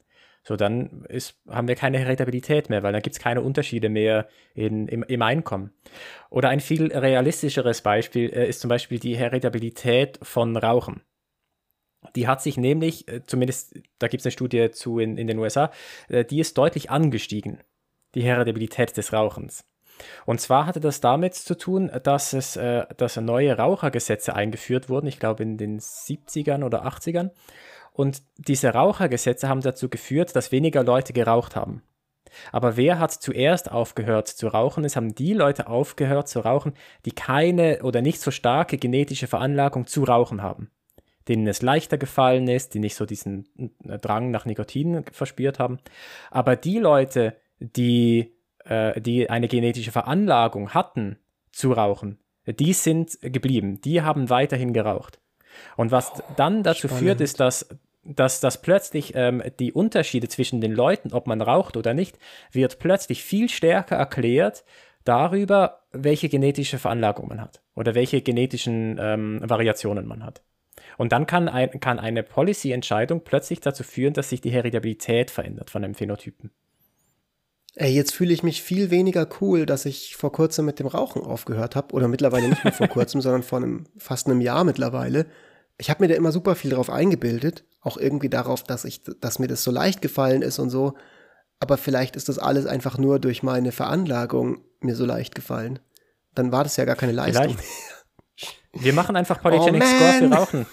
so, 0.48 0.56
dann 0.56 1.04
ist, 1.10 1.38
haben 1.48 1.68
wir 1.68 1.74
keine 1.74 1.98
Heritabilität 1.98 2.70
mehr, 2.70 2.82
weil 2.82 2.94
dann 2.94 3.02
gibt 3.02 3.16
es 3.16 3.22
keine 3.22 3.42
Unterschiede 3.42 3.90
mehr 3.90 4.28
in, 4.54 4.88
im, 4.88 5.02
im, 5.02 5.20
Einkommen. 5.20 5.74
Oder 6.30 6.48
ein 6.48 6.60
viel 6.60 6.90
realistischeres 6.90 7.82
Beispiel 7.82 8.30
äh, 8.30 8.48
ist 8.48 8.60
zum 8.60 8.70
Beispiel 8.70 8.98
die 8.98 9.14
Heritabilität 9.14 10.18
von 10.22 10.56
Rauchen. 10.56 11.02
Die 12.16 12.28
hat 12.28 12.40
sich 12.40 12.56
nämlich, 12.56 13.04
zumindest, 13.26 13.74
da 13.98 14.08
gibt 14.08 14.20
es 14.20 14.26
eine 14.26 14.32
Studie 14.32 14.70
zu 14.70 15.00
in, 15.00 15.18
in 15.18 15.26
den 15.26 15.38
USA, 15.38 15.70
die 16.08 16.38
ist 16.38 16.56
deutlich 16.56 16.90
angestiegen, 16.90 17.58
die 18.14 18.22
Heritabilität 18.22 18.96
des 18.96 19.12
Rauchens. 19.12 19.64
Und 20.26 20.40
zwar 20.40 20.66
hatte 20.66 20.80
das 20.80 21.00
damit 21.00 21.34
zu 21.34 21.56
tun, 21.56 21.90
dass 22.02 22.32
es 22.32 22.56
äh, 22.56 22.86
dass 22.96 23.16
neue 23.16 23.56
Rauchergesetze 23.56 24.34
eingeführt 24.34 24.88
wurden, 24.88 25.06
ich 25.06 25.18
glaube 25.18 25.42
in 25.42 25.56
den 25.56 25.80
70ern 25.80 26.64
oder 26.64 26.86
80ern. 26.86 27.30
Und 27.92 28.22
diese 28.36 28.68
Rauchergesetze 28.74 29.48
haben 29.48 29.60
dazu 29.60 29.88
geführt, 29.88 30.36
dass 30.36 30.52
weniger 30.52 30.84
Leute 30.84 31.12
geraucht 31.12 31.56
haben. 31.56 31.82
Aber 32.52 32.76
wer 32.76 32.98
hat 32.98 33.12
zuerst 33.12 33.70
aufgehört 33.70 34.28
zu 34.28 34.48
rauchen? 34.48 34.84
Es 34.84 34.96
haben 34.96 35.14
die 35.14 35.32
Leute 35.32 35.66
aufgehört 35.66 36.28
zu 36.28 36.40
rauchen, 36.40 36.74
die 37.04 37.12
keine 37.12 37.82
oder 37.82 38.02
nicht 38.02 38.20
so 38.20 38.30
starke 38.30 38.78
genetische 38.78 39.26
Veranlagung 39.26 39.86
zu 39.86 40.04
rauchen 40.04 40.42
haben. 40.42 40.70
Denen 41.26 41.46
es 41.46 41.62
leichter 41.62 41.98
gefallen 41.98 42.48
ist, 42.48 42.74
die 42.74 42.78
nicht 42.78 42.94
so 42.94 43.04
diesen 43.04 43.48
äh, 43.84 43.98
Drang 43.98 44.30
nach 44.30 44.46
Nikotin 44.46 45.04
verspürt 45.12 45.58
haben. 45.58 45.78
Aber 46.30 46.56
die 46.56 46.78
Leute, 46.78 47.36
die, 47.58 48.37
äh, 48.68 49.00
die 49.00 49.30
eine 49.30 49.48
genetische 49.48 49.92
Veranlagung 49.92 50.74
hatten 50.74 51.18
zu 51.52 51.72
rauchen, 51.72 52.18
die 52.46 52.72
sind 52.72 53.18
geblieben. 53.20 53.80
Die 53.80 54.02
haben 54.02 54.30
weiterhin 54.30 54.72
geraucht. 54.72 55.20
Und 55.76 55.90
was 55.90 56.22
dann 56.36 56.62
dazu 56.62 56.88
Spannend. 56.88 57.04
führt, 57.04 57.20
ist, 57.20 57.40
dass 57.40 57.68
dass, 58.08 58.40
dass 58.40 58.62
plötzlich 58.62 59.12
ähm, 59.14 59.42
die 59.58 59.72
Unterschiede 59.72 60.28
zwischen 60.28 60.62
den 60.62 60.72
Leuten, 60.72 61.12
ob 61.12 61.26
man 61.26 61.42
raucht 61.42 61.76
oder 61.76 61.92
nicht, 61.92 62.18
wird 62.50 62.78
plötzlich 62.78 63.22
viel 63.22 63.50
stärker 63.50 63.96
erklärt 63.96 64.64
darüber, 65.04 65.80
welche 65.92 66.28
genetische 66.28 66.78
Veranlagung 66.78 67.28
man 67.28 67.40
hat 67.40 67.60
oder 67.74 67.94
welche 67.94 68.22
genetischen 68.22 68.98
ähm, 69.00 69.40
Variationen 69.44 70.06
man 70.06 70.24
hat. 70.24 70.42
Und 70.96 71.12
dann 71.12 71.26
kann, 71.26 71.48
ein, 71.48 71.80
kann 71.80 71.98
eine 71.98 72.22
Policy-Entscheidung 72.22 73.22
plötzlich 73.24 73.60
dazu 73.60 73.82
führen, 73.82 74.14
dass 74.14 74.30
sich 74.30 74.40
die 74.40 74.50
Heritabilität 74.50 75.30
verändert 75.30 75.70
von 75.70 75.84
einem 75.84 75.94
Phänotypen. 75.94 76.50
Ey, 77.74 77.94
jetzt 77.94 78.12
fühle 78.12 78.32
ich 78.32 78.42
mich 78.42 78.62
viel 78.62 78.90
weniger 78.90 79.28
cool, 79.40 79.66
dass 79.66 79.84
ich 79.84 80.16
vor 80.16 80.32
kurzem 80.32 80.64
mit 80.64 80.78
dem 80.80 80.86
Rauchen 80.86 81.22
aufgehört 81.22 81.76
habe. 81.76 81.94
Oder 81.94 82.08
mittlerweile 82.08 82.48
nicht 82.48 82.64
mehr 82.64 82.72
vor 82.72 82.88
kurzem, 82.88 83.20
sondern 83.22 83.42
vor 83.42 83.58
einem, 83.58 83.84
fast 83.96 84.26
einem 84.26 84.40
Jahr 84.40 84.64
mittlerweile. 84.64 85.26
Ich 85.76 85.90
habe 85.90 86.02
mir 86.02 86.08
da 86.08 86.14
immer 86.14 86.32
super 86.32 86.56
viel 86.56 86.72
drauf 86.72 86.90
eingebildet 86.90 87.64
auch 87.80 87.96
irgendwie 87.96 88.28
darauf, 88.28 88.62
dass 88.62 88.84
ich, 88.84 89.02
dass 89.20 89.38
mir 89.38 89.48
das 89.48 89.62
so 89.62 89.70
leicht 89.70 90.02
gefallen 90.02 90.42
ist 90.42 90.58
und 90.58 90.70
so. 90.70 90.94
Aber 91.60 91.76
vielleicht 91.76 92.16
ist 92.16 92.28
das 92.28 92.38
alles 92.38 92.66
einfach 92.66 92.98
nur 92.98 93.18
durch 93.18 93.42
meine 93.42 93.72
Veranlagung 93.72 94.60
mir 94.80 94.94
so 94.94 95.04
leicht 95.04 95.34
gefallen. 95.34 95.80
Dann 96.34 96.52
war 96.52 96.62
das 96.62 96.76
ja 96.76 96.84
gar 96.84 96.96
keine 96.96 97.12
Leistung. 97.12 97.56
Vielleicht. 97.56 98.62
Wir 98.72 98.92
machen 98.92 99.16
einfach 99.16 99.40
Polygenic 99.40 99.82
oh, 99.82 99.86
Score 99.86 100.12
für 100.12 100.30
Rauchen. 100.30 100.66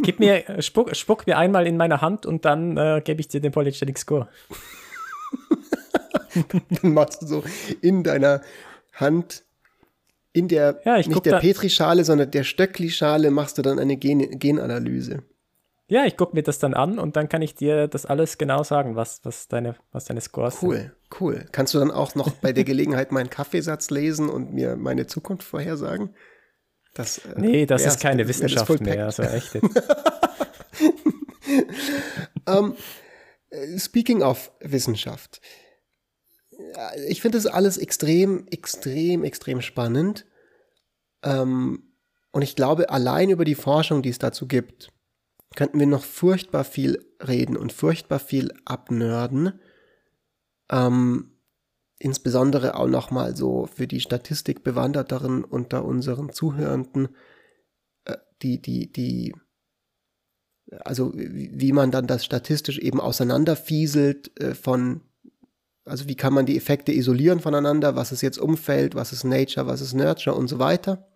Gib 0.00 0.20
mir, 0.20 0.62
spuck, 0.62 0.94
spuck 0.94 1.26
mir 1.26 1.38
einmal 1.38 1.66
in 1.66 1.76
meine 1.76 2.00
Hand 2.00 2.26
und 2.26 2.44
dann 2.44 2.76
äh, 2.76 3.00
gebe 3.04 3.20
ich 3.20 3.28
dir 3.28 3.40
den 3.40 3.50
Polygenic 3.50 3.98
Score. 3.98 4.28
dann 6.82 6.92
machst 6.92 7.22
du 7.22 7.26
so 7.26 7.44
in 7.80 8.02
deiner 8.02 8.42
Hand, 8.92 9.44
in 10.32 10.48
der, 10.48 10.80
ja, 10.84 10.96
nicht 10.98 11.26
der 11.26 11.38
Petrischale, 11.38 12.04
sondern 12.04 12.30
der 12.30 12.44
Stöckli-Schale 12.44 13.30
machst 13.30 13.58
du 13.58 13.62
dann 13.62 13.78
eine 13.78 13.96
Gen 13.96 14.38
Genanalyse. 14.38 15.22
Ja, 15.88 16.04
ich 16.04 16.16
gucke 16.16 16.36
mir 16.36 16.44
das 16.44 16.60
dann 16.60 16.72
an 16.72 17.00
und 17.00 17.16
dann 17.16 17.28
kann 17.28 17.42
ich 17.42 17.56
dir 17.56 17.88
das 17.88 18.06
alles 18.06 18.38
genau 18.38 18.62
sagen, 18.62 18.94
was, 18.94 19.24
was, 19.24 19.48
deine, 19.48 19.74
was 19.90 20.04
deine 20.04 20.20
Scores 20.20 20.58
cool, 20.62 20.76
sind. 20.76 20.92
Cool, 21.10 21.20
cool. 21.20 21.46
Kannst 21.50 21.74
du 21.74 21.80
dann 21.80 21.90
auch 21.90 22.14
noch 22.14 22.30
bei 22.30 22.52
der 22.52 22.62
Gelegenheit 22.62 23.10
meinen 23.10 23.28
Kaffeesatz 23.28 23.90
lesen 23.90 24.28
und 24.30 24.52
mir 24.52 24.76
meine 24.76 25.08
Zukunft 25.08 25.42
vorhersagen? 25.42 26.14
Das, 26.94 27.18
äh, 27.18 27.34
nee, 27.36 27.66
das 27.66 27.84
ist 27.84 28.00
keine 28.00 28.28
Wissenschaft 28.28 28.80
mehr, 28.80 29.06
also 29.06 29.24
echt. 29.24 29.56
um, 29.56 29.62
ähm, 32.46 32.76
speaking 33.76 34.22
of 34.22 34.52
Wissenschaft. 34.60 35.40
Ich 37.08 37.20
finde 37.20 37.38
das 37.38 37.46
alles 37.46 37.78
extrem, 37.78 38.46
extrem, 38.48 39.24
extrem 39.24 39.60
spannend. 39.60 40.26
Ähm, 41.22 41.94
und 42.32 42.42
ich 42.42 42.56
glaube, 42.56 42.90
allein 42.90 43.30
über 43.30 43.44
die 43.44 43.54
Forschung, 43.54 44.02
die 44.02 44.08
es 44.08 44.18
dazu 44.18 44.46
gibt, 44.46 44.92
könnten 45.56 45.80
wir 45.80 45.86
noch 45.86 46.04
furchtbar 46.04 46.64
viel 46.64 47.04
reden 47.26 47.56
und 47.56 47.72
furchtbar 47.72 48.20
viel 48.20 48.52
abnörden. 48.64 49.58
Ähm, 50.70 51.32
insbesondere 51.98 52.76
auch 52.76 52.86
nochmal 52.86 53.36
so 53.36 53.66
für 53.66 53.86
die 53.86 54.00
Statistikbewanderteren 54.00 55.44
unter 55.44 55.84
unseren 55.84 56.32
Zuhörenden, 56.32 57.08
äh, 58.04 58.16
die, 58.42 58.62
die, 58.62 58.90
die, 58.92 59.34
also 60.84 61.12
wie, 61.14 61.50
wie 61.52 61.72
man 61.72 61.90
dann 61.90 62.06
das 62.06 62.24
statistisch 62.24 62.78
eben 62.78 63.00
auseinanderfieselt 63.00 64.40
äh, 64.40 64.54
von, 64.54 65.02
also 65.90 66.08
wie 66.08 66.16
kann 66.16 66.32
man 66.32 66.46
die 66.46 66.56
Effekte 66.56 66.92
isolieren 66.92 67.40
voneinander, 67.40 67.96
was 67.96 68.12
ist 68.12 68.22
jetzt 68.22 68.38
Umfeld, 68.38 68.94
was 68.94 69.12
ist 69.12 69.24
Nature, 69.24 69.66
was 69.66 69.80
ist 69.80 69.94
Nurture 69.94 70.36
und 70.36 70.48
so 70.48 70.58
weiter 70.58 71.06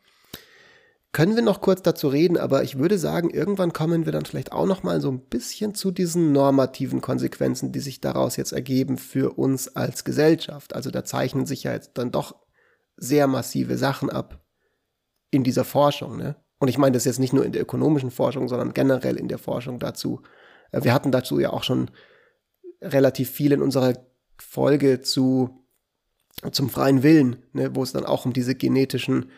können 1.15 1.37
wir 1.37 1.43
noch 1.43 1.61
kurz 1.61 1.81
dazu 1.81 2.09
reden, 2.09 2.37
aber 2.37 2.65
ich 2.65 2.77
würde 2.77 2.99
sagen, 2.99 3.31
irgendwann 3.31 3.73
kommen 3.73 4.05
wir 4.05 4.13
dann 4.13 4.27
vielleicht 4.27 4.51
auch 4.51 4.67
noch 4.67 4.83
mal 4.83 5.01
so 5.01 5.13
ein 5.13 5.21
bisschen 5.21 5.77
zu 5.77 5.93
diesen 5.93 6.33
normativen 6.33 7.01
Konsequenzen, 7.01 7.71
die 7.71 7.79
sich 7.79 8.01
daraus 8.01 8.37
jetzt 8.37 8.53
ergeben 8.53 8.99
für 8.99 9.39
uns 9.39 9.77
als 9.77 10.03
Gesellschaft. 10.03 10.75
Also 10.75 10.91
da 10.91 11.05
zeichnen 11.05 11.47
sich 11.47 11.63
ja 11.63 11.73
jetzt 11.73 11.93
dann 11.95 12.11
doch 12.11 12.35
sehr 12.97 13.29
massive 13.29 13.79
Sachen 13.79 14.11
ab 14.11 14.45
in 15.31 15.45
dieser 15.45 15.65
Forschung, 15.65 16.17
ne? 16.17 16.37
Und 16.59 16.69
ich 16.69 16.79
meine 16.79 16.95
das 16.95 17.05
jetzt 17.05 17.21
nicht 17.21 17.33
nur 17.33 17.45
in 17.45 17.53
der 17.53 17.63
ökonomischen 17.63 18.11
Forschung, 18.11 18.49
sondern 18.49 18.75
generell 18.75 19.17
in 19.17 19.29
der 19.29 19.39
Forschung 19.39 19.79
dazu. 19.79 20.23
Äh, 20.73 20.83
wir 20.83 20.95
hatten 20.95 21.13
dazu 21.13 21.39
ja 21.39 21.51
auch 21.51 21.63
schon 21.63 21.91
relativ 22.81 23.31
viel 23.31 23.53
in 23.53 23.63
unserer 23.63 23.95
Folge 24.39 25.01
zu 25.01 25.61
zum 26.51 26.69
freien 26.69 27.03
Willen, 27.03 27.37
ne, 27.53 27.75
wo 27.75 27.83
es 27.83 27.93
dann 27.93 28.05
auch 28.05 28.27
um 28.27 28.33
diese 28.33 28.55
genetischen 28.55 29.31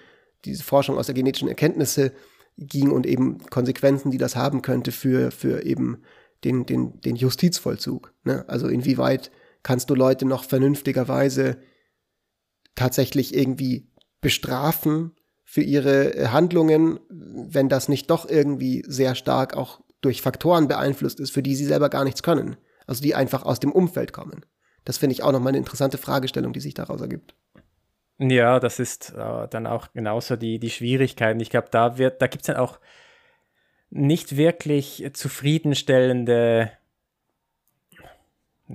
diese 0.46 0.62
Forschung 0.62 0.96
aus 0.96 1.06
der 1.06 1.14
genetischen 1.14 1.48
Erkenntnisse 1.48 2.12
ging 2.56 2.90
und 2.90 3.06
eben 3.06 3.38
Konsequenzen, 3.50 4.10
die 4.10 4.18
das 4.18 4.36
haben 4.36 4.62
könnte 4.62 4.92
für, 4.92 5.30
für 5.30 5.64
eben 5.64 6.02
den, 6.44 6.64
den, 6.64 7.00
den 7.00 7.16
Justizvollzug. 7.16 8.14
Ne? 8.24 8.44
Also 8.48 8.68
inwieweit 8.68 9.30
kannst 9.62 9.90
du 9.90 9.94
Leute 9.94 10.24
noch 10.24 10.44
vernünftigerweise 10.44 11.58
tatsächlich 12.74 13.34
irgendwie 13.34 13.90
bestrafen 14.20 15.12
für 15.44 15.62
ihre 15.62 16.14
äh, 16.14 16.28
Handlungen, 16.28 17.00
wenn 17.08 17.68
das 17.68 17.88
nicht 17.88 18.10
doch 18.10 18.28
irgendwie 18.28 18.84
sehr 18.86 19.14
stark 19.14 19.56
auch 19.56 19.80
durch 20.00 20.22
Faktoren 20.22 20.68
beeinflusst 20.68 21.20
ist, 21.20 21.30
für 21.30 21.42
die 21.42 21.56
sie 21.56 21.64
selber 21.64 21.88
gar 21.88 22.04
nichts 22.04 22.22
können. 22.22 22.56
Also 22.86 23.02
die 23.02 23.14
einfach 23.14 23.42
aus 23.44 23.60
dem 23.60 23.72
Umfeld 23.72 24.12
kommen. 24.12 24.44
Das 24.86 24.98
finde 24.98 25.12
ich 25.12 25.22
auch 25.22 25.32
nochmal 25.32 25.50
eine 25.50 25.58
interessante 25.58 25.98
Fragestellung, 25.98 26.52
die 26.52 26.60
sich 26.60 26.72
daraus 26.72 27.00
ergibt. 27.02 27.34
Ja, 28.18 28.60
das 28.60 28.78
ist 28.78 29.12
äh, 29.12 29.48
dann 29.48 29.66
auch 29.66 29.92
genauso 29.92 30.36
die, 30.36 30.58
die 30.58 30.70
Schwierigkeiten. 30.70 31.40
Ich 31.40 31.50
glaube, 31.50 31.68
da 31.70 31.98
wird, 31.98 32.22
da 32.22 32.28
gibt 32.28 32.42
es 32.42 32.46
dann 32.46 32.56
auch 32.56 32.78
nicht 33.90 34.36
wirklich 34.36 35.04
zufriedenstellende, 35.12 36.70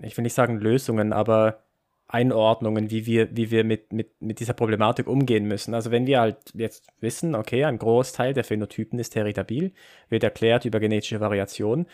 ich 0.03 0.15
will 0.15 0.23
nicht 0.23 0.35
sagen 0.35 0.59
Lösungen, 0.59 1.13
aber 1.13 1.63
Einordnungen, 2.07 2.91
wie 2.91 3.05
wir, 3.05 3.35
wie 3.35 3.51
wir 3.51 3.63
mit, 3.63 3.93
mit, 3.93 4.21
mit 4.21 4.41
dieser 4.41 4.53
Problematik 4.53 5.07
umgehen 5.07 5.45
müssen. 5.45 5.73
Also 5.73 5.91
wenn 5.91 6.05
wir 6.05 6.19
halt 6.19 6.37
jetzt 6.53 6.87
wissen, 6.99 7.35
okay, 7.35 7.63
ein 7.63 7.79
Großteil 7.79 8.33
der 8.33 8.43
Phänotypen 8.43 8.99
ist 8.99 9.15
heritabil, 9.15 9.71
wird 10.09 10.23
erklärt 10.23 10.65
über 10.65 10.81
genetische 10.81 11.21
Variation, 11.21 11.87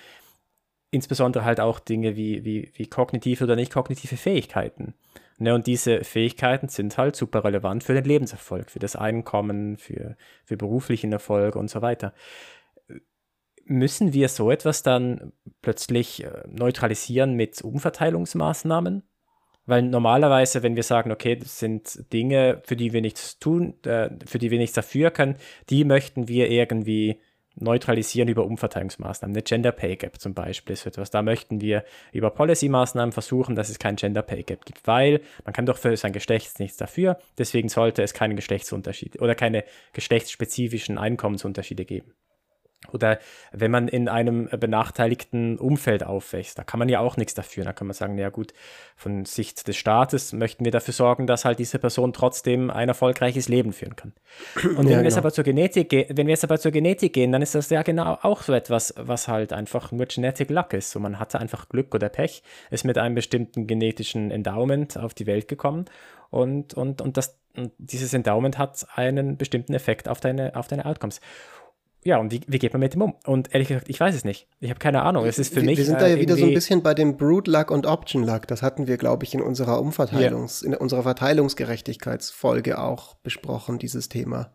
insbesondere 0.92 1.44
halt 1.46 1.60
auch 1.60 1.80
Dinge 1.80 2.16
wie, 2.16 2.46
wie, 2.46 2.72
wie 2.76 2.88
kognitive 2.88 3.44
oder 3.44 3.56
nicht 3.56 3.72
kognitive 3.72 4.18
Fähigkeiten. 4.18 4.94
Ne, 5.40 5.54
und 5.54 5.68
diese 5.68 6.04
Fähigkeiten 6.04 6.68
sind 6.68 6.98
halt 6.98 7.16
super 7.16 7.44
relevant 7.44 7.84
für 7.84 7.94
den 7.94 8.06
Lebenserfolg, 8.06 8.72
für 8.72 8.80
das 8.80 8.96
Einkommen, 8.96 9.78
für, 9.78 10.18
für 10.46 10.58
beruflichen 10.58 11.12
Erfolg 11.12 11.56
und 11.56 11.70
so 11.70 11.84
weiter. 11.84 12.14
Müssen 13.66 14.14
wir 14.14 14.30
so 14.30 14.50
etwas 14.50 14.82
dann 14.82 15.34
plötzlich 15.62 16.24
äh, 16.24 16.44
neutralisieren 16.48 17.36
mit 17.36 17.62
Umverteilungsmaßnahmen? 17.62 19.04
Weil 19.68 19.84
normalerweise, 19.84 20.64
wenn 20.64 20.78
wir 20.78 20.84
sagen, 20.84 21.12
okay, 21.12 21.36
das 21.36 21.60
sind 21.60 22.12
Dinge, 22.14 22.62
für 22.64 22.78
die 22.78 22.94
wir 22.94 23.02
nichts 23.02 23.38
tun, 23.38 23.76
äh, 23.84 24.10
für 24.26 24.40
die 24.40 24.50
wir 24.50 24.58
nichts 24.58 24.76
dafür 24.76 25.12
können, 25.12 25.36
die 25.70 25.84
möchten 25.84 26.30
wir 26.30 26.50
irgendwie 26.50 27.20
neutralisieren 27.60 28.30
über 28.30 28.46
Umverteilungsmaßnahmen. 28.46 29.36
Eine 29.36 29.44
Gender 29.44 29.72
Pay 29.72 29.96
Gap 29.96 30.20
zum 30.20 30.34
Beispiel 30.34 30.74
ist 30.74 30.86
etwas. 30.86 31.10
Da 31.10 31.22
möchten 31.22 31.62
wir 31.62 31.84
über 32.12 32.30
Policy-Maßnahmen 32.30 33.12
versuchen, 33.12 33.56
dass 33.56 33.70
es 33.70 33.80
kein 33.80 33.96
Gender 33.96 34.22
Pay 34.22 34.44
Gap 34.44 34.66
gibt, 34.66 34.86
weil 34.88 35.22
man 35.46 35.54
kann 35.54 35.66
doch 35.66 35.78
für 35.78 35.96
sein 35.98 36.14
Geschlecht 36.14 36.60
nichts 36.60 36.78
dafür. 36.78 37.18
Deswegen 37.38 37.70
sollte 37.70 38.04
es 38.04 38.14
keine 38.14 38.36
Geschlechtsunterschiede 38.36 39.20
oder 39.20 39.36
keine 39.36 39.64
geschlechtsspezifischen 39.94 40.98
Einkommensunterschiede 40.98 41.86
geben. 41.86 42.14
Oder 42.94 43.20
wenn 43.52 43.72
man 43.72 43.88
in 43.88 44.10
einem 44.10 44.48
benachteiligten 44.50 45.58
Umfeld 45.58 46.04
aufwächst, 46.04 46.58
da 46.58 46.64
kann 46.64 46.80
man 46.80 46.90
ja 46.90 47.00
auch 47.00 47.18
nichts 47.18 47.34
dafür. 47.34 47.64
Da 47.64 47.74
kann 47.74 47.88
man 47.88 47.94
sagen, 47.94 48.18
ja 48.18 48.30
gut, 48.30 48.54
von 48.96 49.26
Sicht 49.26 49.68
des 49.68 49.78
Staates 49.78 50.34
möchten 50.34 50.66
wir 50.66 50.72
dafür 50.72 50.94
sorgen, 50.94 51.28
dass 51.28 51.46
halt 51.46 51.60
diese 51.60 51.80
Person 51.80 52.14
trotzdem 52.14 52.70
ein 52.70 52.90
erfolgreiches 52.90 53.48
Leben 53.48 53.74
führen 53.74 53.96
kann. 53.96 54.14
Und 54.64 54.78
wenn, 54.80 54.90
ja, 54.90 54.98
wir 54.98 55.04
jetzt 55.04 55.14
genau. 55.14 55.20
aber 55.20 55.32
zur 55.32 55.44
Genetik 55.44 55.92
wenn 56.10 56.28
wir 56.28 56.34
jetzt 56.34 56.44
aber 56.44 56.60
zur 56.60 56.72
Genetik 56.72 57.14
gehen, 57.14 57.32
dann 57.32 57.42
ist 57.42 57.56
das 57.56 57.70
ja 57.70 57.82
genau 57.82 58.18
auch 58.22 58.42
so 58.42 58.54
etwas, 58.54 58.94
was 58.98 59.28
halt 59.28 59.54
einfach 59.54 59.92
nur 59.92 60.06
Genetic 60.06 60.50
Luck 60.50 60.74
ist. 60.74 60.92
So 60.92 61.00
man 61.00 61.20
hatte 61.20 61.40
einfach 61.40 61.70
Glück 61.70 61.94
oder 61.94 62.10
Pech, 62.10 62.44
ist 62.72 62.86
mit 62.86 62.98
einem 62.98 63.16
bestimmten 63.16 63.68
genetischen 63.68 64.32
Endowment 64.32 64.98
auf 64.98 65.14
die 65.14 65.26
Welt 65.26 65.48
gekommen 65.48 65.86
und, 66.30 66.74
und, 66.74 67.02
und, 67.02 67.18
das, 67.18 67.38
und 67.56 67.72
dieses 67.78 68.14
Endowment 68.14 68.58
hat 68.58 68.86
einen 68.96 69.38
bestimmten 69.38 69.74
Effekt 69.74 70.10
auf 70.10 70.20
deine, 70.20 70.56
auf 70.56 70.68
deine 70.68 70.86
Outcomes 70.86 71.22
ja, 72.08 72.18
und 72.20 72.32
wie, 72.32 72.40
wie 72.48 72.58
geht 72.58 72.72
man 72.72 72.80
mit 72.80 72.94
dem 72.94 73.02
um? 73.02 73.16
Und 73.26 73.54
ehrlich 73.54 73.68
gesagt, 73.68 73.90
ich 73.90 74.00
weiß 74.00 74.16
es 74.16 74.24
nicht. 74.24 74.48
Ich 74.62 74.70
habe 74.70 74.80
keine 74.80 75.04
Ahnung. 75.04 75.26
Es 75.26 75.38
ist 75.38 75.54
für 75.54 75.60
wir, 75.60 75.66
mich. 75.66 75.78
Wir 75.78 75.84
sind 75.84 76.00
da 76.00 76.08
ja 76.08 76.16
äh, 76.16 76.22
wieder 76.22 76.38
so 76.38 76.46
ein 76.46 76.54
bisschen 76.54 76.82
bei 76.82 76.94
dem 76.94 77.18
Brood 77.18 77.48
Luck 77.48 77.70
und 77.70 77.86
Option 77.86 78.24
Luck. 78.24 78.48
Das 78.48 78.62
hatten 78.62 78.88
wir, 78.88 78.96
glaube 78.96 79.26
ich, 79.26 79.34
in 79.34 79.42
unserer 79.42 79.82
Umverteilungs-, 79.82 80.64
ja. 80.64 80.72
in 80.72 80.78
unserer 80.78 81.04
Verteilungsgerechtigkeitsfolge 81.04 82.80
auch 82.80 83.16
besprochen, 83.16 83.78
dieses 83.78 84.08
Thema. 84.08 84.54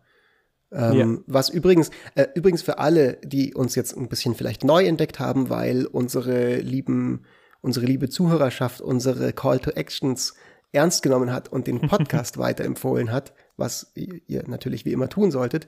Ähm, 0.71 0.97
ja. 0.97 1.23
Was 1.27 1.49
übrigens, 1.49 1.91
äh, 2.15 2.25
übrigens 2.33 2.63
für 2.63 2.79
alle, 2.79 3.19
die 3.23 3.53
uns 3.53 3.75
jetzt 3.75 3.95
ein 3.95 4.09
bisschen 4.09 4.33
vielleicht 4.33 4.63
neu 4.63 4.83
entdeckt 4.87 5.19
haben, 5.19 5.51
weil 5.51 5.85
unsere 5.85 6.55
lieben, 6.55 7.25
unsere 7.61 7.85
liebe 7.85 8.09
Zuhörerschaft 8.09 8.81
unsere 8.81 9.31
Call 9.31 9.59
to 9.59 9.69
Actions 9.69 10.33
ernst 10.71 11.03
genommen 11.03 11.31
hat 11.31 11.49
und 11.49 11.67
den 11.67 11.81
Podcast 11.87 12.39
weiterempfohlen 12.39 13.11
hat, 13.11 13.33
was 13.57 13.91
ihr 13.93 14.43
natürlich 14.47 14.85
wie 14.85 14.91
immer 14.91 15.07
tun 15.07 15.29
solltet. 15.29 15.67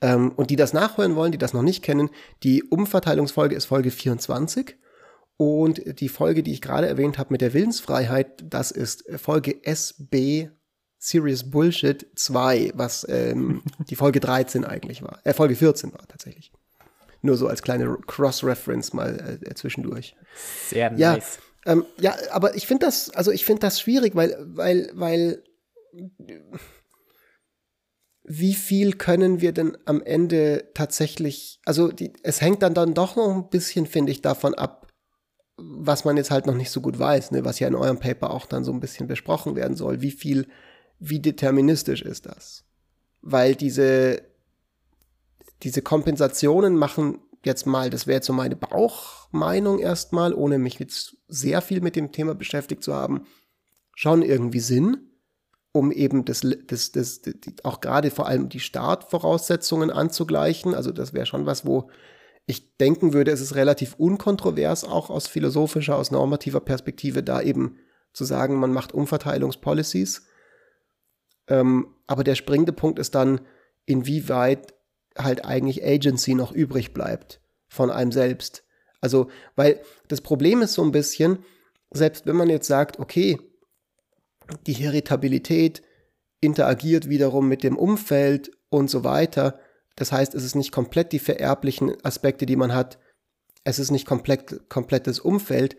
Ähm, 0.00 0.32
und 0.32 0.50
die 0.50 0.56
das 0.56 0.72
nachhören 0.72 1.16
wollen, 1.16 1.32
die 1.32 1.38
das 1.38 1.54
noch 1.54 1.62
nicht 1.62 1.82
kennen, 1.82 2.10
die 2.42 2.62
Umverteilungsfolge 2.62 3.54
ist 3.54 3.66
Folge 3.66 3.90
24. 3.90 4.76
Und 5.38 6.00
die 6.00 6.08
Folge, 6.08 6.42
die 6.42 6.52
ich 6.52 6.62
gerade 6.62 6.86
erwähnt 6.86 7.18
habe 7.18 7.32
mit 7.32 7.42
der 7.42 7.52
Willensfreiheit, 7.52 8.44
das 8.48 8.70
ist 8.70 9.04
Folge 9.18 9.62
SB 9.64 10.50
Serious 10.98 11.50
Bullshit 11.50 12.06
2, 12.16 12.72
was 12.74 13.06
ähm, 13.08 13.62
die 13.90 13.96
Folge 13.96 14.20
13 14.20 14.64
eigentlich 14.64 15.02
war. 15.02 15.20
Äh, 15.24 15.34
Folge 15.34 15.54
14 15.54 15.92
war 15.92 16.06
tatsächlich. 16.08 16.52
Nur 17.22 17.36
so 17.36 17.48
als 17.48 17.62
kleine 17.62 17.96
Cross-Reference 18.06 18.92
mal 18.92 19.38
äh, 19.42 19.54
zwischendurch. 19.54 20.16
Sehr 20.68 20.90
nice. 20.90 21.38
Ja, 21.64 21.72
ähm, 21.72 21.84
ja 21.98 22.14
aber 22.30 22.54
ich 22.54 22.66
finde 22.66 22.86
das, 22.86 23.10
also 23.10 23.30
ich 23.30 23.44
finde 23.44 23.60
das 23.60 23.80
schwierig, 23.80 24.14
weil, 24.14 24.36
weil, 24.40 24.90
weil 24.94 25.42
wie 28.28 28.54
viel 28.54 28.94
können 28.94 29.40
wir 29.40 29.52
denn 29.52 29.78
am 29.84 30.02
Ende 30.02 30.68
tatsächlich, 30.74 31.60
also 31.64 31.92
die, 31.92 32.12
es 32.24 32.40
hängt 32.40 32.62
dann, 32.62 32.74
dann 32.74 32.92
doch 32.92 33.14
noch 33.14 33.32
ein 33.32 33.48
bisschen, 33.48 33.86
finde 33.86 34.10
ich, 34.10 34.20
davon 34.20 34.54
ab, 34.54 34.88
was 35.56 36.04
man 36.04 36.16
jetzt 36.16 36.32
halt 36.32 36.44
noch 36.44 36.56
nicht 36.56 36.72
so 36.72 36.80
gut 36.80 36.98
weiß, 36.98 37.30
ne, 37.30 37.44
was 37.44 37.60
ja 37.60 37.68
in 37.68 37.76
eurem 37.76 38.00
Paper 38.00 38.30
auch 38.30 38.46
dann 38.46 38.64
so 38.64 38.72
ein 38.72 38.80
bisschen 38.80 39.06
besprochen 39.06 39.54
werden 39.54 39.76
soll, 39.76 40.02
wie 40.02 40.10
viel, 40.10 40.48
wie 40.98 41.20
deterministisch 41.20 42.02
ist 42.02 42.26
das? 42.26 42.64
Weil 43.22 43.54
diese, 43.54 44.22
diese 45.62 45.80
Kompensationen 45.80 46.74
machen 46.74 47.20
jetzt 47.44 47.64
mal, 47.64 47.90
das 47.90 48.08
wäre 48.08 48.16
jetzt 48.16 48.26
so 48.26 48.32
meine 48.32 48.56
Bauchmeinung 48.56 49.78
erstmal, 49.78 50.34
ohne 50.34 50.58
mich 50.58 50.80
jetzt 50.80 51.16
sehr 51.28 51.62
viel 51.62 51.80
mit 51.80 51.94
dem 51.94 52.10
Thema 52.10 52.34
beschäftigt 52.34 52.82
zu 52.82 52.92
haben, 52.92 53.24
schon 53.94 54.22
irgendwie 54.22 54.60
Sinn 54.60 55.05
um 55.76 55.92
eben 55.92 56.24
das, 56.24 56.40
das, 56.66 56.92
das, 56.92 57.22
das 57.22 57.34
auch 57.62 57.80
gerade 57.80 58.10
vor 58.10 58.26
allem 58.26 58.48
die 58.48 58.60
Startvoraussetzungen 58.60 59.90
anzugleichen. 59.90 60.74
Also 60.74 60.90
das 60.92 61.12
wäre 61.12 61.26
schon 61.26 61.46
was, 61.46 61.66
wo 61.66 61.90
ich 62.46 62.76
denken 62.76 63.12
würde, 63.12 63.32
es 63.32 63.40
ist 63.40 63.54
relativ 63.54 63.94
unkontrovers, 63.98 64.84
auch 64.84 65.10
aus 65.10 65.26
philosophischer, 65.26 65.96
aus 65.96 66.10
normativer 66.10 66.60
Perspektive, 66.60 67.22
da 67.22 67.42
eben 67.42 67.78
zu 68.12 68.24
sagen, 68.24 68.56
man 68.56 68.72
macht 68.72 68.94
Umverteilungspolicies. 68.94 70.26
Ähm, 71.48 71.88
aber 72.06 72.24
der 72.24 72.34
springende 72.34 72.72
Punkt 72.72 72.98
ist 72.98 73.14
dann, 73.14 73.40
inwieweit 73.84 74.74
halt 75.16 75.44
eigentlich 75.44 75.84
Agency 75.84 76.34
noch 76.34 76.52
übrig 76.52 76.92
bleibt 76.92 77.40
von 77.68 77.90
einem 77.90 78.12
selbst. 78.12 78.64
Also, 79.00 79.28
weil 79.54 79.80
das 80.08 80.20
Problem 80.20 80.62
ist 80.62 80.74
so 80.74 80.82
ein 80.82 80.92
bisschen, 80.92 81.38
selbst 81.90 82.26
wenn 82.26 82.36
man 82.36 82.48
jetzt 82.48 82.66
sagt, 82.66 82.98
okay, 82.98 83.38
die 84.66 84.74
Heritabilität 84.74 85.82
interagiert 86.40 87.08
wiederum 87.08 87.48
mit 87.48 87.62
dem 87.62 87.76
Umfeld 87.76 88.50
und 88.68 88.90
so 88.90 89.04
weiter. 89.04 89.58
Das 89.96 90.12
heißt, 90.12 90.34
es 90.34 90.44
ist 90.44 90.54
nicht 90.54 90.72
komplett 90.72 91.12
die 91.12 91.18
vererblichen 91.18 91.96
Aspekte, 92.04 92.46
die 92.46 92.56
man 92.56 92.74
hat. 92.74 92.98
Es 93.64 93.78
ist 93.78 93.90
nicht 93.90 94.06
komplett, 94.06 94.68
komplettes 94.68 95.18
Umfeld, 95.18 95.76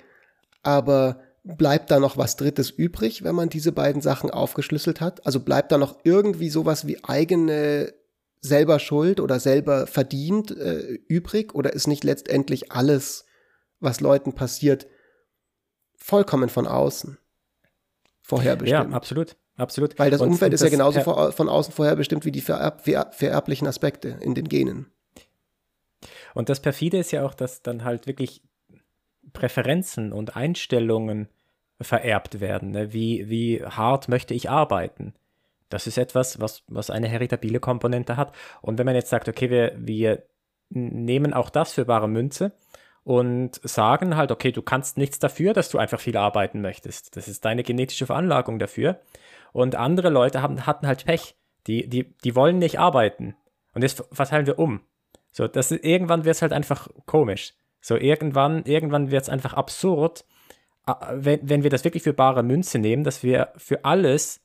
aber 0.63 1.21
bleibt 1.43 1.91
da 1.91 1.99
noch 1.99 2.17
was 2.17 2.35
Drittes 2.35 2.69
übrig, 2.69 3.23
wenn 3.23 3.35
man 3.35 3.49
diese 3.49 3.71
beiden 3.71 4.01
Sachen 4.01 4.29
aufgeschlüsselt 4.29 4.99
hat? 4.99 5.25
Also 5.25 5.39
bleibt 5.39 5.71
da 5.71 5.77
noch 5.77 5.99
irgendwie 6.03 6.49
sowas 6.49 6.87
wie 6.87 7.03
eigene 7.03 7.93
selber 8.41 8.79
Schuld 8.79 9.19
oder 9.19 9.39
selber 9.39 9.87
verdient 9.87 10.51
äh, 10.51 10.99
übrig? 11.07 11.55
Oder 11.55 11.73
ist 11.73 11.87
nicht 11.87 12.03
letztendlich 12.03 12.71
alles, 12.71 13.25
was 13.79 14.01
Leuten 14.01 14.33
passiert, 14.33 14.87
vollkommen 15.95 16.49
von 16.49 16.67
außen? 16.67 17.17
Vorherbestimmt. 18.27 18.91
Ja, 18.91 18.95
absolut. 18.95 19.35
Absolut. 19.55 19.97
Weil 19.97 20.11
das 20.11 20.21
und, 20.21 20.29
Umfeld 20.29 20.51
und 20.51 20.55
ist 20.55 20.63
ja 20.63 20.69
genauso 20.69 21.01
vor, 21.01 21.31
von 21.31 21.49
außen 21.49 21.73
vorherbestimmt 21.73 22.25
wie 22.25 22.31
die 22.31 22.41
vererb, 22.41 22.81
ver, 22.81 23.09
vererblichen 23.11 23.67
Aspekte 23.67 24.17
in 24.21 24.35
den 24.35 24.47
Genen. 24.47 24.91
Und 26.35 26.49
das 26.49 26.59
perfide 26.59 26.99
ist 26.99 27.11
ja 27.11 27.25
auch, 27.25 27.33
dass 27.33 27.63
dann 27.63 27.83
halt 27.83 28.05
wirklich 28.05 28.43
Präferenzen 29.33 30.13
und 30.13 30.35
Einstellungen 30.35 31.27
vererbt 31.81 32.39
werden. 32.39 32.71
Ne? 32.71 32.93
Wie, 32.93 33.29
wie 33.29 33.63
hart 33.63 34.07
möchte 34.09 34.35
ich 34.35 34.49
arbeiten? 34.49 35.13
Das 35.69 35.87
ist 35.87 35.97
etwas, 35.97 36.39
was, 36.39 36.63
was 36.67 36.89
eine 36.89 37.07
heritabile 37.07 37.59
Komponente 37.59 38.17
hat. 38.17 38.33
Und 38.61 38.77
wenn 38.77 38.85
man 38.85 38.95
jetzt 38.95 39.09
sagt, 39.09 39.27
okay, 39.27 39.49
wir, 39.49 39.73
wir 39.77 40.23
nehmen 40.69 41.33
auch 41.33 41.49
das 41.49 41.73
für 41.73 41.85
bare 41.85 42.07
Münze 42.07 42.51
und 43.07 43.61
sagen 43.63 44.17
halt, 44.17 44.33
okay, 44.33 44.51
du 44.51 44.61
kannst 44.61 44.97
nichts 44.97 45.17
dafür, 45.17 45.53
dass 45.53 45.69
du 45.69 45.77
einfach 45.77 46.01
viel 46.01 46.17
arbeiten 46.17 46.59
möchtest. 46.59 47.15
Das 47.15 47.29
ist 47.29 47.45
deine 47.45 47.63
genetische 47.63 48.05
Veranlagung 48.05 48.59
dafür. 48.59 48.99
Und 49.53 49.75
andere 49.75 50.09
Leute 50.09 50.41
haben, 50.41 50.65
hatten 50.65 50.85
halt 50.85 51.05
Pech. 51.05 51.37
Die, 51.67 51.87
die, 51.87 52.13
die 52.25 52.35
wollen 52.35 52.59
nicht 52.59 52.79
arbeiten. 52.79 53.37
Und 53.73 53.81
jetzt 53.81 54.03
verteilen 54.11 54.45
wir 54.45 54.59
um. 54.59 54.81
So, 55.31 55.47
das 55.47 55.71
irgendwann 55.71 56.25
wird 56.25 56.35
es 56.35 56.41
halt 56.41 56.51
einfach 56.51 56.89
komisch. 57.05 57.53
So, 57.79 57.95
irgendwann, 57.95 58.65
irgendwann 58.65 59.09
wird 59.09 59.23
es 59.23 59.29
einfach 59.29 59.53
absurd, 59.53 60.25
wenn, 61.13 61.39
wenn 61.47 61.63
wir 61.63 61.69
das 61.69 61.85
wirklich 61.85 62.03
für 62.03 62.13
bare 62.13 62.43
Münze 62.43 62.77
nehmen, 62.77 63.05
dass 63.05 63.23
wir 63.23 63.53
für 63.55 63.85
alles 63.85 64.41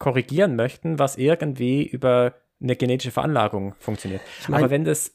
korrigieren 0.00 0.56
möchten, 0.56 0.98
was 0.98 1.18
irgendwie 1.18 1.84
über 1.84 2.34
eine 2.60 2.74
genetische 2.74 3.12
Veranlagung 3.12 3.76
funktioniert. 3.78 4.22
Ich 4.40 4.48
mein, 4.48 4.58
Aber 4.58 4.70
wenn 4.70 4.84
das, 4.84 5.14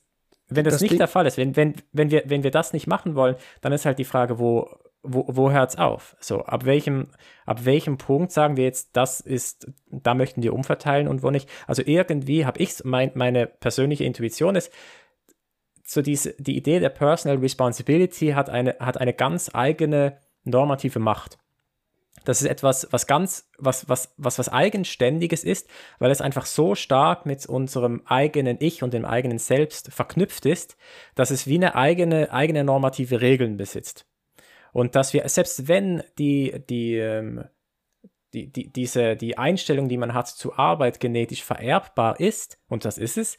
wenn 0.49 0.63
das, 0.63 0.75
das 0.75 0.81
nicht 0.81 0.99
der 0.99 1.07
Fall 1.07 1.25
ist, 1.25 1.37
wenn, 1.37 1.55
wenn, 1.55 1.75
wenn, 1.91 2.11
wir, 2.11 2.23
wenn 2.25 2.43
wir 2.43 2.51
das 2.51 2.73
nicht 2.73 2.87
machen 2.87 3.15
wollen, 3.15 3.35
dann 3.61 3.73
ist 3.73 3.85
halt 3.85 3.99
die 3.99 4.05
Frage, 4.05 4.39
wo, 4.39 4.69
wo, 5.03 5.25
wo 5.27 5.51
hört 5.51 5.71
es 5.71 5.77
auf? 5.77 6.15
So, 6.19 6.43
ab 6.43 6.65
welchem, 6.65 7.07
ab 7.45 7.65
welchem 7.65 7.97
Punkt 7.97 8.31
sagen 8.31 8.57
wir 8.57 8.63
jetzt, 8.63 8.95
das 8.95 9.19
ist, 9.19 9.71
da 9.89 10.13
möchten 10.13 10.43
wir 10.43 10.53
umverteilen 10.53 11.07
und 11.07 11.23
wo 11.23 11.31
nicht? 11.31 11.49
Also 11.65 11.81
irgendwie 11.85 12.45
habe 12.45 12.59
ich 12.59 12.83
mein, 12.83 13.11
meine 13.15 13.47
persönliche 13.47 14.03
Intuition 14.03 14.55
ist, 14.55 14.71
so 15.83 16.01
diese, 16.01 16.33
die 16.37 16.57
Idee 16.57 16.79
der 16.79 16.89
Personal 16.89 17.37
Responsibility 17.37 18.29
hat 18.29 18.49
eine, 18.49 18.75
hat 18.79 18.99
eine 18.99 19.13
ganz 19.13 19.49
eigene 19.53 20.17
normative 20.43 20.99
Macht. 20.99 21.37
Das 22.25 22.41
ist 22.41 22.47
etwas, 22.47 22.87
was 22.91 23.07
ganz, 23.07 23.49
was, 23.57 23.87
was, 23.87 24.13
was, 24.17 24.37
was 24.37 24.49
Eigenständiges 24.49 25.43
ist, 25.43 25.69
weil 25.99 26.11
es 26.11 26.21
einfach 26.21 26.45
so 26.45 26.75
stark 26.75 27.25
mit 27.25 27.45
unserem 27.45 28.01
eigenen 28.05 28.57
Ich 28.59 28.83
und 28.83 28.93
dem 28.93 29.05
eigenen 29.05 29.37
Selbst 29.37 29.93
verknüpft 29.93 30.45
ist, 30.45 30.77
dass 31.15 31.31
es 31.31 31.47
wie 31.47 31.55
eine 31.55 31.75
eigene, 31.75 32.31
eigene 32.31 32.63
normative 32.63 33.21
Regeln 33.21 33.57
besitzt. 33.57 34.05
Und 34.73 34.95
dass 34.95 35.13
wir, 35.13 35.27
selbst 35.29 35.67
wenn 35.67 36.03
die, 36.17 36.63
die, 36.69 36.95
ähm, 36.97 37.45
die, 38.33 38.51
die, 38.51 38.71
diese, 38.71 39.15
die 39.15 39.37
Einstellung, 39.37 39.87
die 39.87 39.97
man 39.97 40.13
hat 40.13 40.27
zur 40.27 40.59
Arbeit 40.59 40.99
genetisch 40.99 41.43
vererbbar 41.43 42.19
ist, 42.19 42.59
und 42.67 42.83
das 42.83 42.97
ist 42.97 43.17
es, 43.17 43.37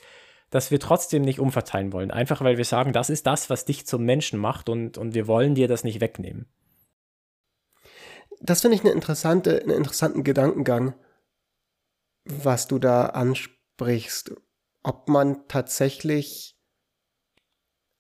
dass 0.51 0.71
wir 0.71 0.81
trotzdem 0.81 1.23
nicht 1.23 1.41
umverteilen 1.41 1.93
wollen. 1.93 2.11
Einfach 2.11 2.41
weil 2.41 2.57
wir 2.57 2.65
sagen, 2.65 2.95
das 2.95 3.11
ist 3.11 3.27
das, 3.27 3.51
was 3.51 3.67
dich 3.67 3.87
zum 3.87 4.05
Menschen 4.05 4.39
macht 4.39 4.71
und, 4.71 4.97
und 4.97 5.15
wir 5.15 5.27
wollen 5.27 5.55
dir 5.55 5.69
das 5.69 5.85
nicht 5.85 6.01
wegnehmen 6.01 6.47
das 8.41 8.61
finde 8.61 8.77
ich 8.77 8.83
eine 8.83 8.93
interessante, 8.93 9.61
einen 9.61 9.77
interessanten 9.77 10.25
Gedankengang, 10.25 10.95
was 12.25 12.69
du 12.69 12.79
da 12.79 13.07
ansprichst. 13.07 14.33
Ob 14.83 15.09
man 15.09 15.47
tatsächlich, 15.49 16.57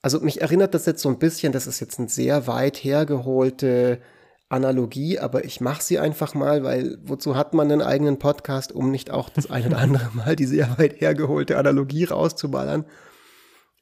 also 0.03 0.20
mich 0.20 0.41
erinnert 0.41 0.74
das 0.74 0.86
jetzt 0.86 1.03
so 1.03 1.09
ein 1.09 1.18
bisschen, 1.18 1.53
das 1.53 1.66
ist 1.66 1.80
jetzt 1.80 1.99
eine 1.99 2.09
sehr 2.09 2.47
weit 2.47 2.76
hergeholte 2.78 4.01
Analogie, 4.49 5.18
aber 5.18 5.45
ich 5.45 5.61
mache 5.61 5.82
sie 5.82 5.99
einfach 5.99 6.34
mal, 6.34 6.64
weil 6.64 6.99
wozu 7.03 7.36
hat 7.36 7.53
man 7.53 7.70
einen 7.70 7.82
eigenen 7.82 8.18
Podcast, 8.18 8.72
um 8.72 8.91
nicht 8.91 9.11
auch 9.11 9.28
das 9.28 9.51
eine 9.51 9.66
oder 9.66 9.78
andere 9.78 10.11
Mal 10.14 10.36
die 10.36 10.47
sehr 10.47 10.78
weit 10.78 11.01
hergeholte 11.01 11.59
Analogie 11.59 12.05
rauszuballern? 12.05 12.86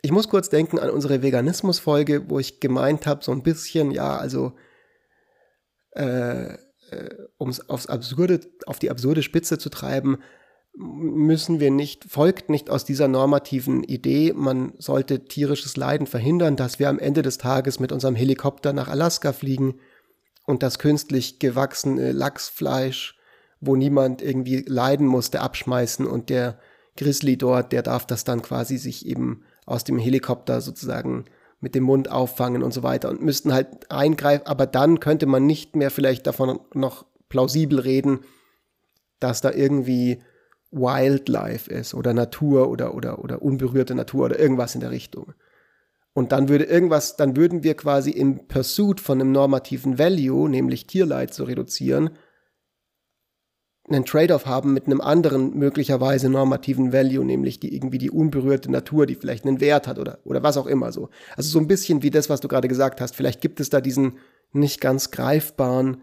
Ich 0.02 0.10
muss 0.10 0.28
kurz 0.28 0.48
denken 0.48 0.78
an 0.78 0.90
unsere 0.90 1.22
Veganismus-Folge, 1.22 2.28
wo 2.28 2.38
ich 2.38 2.60
gemeint 2.60 3.06
habe, 3.06 3.24
so 3.24 3.32
ein 3.32 3.42
bisschen, 3.42 3.90
ja, 3.90 4.16
also 4.16 4.54
äh, 5.96 6.54
äh 6.90 7.26
um 7.38 7.48
es 7.48 7.68
aufs 7.68 7.86
absurde, 7.86 8.40
auf 8.66 8.78
die 8.78 8.90
absurde 8.90 9.22
Spitze 9.22 9.58
zu 9.58 9.70
treiben, 9.70 10.18
müssen 10.76 11.58
wir 11.58 11.70
nicht, 11.70 12.04
folgt 12.04 12.50
nicht 12.50 12.68
aus 12.68 12.84
dieser 12.84 13.08
normativen 13.08 13.82
Idee, 13.82 14.32
man 14.34 14.74
sollte 14.78 15.24
tierisches 15.24 15.76
Leiden 15.76 16.06
verhindern, 16.06 16.56
dass 16.56 16.78
wir 16.78 16.88
am 16.90 16.98
Ende 16.98 17.22
des 17.22 17.38
Tages 17.38 17.80
mit 17.80 17.92
unserem 17.92 18.14
Helikopter 18.14 18.72
nach 18.72 18.88
Alaska 18.88 19.32
fliegen 19.32 19.80
und 20.44 20.62
das 20.62 20.78
künstlich 20.78 21.38
gewachsene 21.38 22.12
Lachsfleisch, 22.12 23.18
wo 23.60 23.74
niemand 23.74 24.20
irgendwie 24.20 24.64
leiden 24.66 25.06
musste, 25.06 25.40
abschmeißen 25.40 26.06
und 26.06 26.28
der 26.28 26.58
Grizzly 26.96 27.36
dort, 27.36 27.72
der 27.72 27.82
darf 27.82 28.06
das 28.06 28.24
dann 28.24 28.42
quasi 28.42 28.76
sich 28.76 29.06
eben 29.06 29.44
aus 29.64 29.84
dem 29.84 29.98
Helikopter 29.98 30.60
sozusagen 30.60 31.24
mit 31.60 31.74
dem 31.74 31.84
Mund 31.84 32.10
auffangen 32.10 32.62
und 32.62 32.72
so 32.72 32.82
weiter 32.82 33.08
und 33.08 33.22
müssten 33.22 33.52
halt 33.52 33.90
eingreifen, 33.90 34.46
aber 34.46 34.66
dann 34.66 35.00
könnte 35.00 35.26
man 35.26 35.46
nicht 35.46 35.74
mehr 35.74 35.90
vielleicht 35.90 36.26
davon 36.26 36.60
noch 36.74 37.06
plausibel 37.28 37.80
reden, 37.80 38.20
dass 39.20 39.40
da 39.40 39.50
irgendwie 39.50 40.22
Wildlife 40.70 41.70
ist 41.70 41.94
oder 41.94 42.12
Natur 42.12 42.68
oder, 42.68 42.94
oder, 42.94 43.22
oder 43.22 43.42
unberührte 43.42 43.94
Natur 43.94 44.26
oder 44.26 44.38
irgendwas 44.38 44.74
in 44.74 44.80
der 44.80 44.90
Richtung. 44.90 45.32
Und 46.12 46.32
dann 46.32 46.48
würde 46.48 46.64
irgendwas, 46.64 47.16
dann 47.16 47.36
würden 47.36 47.62
wir 47.62 47.74
quasi 47.74 48.10
im 48.10 48.48
Pursuit 48.48 49.00
von 49.00 49.20
einem 49.20 49.32
normativen 49.32 49.98
Value, 49.98 50.48
nämlich 50.48 50.86
Tierleid 50.86 51.32
zu 51.32 51.44
reduzieren, 51.44 52.10
einen 53.88 54.04
Trade-off 54.04 54.46
haben 54.46 54.72
mit 54.72 54.86
einem 54.86 55.00
anderen 55.00 55.56
möglicherweise 55.56 56.28
normativen 56.28 56.92
Value, 56.92 57.24
nämlich 57.24 57.60
die 57.60 57.74
irgendwie 57.74 57.98
die 57.98 58.10
unberührte 58.10 58.70
Natur, 58.70 59.06
die 59.06 59.14
vielleicht 59.14 59.46
einen 59.46 59.60
Wert 59.60 59.86
hat 59.86 59.98
oder, 59.98 60.18
oder 60.24 60.42
was 60.42 60.56
auch 60.56 60.66
immer 60.66 60.92
so. 60.92 61.08
Also 61.36 61.50
so 61.50 61.58
ein 61.58 61.68
bisschen 61.68 62.02
wie 62.02 62.10
das, 62.10 62.28
was 62.28 62.40
du 62.40 62.48
gerade 62.48 62.68
gesagt 62.68 63.00
hast. 63.00 63.14
Vielleicht 63.14 63.40
gibt 63.40 63.60
es 63.60 63.70
da 63.70 63.80
diesen 63.80 64.18
nicht 64.52 64.80
ganz 64.80 65.10
greifbaren 65.10 66.02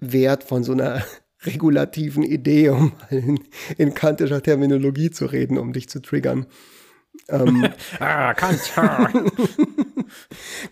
Wert 0.00 0.44
von 0.44 0.64
so 0.64 0.72
einer 0.72 1.04
regulativen 1.44 2.22
Idee, 2.22 2.70
um 2.70 2.92
in, 3.10 3.40
in 3.78 3.94
kantischer 3.94 4.42
Terminologie 4.42 5.10
zu 5.10 5.26
reden, 5.26 5.58
um 5.58 5.72
dich 5.72 5.88
zu 5.88 6.00
triggern. 6.00 6.46
Ähm, 7.28 7.68
ah, 8.00 8.34
Kant. 8.34 8.60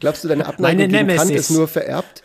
Glaubst 0.01 0.25
du, 0.25 0.29
deine 0.29 0.47
Abneigung 0.47 0.89
gegen 0.89 1.09
Kant 1.09 1.31
ist 1.31 1.51
nur 1.51 1.69
vererbt? 1.69 2.25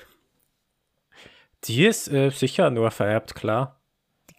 Die 1.66 1.86
ist 1.86 2.12
äh, 2.12 2.30
sicher 2.30 2.70
nur 2.70 2.92
vererbt, 2.92 3.36
klar. 3.36 3.82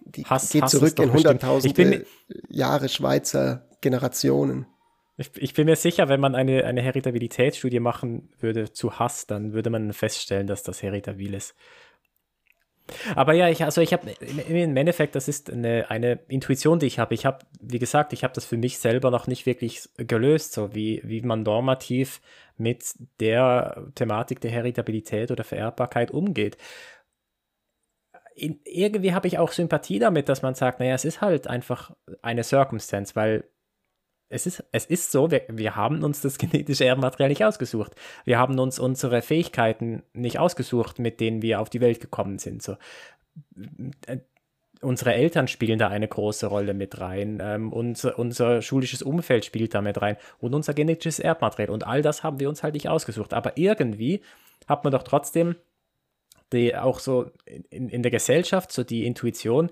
Die 0.00 0.24
Hass, 0.24 0.50
geht 0.50 0.62
Hass 0.62 0.72
zurück 0.72 0.98
in 0.98 1.12
hunderttausende 1.12 2.06
Jahre 2.48 2.88
Schweizer 2.88 3.66
Generationen. 3.80 4.66
Ich, 5.16 5.30
ich, 5.36 5.54
bin 5.54 5.66
mir 5.66 5.76
sicher, 5.76 6.08
wenn 6.08 6.20
man 6.20 6.34
eine, 6.34 6.64
eine 6.64 6.80
Heritabilitätsstudie 6.80 7.80
machen 7.80 8.30
würde 8.38 8.72
zu 8.72 8.98
Hass, 8.98 9.26
dann 9.26 9.52
würde 9.52 9.68
man 9.68 9.92
feststellen, 9.92 10.46
dass 10.46 10.62
das 10.62 10.82
heritabil 10.82 11.34
ist. 11.34 11.54
Aber 13.14 13.34
ja, 13.34 13.48
ich, 13.48 13.64
also 13.64 13.80
ich 13.80 13.92
habe 13.92 14.10
im 14.20 14.76
Endeffekt, 14.76 15.14
das 15.14 15.28
ist 15.28 15.50
eine, 15.50 15.90
eine 15.90 16.20
Intuition, 16.28 16.78
die 16.78 16.86
ich 16.86 16.98
habe. 16.98 17.14
Ich 17.14 17.26
habe, 17.26 17.40
wie 17.60 17.78
gesagt, 17.78 18.12
ich 18.12 18.24
habe 18.24 18.32
das 18.32 18.44
für 18.44 18.56
mich 18.56 18.78
selber 18.78 19.10
noch 19.10 19.26
nicht 19.26 19.44
wirklich 19.44 19.88
gelöst, 19.96 20.52
so 20.52 20.74
wie, 20.74 21.02
wie 21.04 21.20
man 21.20 21.42
normativ 21.42 22.20
mit 22.56 22.94
der 23.20 23.88
Thematik 23.94 24.40
der 24.40 24.52
Heritabilität 24.52 25.30
oder 25.30 25.44
Vererbbarkeit 25.44 26.10
umgeht 26.10 26.56
in, 28.38 28.60
irgendwie 28.64 29.12
habe 29.12 29.26
ich 29.26 29.38
auch 29.38 29.52
Sympathie 29.52 29.98
damit, 29.98 30.28
dass 30.28 30.42
man 30.42 30.54
sagt, 30.54 30.80
naja, 30.80 30.94
es 30.94 31.04
ist 31.04 31.20
halt 31.20 31.48
einfach 31.48 31.92
eine 32.22 32.44
Circumstance, 32.44 33.16
weil 33.16 33.44
es 34.30 34.46
ist, 34.46 34.64
es 34.72 34.84
ist 34.86 35.10
so, 35.10 35.30
wir, 35.30 35.42
wir 35.48 35.74
haben 35.76 36.04
uns 36.04 36.20
das 36.20 36.38
genetische 36.38 36.84
Erbmaterial 36.84 37.28
nicht 37.30 37.44
ausgesucht. 37.44 37.94
Wir 38.24 38.38
haben 38.38 38.58
uns 38.58 38.78
unsere 38.78 39.22
Fähigkeiten 39.22 40.02
nicht 40.12 40.38
ausgesucht, 40.38 40.98
mit 40.98 41.20
denen 41.20 41.42
wir 41.42 41.60
auf 41.60 41.70
die 41.70 41.80
Welt 41.80 42.00
gekommen 42.00 42.38
sind. 42.38 42.62
So. 42.62 42.76
Äh, 44.06 44.18
unsere 44.80 45.14
Eltern 45.14 45.48
spielen 45.48 45.78
da 45.78 45.88
eine 45.88 46.06
große 46.06 46.46
Rolle 46.46 46.72
mit 46.72 47.00
rein, 47.00 47.40
ähm, 47.42 47.72
unser, 47.72 48.18
unser 48.18 48.62
schulisches 48.62 49.02
Umfeld 49.02 49.44
spielt 49.44 49.74
da 49.74 49.80
mit 49.80 50.00
rein 50.00 50.16
und 50.38 50.54
unser 50.54 50.74
genetisches 50.74 51.18
Erbmaterial. 51.18 51.70
Und 51.70 51.86
all 51.86 52.02
das 52.02 52.22
haben 52.22 52.38
wir 52.38 52.48
uns 52.48 52.62
halt 52.62 52.74
nicht 52.74 52.88
ausgesucht. 52.88 53.34
Aber 53.34 53.56
irgendwie 53.56 54.22
hat 54.68 54.84
man 54.84 54.92
doch 54.92 55.02
trotzdem 55.02 55.56
die 56.52 56.76
auch 56.76 56.98
so 56.98 57.30
in, 57.44 57.88
in 57.88 58.02
der 58.02 58.10
Gesellschaft, 58.10 58.72
so 58.72 58.84
die 58.84 59.06
Intuition, 59.06 59.70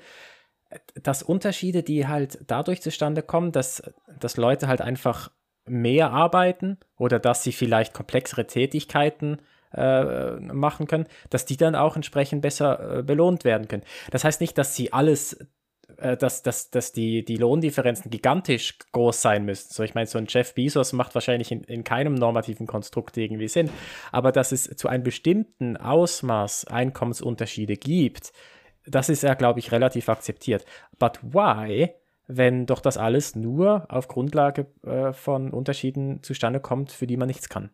dass 0.94 1.22
Unterschiede, 1.22 1.82
die 1.82 2.06
halt 2.06 2.38
dadurch 2.46 2.82
zustande 2.82 3.22
kommen, 3.22 3.52
dass, 3.52 3.82
dass 4.18 4.36
Leute 4.36 4.68
halt 4.68 4.80
einfach 4.80 5.30
mehr 5.64 6.10
arbeiten 6.10 6.78
oder 6.96 7.18
dass 7.18 7.42
sie 7.42 7.52
vielleicht 7.52 7.92
komplexere 7.92 8.46
Tätigkeiten 8.46 9.38
äh, 9.72 10.36
machen 10.36 10.86
können, 10.86 11.06
dass 11.30 11.44
die 11.44 11.56
dann 11.56 11.74
auch 11.74 11.96
entsprechend 11.96 12.42
besser 12.42 12.98
äh, 12.98 13.02
belohnt 13.02 13.44
werden 13.44 13.68
können. 13.68 13.82
Das 14.10 14.24
heißt 14.24 14.40
nicht, 14.40 14.56
dass 14.58 14.74
sie 14.74 14.92
alles 14.92 15.38
äh, 15.98 16.16
dass, 16.16 16.42
dass, 16.42 16.70
dass 16.70 16.92
die, 16.92 17.24
die 17.24 17.36
Lohndifferenzen 17.36 18.10
gigantisch 18.10 18.78
groß 18.92 19.20
sein 19.20 19.44
müssen. 19.44 19.72
So, 19.72 19.82
ich 19.82 19.94
meine, 19.94 20.06
so 20.06 20.18
ein 20.18 20.26
Jeff 20.28 20.54
Bezos 20.54 20.92
macht 20.92 21.14
wahrscheinlich 21.14 21.52
in, 21.52 21.62
in 21.64 21.84
keinem 21.84 22.14
normativen 22.14 22.66
Konstrukt 22.66 23.16
irgendwie 23.16 23.48
Sinn, 23.48 23.70
aber 24.12 24.32
dass 24.32 24.52
es 24.52 24.64
zu 24.64 24.88
einem 24.88 25.02
bestimmten 25.02 25.76
Ausmaß 25.76 26.66
Einkommensunterschiede 26.66 27.76
gibt, 27.76 28.32
das 28.86 29.08
ist 29.08 29.22
ja, 29.22 29.34
glaube 29.34 29.58
ich, 29.58 29.72
relativ 29.72 30.08
akzeptiert. 30.08 30.64
But 30.98 31.18
why? 31.22 31.94
wenn 32.28 32.66
doch 32.66 32.80
das 32.80 32.96
alles 32.96 33.36
nur 33.36 33.86
auf 33.88 34.08
Grundlage 34.08 34.66
äh, 34.84 35.12
von 35.12 35.52
Unterschieden 35.52 36.22
zustande 36.22 36.60
kommt, 36.60 36.92
für 36.92 37.06
die 37.06 37.16
man 37.16 37.28
nichts 37.28 37.48
kann. 37.48 37.70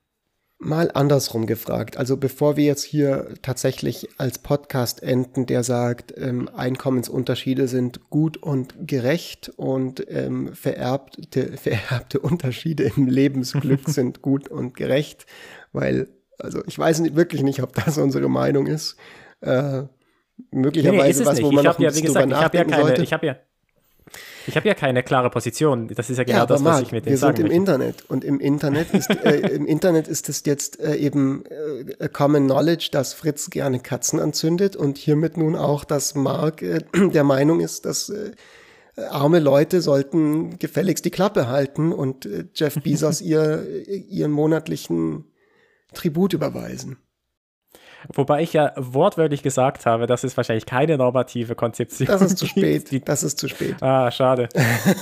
Mal 0.65 0.93
andersrum 0.95 1.47
gefragt. 1.47 1.97
Also 1.97 2.17
bevor 2.17 2.57
wir 2.57 2.65
jetzt 2.65 2.85
hier 2.85 3.35
tatsächlich 3.43 4.09
als 4.17 4.39
Podcast 4.39 5.03
enden, 5.03 5.47
der 5.47 5.65
sagt, 5.65 6.15
ähm, 6.17 6.49
Einkommensunterschiede 6.55 7.67
sind 7.67 8.11
gut 8.11 8.37
und 8.37 8.87
gerecht 8.87 9.51
und 9.57 10.07
ähm, 10.09 10.55
vererbte, 10.55 11.57
vererbte 11.57 12.21
Unterschiede 12.21 12.93
im 12.97 13.09
Lebensglück 13.09 13.81
sind 13.89 14.23
gut 14.23 14.47
und 14.47 14.77
gerecht, 14.77 15.27
weil, 15.73 16.07
also 16.39 16.63
ich 16.65 16.79
weiß 16.79 17.01
nicht, 17.01 17.17
wirklich 17.17 17.43
nicht, 17.43 17.61
ob 17.61 17.75
das 17.75 17.99
unsere 17.99 18.29
Meinung 18.29 18.69
ist. 18.69 18.97
Äh, 19.41 19.83
möglicherweise 20.53 21.25
nee, 21.25 21.25
nee, 21.25 21.31
was, 21.33 21.43
wo 21.43 21.51
man 21.51 21.65
noch 21.65 21.81
ja, 21.81 21.93
wie 21.93 22.03
gesagt, 22.03 22.31
ich 22.31 22.37
habe 22.37 22.57
ja 22.57 22.65
keine, 22.65 22.83
sollte. 22.83 23.03
ich 23.03 23.13
habe 23.13 23.27
ja 23.27 23.37
Ich 24.47 24.57
habe 24.57 24.69
ja 24.69 24.75
keine 24.75 25.03
klare 25.03 25.31
Position. 25.31 25.89
Das 25.89 26.11
ist 26.11 26.19
ja 26.19 26.25
genau 26.25 26.39
ja, 26.41 26.47
das, 26.47 26.61
Marc, 26.61 26.77
was 26.77 26.83
ich 26.83 26.93
mit 26.93 27.07
dem 27.07 27.17
sagen 27.17 27.39
Wir 27.39 27.43
sind 27.43 27.53
im 27.53 27.65
möchte. 27.65 27.73
Internet 27.73 28.11
und 28.11 28.25
im 28.25 28.41
Internet 28.41 28.95
ist, 28.95 29.11
äh, 29.11 29.39
im 29.55 29.67
Internet 29.67 30.09
ist 30.09 30.29
es 30.29 30.43
jetzt 30.45 30.81
äh, 30.81 30.97
eben 30.97 31.45
äh, 31.47 32.09
Common 32.09 32.45
Knowledge, 32.45 32.89
dass 32.93 33.15
Fritz 33.15 33.51
gerne 33.51 33.81
Katzen 33.81 34.21
anzündet 34.21 34.77
und 34.77 34.99
hiermit 34.99 35.37
nun 35.37 35.57
auch, 35.57 35.85
dass 35.85 36.15
Mark 36.15 36.63
äh, 36.63 36.81
der 36.95 37.25
Meinung 37.25 37.61
ist, 37.61 37.85
dass 37.87 38.09
äh, 38.09 38.33
arme 38.97 39.39
Leute 39.39 39.81
sollten 39.81 40.59
gefälligst 40.59 41.05
die 41.05 41.11
Klappe 41.11 41.49
halten 41.49 41.93
und 41.93 42.27
äh, 42.27 42.45
Jeff 42.55 42.75
Bezos 42.83 43.21
ihr, 43.21 43.67
ihren 43.87 44.31
monatlichen 44.31 45.25
Tribut 45.95 46.33
überweisen. 46.33 46.99
Wobei 48.15 48.43
ich 48.43 48.53
ja 48.53 48.73
wortwörtlich 48.77 49.43
gesagt 49.43 49.87
habe, 49.87 50.07
das 50.07 50.25
ist 50.25 50.37
wahrscheinlich 50.37 50.67
keine 50.67 50.97
normative 50.97 51.55
Konzeption. 51.55 52.07
Das 52.07 52.23
ist 52.23 52.39
zu 52.39 52.47
spät. 52.47 53.09
Das 53.09 53.23
ist 53.23 53.39
zu 53.39 53.49
spät. 53.49 53.77
Ah, 53.81 54.11
schade. 54.11 54.49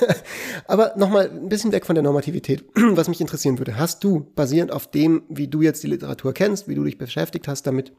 Aber 0.66 0.92
nochmal 0.96 1.30
ein 1.30 1.48
bisschen 1.48 1.72
weg 1.72 1.86
von 1.86 1.94
der 1.94 2.02
Normativität. 2.02 2.64
Was 2.74 3.08
mich 3.08 3.20
interessieren 3.20 3.58
würde, 3.58 3.78
hast 3.78 4.04
du, 4.04 4.30
basierend 4.34 4.72
auf 4.72 4.90
dem, 4.90 5.22
wie 5.28 5.48
du 5.48 5.62
jetzt 5.62 5.82
die 5.82 5.88
Literatur 5.88 6.32
kennst, 6.32 6.68
wie 6.68 6.74
du 6.74 6.84
dich 6.84 6.98
beschäftigt 6.98 7.48
hast 7.48 7.66
damit, 7.66 7.92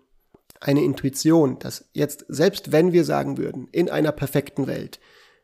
eine 0.60 0.84
Intuition, 0.84 1.58
dass 1.60 1.90
jetzt, 1.94 2.26
selbst 2.28 2.72
wenn 2.72 2.92
wir 2.92 3.04
sagen 3.04 3.38
würden, 3.38 3.68
in 3.72 3.90
einer 3.90 4.12
perfekten 4.12 4.68
Welt, 4.68 5.00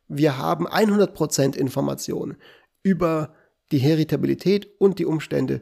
wir 0.08 0.38
haben 0.38 0.68
100% 0.68 1.55
Information 1.55 2.38
über 2.84 3.34
die 3.72 3.80
Heritabilität 3.80 4.68
und 4.80 4.99
die 4.99 5.05
Umstände 5.05 5.62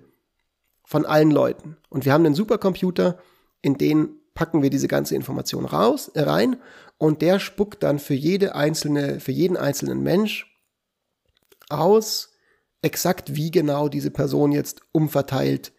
von 0.83 1.05
allen 1.05 1.31
Leuten. 1.31 1.77
Und 1.89 2.05
wir 2.05 2.13
haben 2.13 2.25
einen 2.25 2.35
Supercomputer, 2.35 3.17
in 3.65 3.79
den 3.79 4.19
packen 4.35 4.61
wir 4.61 4.69
diese 4.69 4.87
ganze 4.87 5.15
Information 5.15 5.65
raus, 5.65 6.09
äh, 6.13 6.21
rein 6.21 6.57
und 6.99 7.23
der 7.23 7.39
spuckt 7.39 7.81
dann 7.81 7.97
für 7.97 8.13
jede 8.13 8.53
einzelne, 8.53 9.19
für 9.19 9.31
jeden 9.31 9.57
einzelnen 9.57 10.03
Mensch 10.03 10.55
aus, 11.69 12.29
exakt 12.83 13.35
wie 13.35 13.49
genau 13.49 13.89
diese 13.89 14.11
Person 14.11 14.51
jetzt 14.51 14.81
umverteilt 14.91 15.73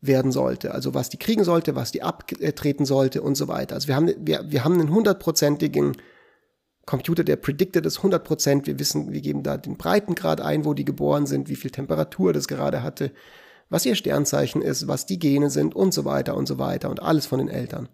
werden 0.00 0.30
sollte. 0.30 0.72
Also 0.72 0.94
was 0.94 1.08
die 1.08 1.16
kriegen 1.16 1.42
sollte, 1.42 1.74
was 1.74 1.90
die 1.90 2.02
abtreten 2.02 2.84
sollte 2.84 3.22
und 3.22 3.34
so 3.34 3.48
weiter. 3.48 3.74
Also 3.74 3.88
wir 3.88 3.96
haben, 3.96 4.14
wir, 4.18 4.44
wir 4.46 4.62
haben 4.62 4.74
einen 4.74 4.94
hundertprozentigen 4.94 5.96
Computer, 6.86 7.24
der 7.24 7.36
predicted 7.36 7.86
ist 7.86 7.98
100%. 7.98 8.66
Wir 8.66 8.78
wissen, 8.78 9.12
wir 9.12 9.20
geben 9.20 9.42
da 9.42 9.56
den 9.56 9.76
Breitengrad 9.76 10.40
ein, 10.40 10.64
wo 10.64 10.74
die 10.74 10.84
geboren 10.84 11.26
sind, 11.26 11.48
wie 11.48 11.56
viel 11.56 11.72
Temperatur 11.72 12.32
das 12.32 12.46
gerade 12.46 12.84
hatte, 12.84 13.10
was 13.72 13.86
ihr 13.86 13.94
Sternzeichen 13.94 14.60
ist, 14.60 14.86
was 14.86 15.06
die 15.06 15.18
Gene 15.18 15.48
sind 15.48 15.74
und 15.74 15.94
so 15.94 16.04
weiter 16.04 16.36
und 16.36 16.46
so 16.46 16.58
weiter 16.58 16.90
und 16.90 17.00
alles 17.00 17.24
von 17.24 17.38
den 17.38 17.48
Eltern. 17.48 17.88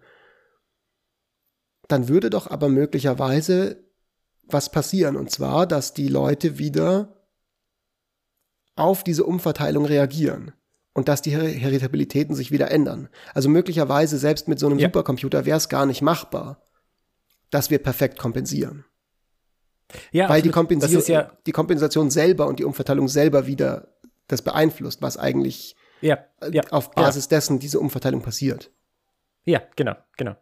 Dann 1.86 2.08
würde 2.08 2.30
doch 2.30 2.50
aber 2.50 2.68
möglicherweise 2.68 3.84
was 4.42 4.72
passieren 4.72 5.16
und 5.16 5.30
zwar, 5.30 5.68
dass 5.68 5.94
die 5.94 6.08
Leute 6.08 6.58
wieder 6.58 7.14
auf 8.74 9.04
diese 9.04 9.24
Umverteilung 9.24 9.84
reagieren 9.84 10.52
und 10.94 11.06
dass 11.06 11.22
die 11.22 11.30
Heritabilitäten 11.30 12.34
sich 12.34 12.50
wieder 12.50 12.72
ändern. 12.72 13.08
Also 13.32 13.48
möglicherweise 13.48 14.18
selbst 14.18 14.48
mit 14.48 14.58
so 14.58 14.66
einem 14.66 14.80
ja. 14.80 14.88
Supercomputer 14.88 15.46
wäre 15.46 15.58
es 15.58 15.68
gar 15.68 15.86
nicht 15.86 16.02
machbar, 16.02 16.60
dass 17.50 17.70
wir 17.70 17.78
perfekt 17.78 18.18
kompensieren. 18.18 18.84
Ja, 20.10 20.28
Weil 20.28 20.42
die, 20.42 20.50
Kompensation, 20.50 21.02
ja 21.06 21.32
die 21.46 21.52
Kompensation 21.52 22.10
selber 22.10 22.48
und 22.48 22.58
die 22.58 22.64
Umverteilung 22.64 23.06
selber 23.06 23.46
wieder 23.46 23.97
das 24.28 24.42
beeinflusst, 24.42 25.02
was 25.02 25.16
eigentlich 25.16 25.76
ja, 26.00 26.18
ja, 26.50 26.62
auf 26.70 26.92
Basis 26.92 27.24
ja. 27.24 27.36
dessen 27.36 27.58
diese 27.58 27.80
Umverteilung 27.80 28.22
passiert. 28.22 28.70
Ja, 29.44 29.62
genau, 29.76 29.94
genau. 30.16 30.36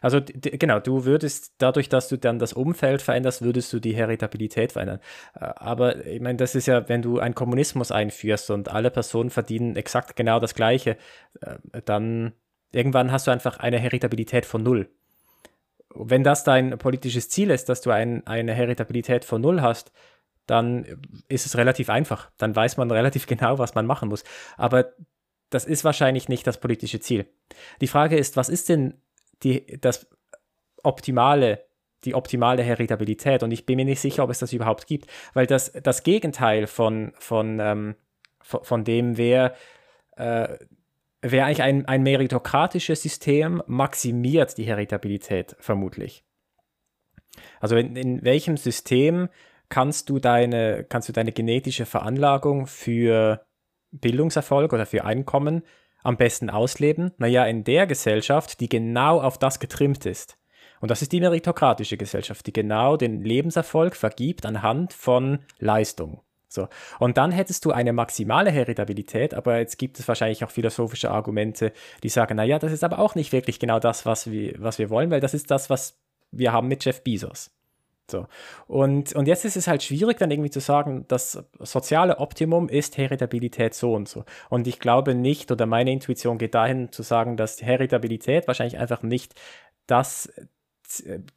Also 0.00 0.20
genau, 0.20 0.78
du 0.80 1.04
würdest 1.04 1.54
dadurch, 1.58 1.88
dass 1.88 2.08
du 2.08 2.16
dann 2.16 2.38
das 2.38 2.52
Umfeld 2.52 3.02
veränderst, 3.02 3.42
würdest 3.42 3.72
du 3.72 3.80
die 3.80 3.94
Heritabilität 3.94 4.72
verändern. 4.72 5.00
Äh, 5.34 5.46
aber 5.56 6.06
ich 6.06 6.20
meine, 6.20 6.36
das 6.36 6.54
ist 6.54 6.66
ja, 6.66 6.88
wenn 6.88 7.02
du 7.02 7.18
einen 7.18 7.34
Kommunismus 7.34 7.90
einführst 7.90 8.50
und 8.50 8.68
alle 8.70 8.90
Personen 8.90 9.30
verdienen 9.30 9.76
exakt 9.76 10.16
genau 10.16 10.40
das 10.40 10.54
Gleiche, 10.54 10.96
äh, 11.40 11.56
dann 11.84 12.34
irgendwann 12.72 13.12
hast 13.12 13.26
du 13.26 13.30
einfach 13.30 13.58
eine 13.58 13.78
Heritabilität 13.78 14.46
von 14.46 14.62
null. 14.62 14.88
Wenn 15.94 16.24
das 16.24 16.44
dein 16.44 16.76
politisches 16.78 17.28
Ziel 17.28 17.50
ist, 17.50 17.68
dass 17.68 17.80
du 17.80 17.90
ein, 17.90 18.26
eine 18.26 18.52
Heritabilität 18.52 19.24
von 19.24 19.40
null 19.40 19.60
hast, 19.60 19.92
dann 20.46 20.84
ist 21.28 21.46
es 21.46 21.56
relativ 21.56 21.88
einfach. 21.90 22.30
Dann 22.36 22.54
weiß 22.54 22.76
man 22.76 22.90
relativ 22.90 23.26
genau, 23.28 23.58
was 23.58 23.74
man 23.74 23.86
machen 23.86 24.08
muss. 24.08 24.24
Aber 24.56 24.92
das 25.50 25.64
ist 25.64 25.84
wahrscheinlich 25.84 26.28
nicht 26.28 26.46
das 26.46 26.58
politische 26.58 27.00
Ziel. 27.00 27.26
Die 27.80 27.86
Frage 27.86 28.16
ist, 28.16 28.36
was 28.36 28.48
ist 28.48 28.68
denn 28.68 29.00
die, 29.42 29.78
das 29.80 30.08
optimale, 30.82 31.64
die 32.04 32.14
optimale 32.14 32.62
Heritabilität? 32.62 33.42
Und 33.42 33.52
ich 33.52 33.66
bin 33.66 33.76
mir 33.76 33.84
nicht 33.84 34.00
sicher, 34.00 34.24
ob 34.24 34.30
es 34.30 34.40
das 34.40 34.52
überhaupt 34.52 34.86
gibt, 34.86 35.06
weil 35.32 35.46
das, 35.46 35.72
das 35.72 36.02
Gegenteil 36.02 36.66
von, 36.66 37.12
von, 37.18 37.60
ähm, 37.60 37.94
von, 38.40 38.84
dem 38.84 39.16
wäre, 39.16 39.54
äh, 40.16 40.58
wäre 41.22 41.46
eigentlich 41.46 41.62
ein, 41.62 41.86
ein 41.86 42.02
meritokratisches 42.02 43.02
System, 43.02 43.62
maximiert 43.66 44.58
die 44.58 44.64
Heritabilität 44.64 45.56
vermutlich. 45.60 46.24
Also 47.60 47.76
in, 47.76 47.96
in 47.96 48.22
welchem 48.24 48.56
System 48.56 49.28
kannst 49.74 50.08
du 50.08 50.20
deine, 50.20 50.84
kannst 50.84 51.08
du 51.08 51.12
deine 51.12 51.32
genetische 51.32 51.84
Veranlagung 51.84 52.68
für 52.68 53.44
Bildungserfolg 53.90 54.72
oder 54.72 54.86
für 54.86 55.04
Einkommen 55.04 55.64
am 56.04 56.16
besten 56.16 56.48
ausleben? 56.48 57.10
Naja, 57.18 57.44
in 57.44 57.64
der 57.64 57.88
Gesellschaft, 57.88 58.60
die 58.60 58.68
genau 58.68 59.20
auf 59.20 59.36
das 59.36 59.58
getrimmt 59.58 60.06
ist. 60.06 60.38
Und 60.80 60.92
das 60.92 61.02
ist 61.02 61.10
die 61.10 61.18
meritokratische 61.18 61.96
Gesellschaft, 61.96 62.46
die 62.46 62.52
genau 62.52 62.96
den 62.96 63.24
Lebenserfolg 63.24 63.96
vergibt 63.96 64.46
anhand 64.46 64.92
von 64.92 65.40
Leistung. 65.58 66.20
So. 66.46 66.68
Und 67.00 67.16
dann 67.16 67.32
hättest 67.32 67.64
du 67.64 67.72
eine 67.72 67.92
maximale 67.92 68.52
Heritabilität, 68.52 69.34
aber 69.34 69.58
jetzt 69.58 69.76
gibt 69.76 69.98
es 69.98 70.06
wahrscheinlich 70.06 70.44
auch 70.44 70.52
philosophische 70.52 71.10
Argumente, 71.10 71.72
die 72.04 72.10
sagen, 72.10 72.36
naja, 72.36 72.60
das 72.60 72.70
ist 72.70 72.84
aber 72.84 73.00
auch 73.00 73.16
nicht 73.16 73.32
wirklich 73.32 73.58
genau 73.58 73.80
das, 73.80 74.06
was 74.06 74.30
wir, 74.30 74.54
was 74.58 74.78
wir 74.78 74.88
wollen, 74.88 75.10
weil 75.10 75.20
das 75.20 75.34
ist 75.34 75.50
das, 75.50 75.68
was 75.68 75.98
wir 76.30 76.52
haben 76.52 76.68
mit 76.68 76.84
Jeff 76.84 77.02
Bezos. 77.02 77.50
So. 78.10 78.26
Und, 78.66 79.14
und 79.14 79.26
jetzt 79.26 79.44
ist 79.44 79.56
es 79.56 79.66
halt 79.66 79.82
schwierig, 79.82 80.18
dann 80.18 80.30
irgendwie 80.30 80.50
zu 80.50 80.60
sagen, 80.60 81.06
das 81.08 81.42
soziale 81.60 82.18
Optimum 82.18 82.68
ist 82.68 82.98
Heritabilität 82.98 83.74
so 83.74 83.94
und 83.94 84.08
so. 84.08 84.24
Und 84.50 84.66
ich 84.66 84.78
glaube 84.78 85.14
nicht, 85.14 85.50
oder 85.50 85.66
meine 85.66 85.92
Intuition 85.92 86.38
geht 86.38 86.54
dahin 86.54 86.92
zu 86.92 87.02
sagen, 87.02 87.36
dass 87.36 87.62
Heritabilität 87.62 88.46
wahrscheinlich 88.46 88.78
einfach 88.78 89.02
nicht 89.02 89.34
das, 89.86 90.30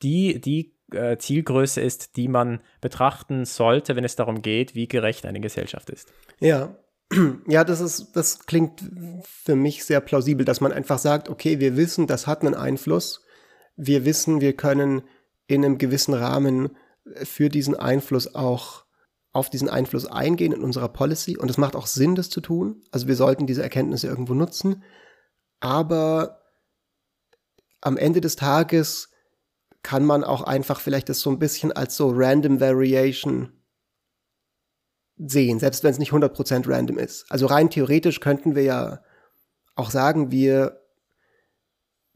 die, 0.01 0.41
die 0.41 0.75
äh, 0.91 1.17
Zielgröße 1.17 1.81
ist, 1.81 2.17
die 2.17 2.27
man 2.27 2.61
betrachten 2.81 3.45
sollte, 3.45 3.95
wenn 3.95 4.03
es 4.03 4.15
darum 4.15 4.41
geht, 4.41 4.75
wie 4.75 4.87
gerecht 4.87 5.25
eine 5.25 5.39
Gesellschaft 5.39 5.89
ist. 5.89 6.11
Ja. 6.39 6.75
Ja, 7.47 7.63
das 7.63 7.79
ist, 7.79 8.11
das 8.17 8.45
klingt 8.45 8.83
für 9.23 9.55
mich 9.55 9.85
sehr 9.85 10.01
plausibel, 10.01 10.45
dass 10.45 10.59
man 10.59 10.73
einfach 10.73 10.97
sagt, 10.97 11.29
okay, 11.29 11.61
wir 11.61 11.77
wissen, 11.77 12.05
das 12.05 12.27
hat 12.27 12.41
einen 12.41 12.53
Einfluss. 12.53 13.25
Wir 13.77 14.03
wissen, 14.03 14.41
wir 14.41 14.57
können 14.57 15.03
in 15.47 15.65
einem 15.65 15.77
gewissen 15.77 16.13
Rahmen 16.13 16.75
äh, 17.05 17.25
für 17.25 17.49
diesen 17.49 17.75
Einfluss 17.75 18.35
auch 18.35 18.85
auf 19.33 19.49
diesen 19.49 19.69
Einfluss 19.69 20.05
eingehen 20.05 20.51
in 20.51 20.63
unserer 20.63 20.89
Policy. 20.89 21.37
Und 21.37 21.49
es 21.49 21.57
macht 21.57 21.75
auch 21.75 21.87
Sinn, 21.87 22.15
das 22.15 22.29
zu 22.29 22.41
tun. 22.41 22.81
Also 22.91 23.07
wir 23.07 23.15
sollten 23.15 23.45
diese 23.45 23.61
Erkenntnisse 23.61 24.07
irgendwo 24.07 24.33
nutzen. 24.33 24.83
Aber 25.59 26.41
am 27.81 27.97
Ende 27.97 28.21
des 28.21 28.35
Tages 28.35 29.09
kann 29.83 30.05
man 30.05 30.23
auch 30.23 30.41
einfach 30.41 30.79
vielleicht 30.79 31.09
das 31.09 31.19
so 31.19 31.29
ein 31.29 31.39
bisschen 31.39 31.71
als 31.71 31.95
so 31.95 32.11
Random 32.13 32.59
Variation 32.59 33.53
sehen, 35.17 35.59
selbst 35.59 35.83
wenn 35.83 35.91
es 35.91 35.99
nicht 35.99 36.11
100% 36.11 36.69
random 36.69 36.97
ist. 36.97 37.25
Also 37.29 37.47
rein 37.47 37.69
theoretisch 37.69 38.19
könnten 38.19 38.55
wir 38.55 38.63
ja 38.63 39.01
auch 39.75 39.89
sagen, 39.89 40.31
wir 40.31 40.81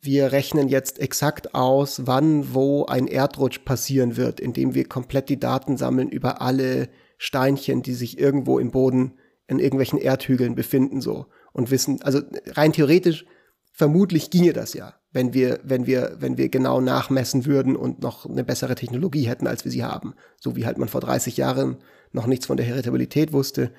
wir 0.02 0.32
rechnen 0.32 0.68
jetzt 0.68 1.00
exakt 1.00 1.54
aus, 1.54 2.08
wann 2.08 2.54
wo 2.54 2.86
ein 2.86 3.08
Erdrutsch 3.08 3.60
passieren 3.64 4.18
wird, 4.18 4.40
indem 4.40 4.74
wir 4.74 4.86
komplett 4.90 5.30
die 5.30 5.40
Daten 5.40 5.78
sammeln 5.78 6.10
über 6.10 6.42
alle 6.42 6.90
Steinchen, 7.18 7.84
die 7.84 7.94
sich 7.94 8.18
irgendwo 8.18 8.58
im 8.58 8.72
Boden 8.72 9.20
in 9.48 9.60
irgendwelchen 9.60 10.00
Erdhügeln 10.00 10.56
befinden 10.56 11.02
so. 11.02 11.28
Und 11.54 11.70
wissen, 11.70 12.02
also 12.02 12.22
rein 12.48 12.74
theoretisch 12.74 13.26
vermutlich 13.74 14.32
ginge 14.32 14.54
das 14.54 14.74
ja, 14.74 14.96
wenn 15.12 15.34
wir 15.34 15.60
wenn 15.64 15.86
wir 15.86 16.18
wenn 16.20 16.38
wir 16.38 16.50
genau 16.50 16.82
nachmessen 16.82 17.46
würden 17.46 17.76
und 17.76 18.02
noch 18.02 18.26
eine 18.26 18.44
bessere 18.44 18.76
Technologie 18.76 19.28
hätten, 19.28 19.48
als 19.48 19.66
wir 19.66 19.72
sie 19.72 19.84
haben, 19.84 20.16
so 20.38 20.56
wie 20.56 20.66
halt 20.66 20.78
man 20.78 20.88
vor 20.88 21.02
30 21.02 21.38
Jahren 21.38 21.78
noch 22.12 22.26
nichts 22.26 22.48
von 22.48 22.58
der 22.58 22.66
Heritabilität 22.66 23.34
wusste 23.34 23.72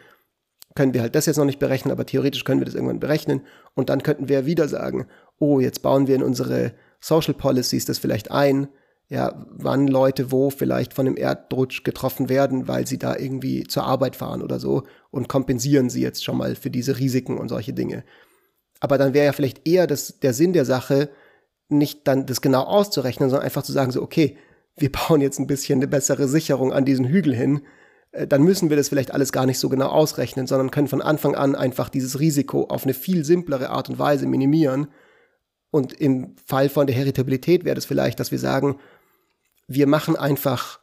können 0.74 0.94
wir 0.94 1.02
halt 1.02 1.14
das 1.14 1.26
jetzt 1.26 1.36
noch 1.36 1.44
nicht 1.44 1.58
berechnen, 1.58 1.92
aber 1.92 2.06
theoretisch 2.06 2.44
können 2.44 2.60
wir 2.60 2.64
das 2.64 2.74
irgendwann 2.74 3.00
berechnen. 3.00 3.42
Und 3.74 3.88
dann 3.88 4.02
könnten 4.02 4.28
wir 4.28 4.46
wieder 4.46 4.68
sagen, 4.68 5.06
oh, 5.38 5.60
jetzt 5.60 5.82
bauen 5.82 6.06
wir 6.06 6.14
in 6.14 6.22
unsere 6.22 6.72
Social 7.00 7.34
Policies 7.34 7.84
das 7.84 7.98
vielleicht 7.98 8.30
ein, 8.30 8.68
ja, 9.08 9.44
wann 9.50 9.88
Leute 9.88 10.30
wo 10.30 10.50
vielleicht 10.50 10.94
von 10.94 11.06
einem 11.06 11.16
Erdrutsch 11.16 11.84
getroffen 11.84 12.28
werden, 12.28 12.68
weil 12.68 12.86
sie 12.86 12.98
da 12.98 13.16
irgendwie 13.16 13.64
zur 13.64 13.84
Arbeit 13.84 14.16
fahren 14.16 14.42
oder 14.42 14.58
so 14.58 14.84
und 15.10 15.28
kompensieren 15.28 15.90
sie 15.90 16.00
jetzt 16.00 16.24
schon 16.24 16.38
mal 16.38 16.54
für 16.54 16.70
diese 16.70 16.98
Risiken 16.98 17.36
und 17.38 17.48
solche 17.48 17.72
Dinge. 17.72 18.04
Aber 18.80 18.98
dann 18.98 19.14
wäre 19.14 19.26
ja 19.26 19.32
vielleicht 19.32 19.66
eher 19.68 19.86
das, 19.86 20.18
der 20.20 20.32
Sinn 20.32 20.52
der 20.52 20.64
Sache, 20.64 21.10
nicht 21.68 22.06
dann 22.08 22.26
das 22.26 22.40
genau 22.40 22.62
auszurechnen, 22.62 23.30
sondern 23.30 23.44
einfach 23.44 23.62
zu 23.62 23.72
sagen, 23.72 23.90
so, 23.90 24.02
okay, 24.02 24.36
wir 24.76 24.90
bauen 25.08 25.20
jetzt 25.20 25.38
ein 25.38 25.46
bisschen 25.46 25.78
eine 25.78 25.88
bessere 25.88 26.28
Sicherung 26.28 26.72
an 26.72 26.84
diesen 26.84 27.06
Hügel 27.06 27.34
hin, 27.34 27.62
äh, 28.12 28.26
dann 28.26 28.42
müssen 28.42 28.70
wir 28.70 28.76
das 28.76 28.88
vielleicht 28.88 29.12
alles 29.12 29.32
gar 29.32 29.46
nicht 29.46 29.58
so 29.58 29.68
genau 29.68 29.88
ausrechnen, 29.88 30.46
sondern 30.46 30.70
können 30.70 30.88
von 30.88 31.02
Anfang 31.02 31.34
an 31.34 31.54
einfach 31.54 31.88
dieses 31.88 32.20
Risiko 32.20 32.64
auf 32.64 32.84
eine 32.84 32.94
viel 32.94 33.24
simplere 33.24 33.70
Art 33.70 33.88
und 33.88 33.98
Weise 33.98 34.26
minimieren. 34.26 34.88
Und 35.72 35.94
im 35.94 36.36
Fall 36.36 36.68
von 36.68 36.86
der 36.86 36.94
Heritabilität 36.94 37.64
wäre 37.64 37.74
das 37.74 37.86
vielleicht, 37.86 38.20
dass 38.20 38.30
wir 38.30 38.38
sagen, 38.38 38.78
wir 39.66 39.86
machen 39.86 40.16
einfach, 40.16 40.80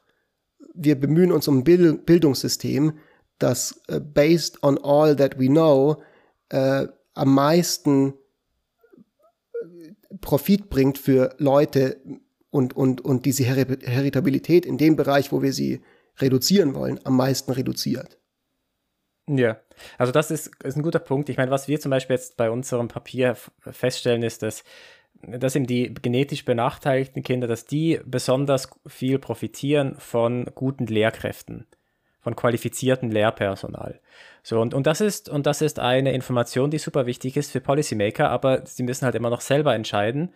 wir 0.74 1.00
bemühen 1.00 1.32
uns 1.32 1.48
um 1.48 1.60
ein 1.60 1.64
Bildungssystem, 1.64 2.98
das 3.38 3.82
uh, 3.90 4.00
based 4.00 4.64
on 4.64 4.80
all 4.80 5.16
that 5.16 5.40
we 5.40 5.46
know 5.46 6.02
äh, 6.50 6.88
am 7.14 7.36
meisten 7.36 8.16
Profit 10.22 10.70
bringt 10.72 10.98
für 10.98 11.36
Leute 11.38 12.02
und, 12.50 12.76
und, 12.76 13.02
und 13.02 13.26
diese 13.28 13.44
Heritabilität 13.44 14.66
in 14.66 14.80
dem 14.80 14.96
Bereich, 14.96 15.32
wo 15.32 15.44
wir 15.44 15.54
sie 15.54 15.82
reduzieren 16.18 16.74
wollen, 16.74 17.00
am 17.04 17.16
meisten 17.16 17.52
reduziert. 17.52 18.18
Ja, 19.28 19.60
also 19.98 20.12
das 20.12 20.32
ist, 20.32 20.52
ist 20.64 20.78
ein 20.78 20.84
guter 20.84 21.00
Punkt. 21.00 21.30
Ich 21.30 21.38
meine, 21.38 21.52
was 21.52 21.68
wir 21.68 21.80
zum 21.80 21.90
Beispiel 21.92 22.16
jetzt 22.16 22.38
bei 22.38 22.50
unserem 22.50 22.88
Papier 22.88 23.36
feststellen, 23.60 24.24
ist, 24.24 24.44
dass, 24.44 24.64
dass 25.22 25.56
eben 25.56 25.68
die 25.68 25.94
genetisch 25.94 26.46
benachteiligten 26.46 27.24
Kinder, 27.24 27.48
dass 27.48 27.66
die 27.66 28.00
besonders 28.06 28.70
viel 28.88 29.20
profitieren 29.20 29.96
von 29.98 30.46
guten 30.56 30.88
Lehrkräften, 30.88 31.68
von 32.22 32.36
qualifiziertem 32.36 33.12
Lehrpersonal. 33.12 34.00
So, 34.44 34.60
und, 34.62 34.74
und, 34.74 34.88
das 34.88 35.02
ist, 35.02 35.30
und 35.30 35.46
das 35.46 35.62
ist 35.62 35.80
eine 35.80 36.14
Information, 36.14 36.72
die 36.72 36.78
super 36.78 37.06
wichtig 37.06 37.38
ist 37.38 37.52
für 37.52 37.62
Policymaker, 37.62 38.30
aber 38.30 38.66
sie 38.66 38.84
müssen 38.84 39.06
halt 39.06 39.16
immer 39.16 39.30
noch 39.30 39.42
selber 39.42 39.76
entscheiden, 39.76 40.34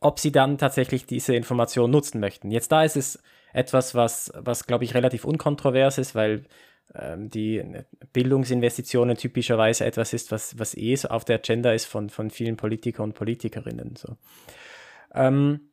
ob 0.00 0.18
sie 0.18 0.32
dann 0.32 0.58
tatsächlich 0.58 1.06
diese 1.06 1.34
Information 1.34 1.90
nutzen 1.90 2.20
möchten. 2.20 2.50
Jetzt 2.50 2.72
da 2.72 2.84
ist 2.84 2.96
es 2.96 3.22
etwas, 3.52 3.94
was, 3.94 4.32
was 4.34 4.66
glaube 4.66 4.84
ich, 4.84 4.94
relativ 4.94 5.24
unkontrovers 5.24 5.98
ist, 5.98 6.14
weil 6.14 6.44
die 7.16 7.62
Bildungsinvestitionen 8.12 9.16
typischerweise 9.16 9.84
etwas 9.84 10.12
ist, 10.12 10.32
was, 10.32 10.58
was 10.58 10.76
eh 10.76 10.94
so 10.96 11.08
auf 11.08 11.24
der 11.24 11.36
Agenda 11.36 11.72
ist 11.72 11.84
von, 11.84 12.10
von 12.10 12.30
vielen 12.30 12.56
Politiker 12.56 13.02
und 13.02 13.14
Politikerinnen. 13.14 13.94
So. 13.96 14.16
Ähm, 15.14 15.70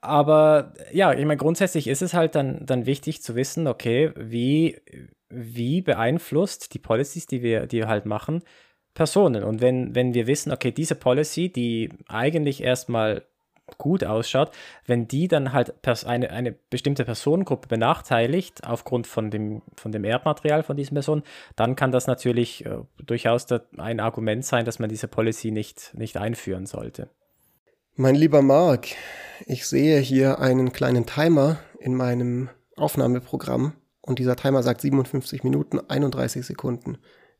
aber 0.00 0.74
ja, 0.92 1.12
ich 1.12 1.24
meine, 1.24 1.36
grundsätzlich 1.36 1.86
ist 1.86 2.02
es 2.02 2.14
halt 2.14 2.34
dann, 2.34 2.66
dann 2.66 2.86
wichtig 2.86 3.22
zu 3.22 3.36
wissen, 3.36 3.68
okay, 3.68 4.10
wie, 4.16 4.80
wie 5.28 5.82
beeinflusst 5.82 6.74
die 6.74 6.80
Policies, 6.80 7.26
die 7.26 7.42
wir, 7.42 7.66
die 7.66 7.78
wir 7.78 7.88
halt 7.88 8.06
machen, 8.06 8.42
Personen. 8.94 9.44
Und 9.44 9.60
wenn, 9.60 9.94
wenn 9.94 10.14
wir 10.14 10.26
wissen, 10.26 10.50
okay, 10.50 10.72
diese 10.72 10.96
Policy, 10.96 11.52
die 11.52 11.90
eigentlich 12.08 12.62
erstmal 12.62 13.24
gut 13.76 14.04
ausschaut, 14.04 14.50
wenn 14.86 15.06
die 15.06 15.28
dann 15.28 15.52
halt 15.52 15.74
eine, 16.06 16.30
eine 16.30 16.52
bestimmte 16.52 17.04
Personengruppe 17.04 17.68
benachteiligt 17.68 18.64
aufgrund 18.66 19.06
von 19.06 19.30
dem, 19.30 19.62
von 19.76 19.92
dem 19.92 20.04
Erbmaterial 20.04 20.62
von 20.62 20.76
diesen 20.76 20.94
Personen, 20.94 21.22
dann 21.56 21.76
kann 21.76 21.92
das 21.92 22.06
natürlich 22.06 22.64
äh, 22.64 22.78
durchaus 23.04 23.46
ein 23.76 24.00
Argument 24.00 24.44
sein, 24.44 24.64
dass 24.64 24.78
man 24.78 24.88
diese 24.88 25.08
Policy 25.08 25.50
nicht, 25.50 25.92
nicht 25.94 26.16
einführen 26.16 26.66
sollte. 26.66 27.10
Mein 27.96 28.14
lieber 28.14 28.42
Mark, 28.42 28.88
ich 29.46 29.66
sehe 29.66 29.98
hier 29.98 30.38
einen 30.38 30.72
kleinen 30.72 31.04
Timer 31.04 31.58
in 31.80 31.94
meinem 31.94 32.48
Aufnahmeprogramm 32.76 33.72
und 34.00 34.18
dieser 34.20 34.36
Timer 34.36 34.62
sagt 34.62 34.80
57 34.80 35.42
Minuten 35.42 35.80
31 35.80 36.46
Sekunden. 36.46 36.98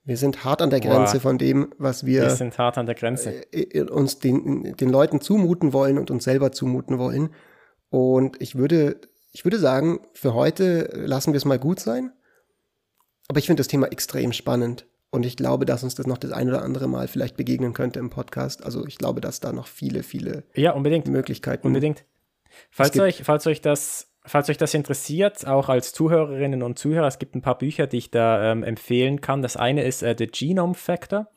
Wir 0.09 0.17
sind 0.17 0.43
hart 0.43 0.63
an 0.63 0.71
der 0.71 0.81
Grenze 0.81 1.19
Boah. 1.19 1.21
von 1.21 1.37
dem, 1.37 1.75
was 1.77 2.07
wir, 2.07 2.23
wir 2.23 2.31
sind 2.31 2.57
hart 2.57 2.79
an 2.79 2.87
der 2.87 2.95
Grenze. 2.95 3.43
Äh, 3.53 3.83
uns 3.83 4.19
den, 4.19 4.75
den 4.75 4.89
Leuten 4.89 5.21
zumuten 5.21 5.75
wollen 5.75 5.99
und 5.99 6.11
uns 6.11 6.25
selber 6.25 6.51
zumuten 6.51 6.99
wollen. 6.99 7.29
Und 7.91 8.41
ich 8.41 8.55
würde, 8.55 9.03
ich 9.33 9.45
würde 9.45 9.59
sagen, 9.59 10.01
für 10.15 10.33
heute 10.33 10.89
lassen 10.95 11.35
wir 11.35 11.37
es 11.37 11.45
mal 11.45 11.59
gut 11.59 11.79
sein. 11.79 12.11
Aber 13.29 13.39
ich 13.39 13.45
finde 13.45 13.61
das 13.61 13.69
Thema 13.69 13.89
extrem 13.89 14.33
spannend. 14.33 14.87
Und 15.11 15.27
ich 15.27 15.37
glaube, 15.37 15.67
dass 15.67 15.85
uns 15.85 15.95
das 15.95 16.07
noch 16.07 16.17
das 16.17 16.33
ein 16.33 16.49
oder 16.49 16.63
andere 16.63 16.89
Mal 16.89 17.07
vielleicht 17.07 17.37
begegnen 17.37 17.75
könnte 17.75 17.99
im 17.99 18.09
Podcast. 18.09 18.65
Also 18.65 18.87
ich 18.87 18.97
glaube, 18.97 19.21
dass 19.21 19.41
da 19.41 19.53
noch 19.53 19.67
viele, 19.67 20.03
viele 20.03 20.45
ja, 20.55 20.73
unbedingt. 20.73 21.07
Möglichkeiten. 21.07 21.67
Unbedingt. 21.67 22.07
Falls 22.71 22.99
euch, 22.99 23.25
falls 23.25 23.47
euch 23.47 23.61
das 23.61 24.08
falls 24.29 24.49
euch 24.49 24.59
das 24.59 24.75
interessiert, 24.75 25.47
auch 25.47 25.69
als 25.69 25.93
Zuhörerinnen 25.93 26.63
und 26.63 26.79
Zuhörer, 26.79 27.07
es 27.07 27.19
gibt 27.19 27.35
ein 27.35 27.43
paar 27.43 27.59
Bücher, 27.59 27.87
die 27.87 27.99
ich 27.99 28.11
da 28.11 28.53
ähm, 28.53 28.63
empfehlen 28.63 29.21
kann. 29.21 29.43
Das 29.43 29.57
eine 29.57 29.83
ist 29.83 30.03
äh, 30.03 30.15
The 30.17 30.27
Genome 30.27 30.75
Factor. 30.75 31.29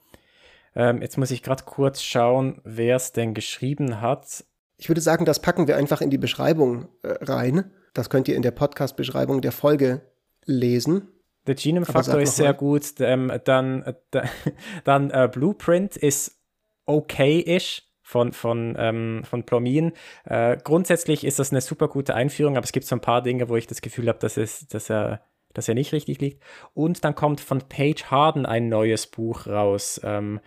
Ähm, 0.76 1.02
jetzt 1.02 1.18
muss 1.18 1.32
ich 1.32 1.44
gerade 1.44 1.64
kurz 1.64 2.02
schauen, 2.02 2.62
wer 2.64 2.96
es 2.96 3.12
denn 3.12 3.34
geschrieben 3.34 4.02
hat. 4.02 4.46
Ich 4.78 4.89
würde 4.89 5.02
sagen, 5.02 5.26
das 5.26 5.42
packen 5.42 5.68
wir 5.68 5.78
einfach 5.78 6.02
in 6.02 6.10
die 6.10 6.18
Beschreibung 6.18 6.88
äh, 7.04 7.14
rein. 7.22 7.72
Das 7.94 8.10
könnt 8.10 8.28
ihr 8.28 8.36
in 8.36 8.42
der 8.42 8.52
Podcast-Beschreibung 8.52 9.42
der 9.42 9.52
Folge 9.52 10.02
lesen. 10.46 11.10
The 11.46 11.56
Genome 11.56 11.86
Factor 11.86 12.22
ist 12.22 12.36
sehr 12.36 12.54
gut. 12.54 12.94
Ähm, 13.00 13.32
dann 13.44 13.84
äh, 13.84 13.94
dann 14.84 15.10
äh, 15.10 15.30
Blueprint 15.32 15.98
ist 15.98 16.39
okay-ish 16.86 17.91
von, 18.12 18.34
von, 18.34 18.76
ähm, 18.78 19.22
von 19.24 19.45
Plomin. 19.45 19.93
Äh, 20.26 20.57
grundsätzlich 20.62 21.24
ist 21.24 21.39
das 21.39 21.51
eine 21.51 21.62
super 21.62 21.88
gute 21.88 22.14
Einführung, 22.14 22.57
aber 22.57 22.66
es 22.66 22.74
gibt 22.74 22.86
so 22.86 22.95
ein 22.95 23.01
paar 23.01 23.22
Dinge, 23.22 23.47
wo 23.47 23.55
ich 23.55 23.68
das 23.68 23.82
Gefühl 23.82 24.09
habe, 24.09 24.20
dass, 24.20 24.36
es, 24.36 24.68
dass, 24.68 24.89
er, 24.89 25.22
dass 25.53 25.70
er 25.70 25.76
nicht 25.76 25.93
richtig 25.93 26.20
liegt. 26.20 26.43
Und 26.74 27.05
dann 27.05 27.16
kommt 27.16 27.39
von 27.39 27.59
Paige 27.62 28.12
Harden 28.12 28.45
ein 28.45 28.68
neues 28.68 29.07
Buch 29.07 29.47
raus. 29.47 30.01
Ähm, 30.03 30.41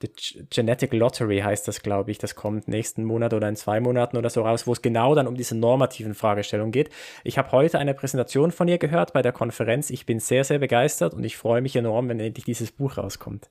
The 0.00 0.10
Genetic 0.50 0.92
Lottery 0.92 1.38
heißt 1.38 1.68
das, 1.68 1.82
glaube 1.82 2.10
ich. 2.10 2.18
Das 2.18 2.34
kommt 2.34 2.66
nächsten 2.66 3.04
Monat 3.04 3.32
oder 3.32 3.48
in 3.48 3.54
zwei 3.54 3.78
Monaten 3.78 4.16
oder 4.16 4.28
so 4.28 4.42
raus, 4.42 4.66
wo 4.66 4.72
es 4.72 4.82
genau 4.82 5.14
dann 5.14 5.28
um 5.28 5.36
diese 5.36 5.56
normativen 5.56 6.14
Fragestellungen 6.14 6.72
geht. 6.72 6.90
Ich 7.22 7.38
habe 7.38 7.52
heute 7.52 7.78
eine 7.78 7.94
Präsentation 7.94 8.50
von 8.50 8.66
ihr 8.66 8.78
gehört 8.78 9.12
bei 9.12 9.22
der 9.22 9.32
Konferenz. 9.32 9.90
Ich 9.90 10.04
bin 10.04 10.18
sehr, 10.18 10.42
sehr 10.42 10.58
begeistert 10.58 11.14
und 11.14 11.22
ich 11.22 11.36
freue 11.36 11.62
mich 11.62 11.76
enorm, 11.76 12.08
wenn 12.08 12.18
endlich 12.18 12.44
dieses 12.44 12.72
Buch 12.72 12.98
rauskommt. 12.98 13.50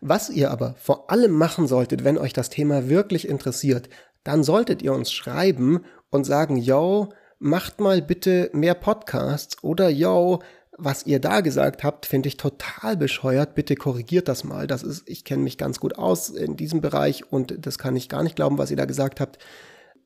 Was 0.00 0.30
ihr 0.30 0.50
aber 0.50 0.74
vor 0.78 1.10
allem 1.10 1.32
machen 1.32 1.66
solltet, 1.66 2.04
wenn 2.04 2.18
euch 2.18 2.32
das 2.32 2.50
Thema 2.50 2.88
wirklich 2.88 3.28
interessiert, 3.28 3.88
dann 4.24 4.42
solltet 4.42 4.82
ihr 4.82 4.92
uns 4.92 5.12
schreiben 5.12 5.84
und 6.10 6.24
sagen, 6.24 6.56
yo, 6.56 7.10
macht 7.38 7.80
mal 7.80 8.02
bitte 8.02 8.50
mehr 8.52 8.74
Podcasts 8.74 9.62
oder 9.62 9.88
yo, 9.88 10.40
was 10.78 11.06
ihr 11.06 11.20
da 11.20 11.40
gesagt 11.40 11.84
habt, 11.84 12.06
finde 12.06 12.28
ich 12.28 12.36
total 12.36 12.96
bescheuert. 12.96 13.54
Bitte 13.54 13.76
korrigiert 13.76 14.28
das 14.28 14.44
mal. 14.44 14.66
Das 14.66 14.82
ist, 14.82 15.08
ich 15.08 15.24
kenne 15.24 15.42
mich 15.42 15.58
ganz 15.58 15.80
gut 15.80 15.96
aus 15.96 16.28
in 16.28 16.56
diesem 16.56 16.80
Bereich 16.80 17.30
und 17.32 17.66
das 17.66 17.78
kann 17.78 17.96
ich 17.96 18.08
gar 18.08 18.22
nicht 18.22 18.36
glauben, 18.36 18.58
was 18.58 18.70
ihr 18.70 18.76
da 18.76 18.84
gesagt 18.84 19.20
habt. 19.20 19.38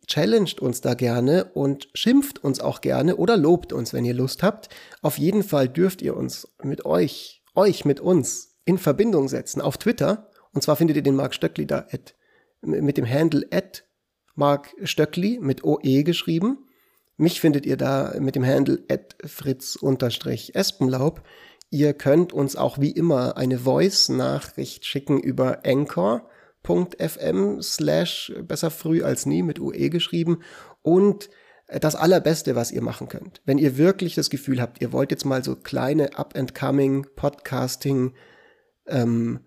Challenged 0.06 0.60
uns 0.60 0.80
da 0.80 0.94
gerne 0.94 1.44
und 1.54 1.88
schimpft 1.94 2.42
uns 2.42 2.60
auch 2.60 2.80
gerne 2.80 3.16
oder 3.16 3.36
lobt 3.36 3.72
uns, 3.72 3.92
wenn 3.92 4.04
ihr 4.04 4.14
Lust 4.14 4.42
habt. 4.42 4.68
Auf 5.02 5.18
jeden 5.18 5.42
Fall 5.42 5.68
dürft 5.68 6.02
ihr 6.02 6.16
uns 6.16 6.48
mit 6.62 6.84
euch, 6.84 7.42
euch 7.54 7.84
mit 7.84 8.00
uns 8.00 8.49
in 8.64 8.78
Verbindung 8.78 9.28
setzen 9.28 9.60
auf 9.60 9.78
Twitter. 9.78 10.30
Und 10.52 10.62
zwar 10.62 10.76
findet 10.76 10.96
ihr 10.96 11.02
den 11.02 11.16
Mark 11.16 11.34
Stöckli 11.34 11.66
da 11.66 11.86
at, 11.90 12.14
mit 12.62 12.96
dem 12.96 13.08
Handle 13.08 13.46
at 13.50 13.84
Mark 14.34 14.74
Stöckli 14.82 15.38
mit 15.40 15.64
OE 15.64 16.02
geschrieben. 16.02 16.66
Mich 17.16 17.40
findet 17.40 17.66
ihr 17.66 17.76
da 17.76 18.14
mit 18.18 18.34
dem 18.34 18.46
Handle 18.46 18.82
at 18.88 19.16
fritz-espenlaub. 19.24 21.22
Ihr 21.68 21.94
könnt 21.94 22.32
uns 22.32 22.56
auch 22.56 22.78
wie 22.78 22.90
immer 22.90 23.36
eine 23.36 23.58
Voice-Nachricht 23.58 24.86
schicken 24.86 25.20
über 25.20 25.60
anchor.fm 25.64 27.60
slash 27.62 28.32
besser 28.42 28.70
früh 28.70 29.02
als 29.02 29.26
nie 29.26 29.42
mit 29.42 29.60
UE 29.60 29.90
geschrieben. 29.90 30.42
Und 30.82 31.28
das 31.68 31.94
Allerbeste, 31.94 32.56
was 32.56 32.72
ihr 32.72 32.82
machen 32.82 33.08
könnt, 33.08 33.40
wenn 33.44 33.58
ihr 33.58 33.76
wirklich 33.76 34.16
das 34.16 34.30
Gefühl 34.30 34.60
habt, 34.60 34.80
ihr 34.80 34.92
wollt 34.92 35.12
jetzt 35.12 35.24
mal 35.24 35.44
so 35.44 35.54
kleine 35.54 36.18
Up-and-Coming 36.18 37.06
Podcasting 37.14 38.14
ähm, 38.90 39.40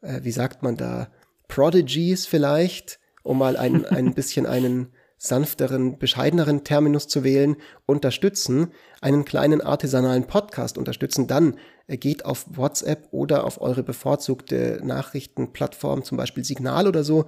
äh, 0.00 0.20
wie 0.22 0.32
sagt 0.32 0.62
man 0.62 0.76
da, 0.76 1.08
Prodigies 1.48 2.26
vielleicht, 2.26 3.00
um 3.22 3.38
mal 3.38 3.56
ein, 3.56 3.84
ein 3.86 4.14
bisschen 4.14 4.46
einen 4.46 4.92
sanfteren, 5.18 5.98
bescheideneren 5.98 6.62
Terminus 6.62 7.08
zu 7.08 7.24
wählen, 7.24 7.56
unterstützen, 7.86 8.72
einen 9.00 9.24
kleinen 9.24 9.60
artisanalen 9.60 10.26
Podcast 10.26 10.78
unterstützen, 10.78 11.26
dann 11.26 11.56
äh, 11.88 11.96
geht 11.96 12.24
auf 12.24 12.46
WhatsApp 12.48 13.08
oder 13.10 13.44
auf 13.44 13.60
eure 13.60 13.82
bevorzugte 13.82 14.80
Nachrichtenplattform, 14.84 16.04
zum 16.04 16.16
Beispiel 16.16 16.44
Signal 16.44 16.86
oder 16.86 17.02
so, 17.02 17.24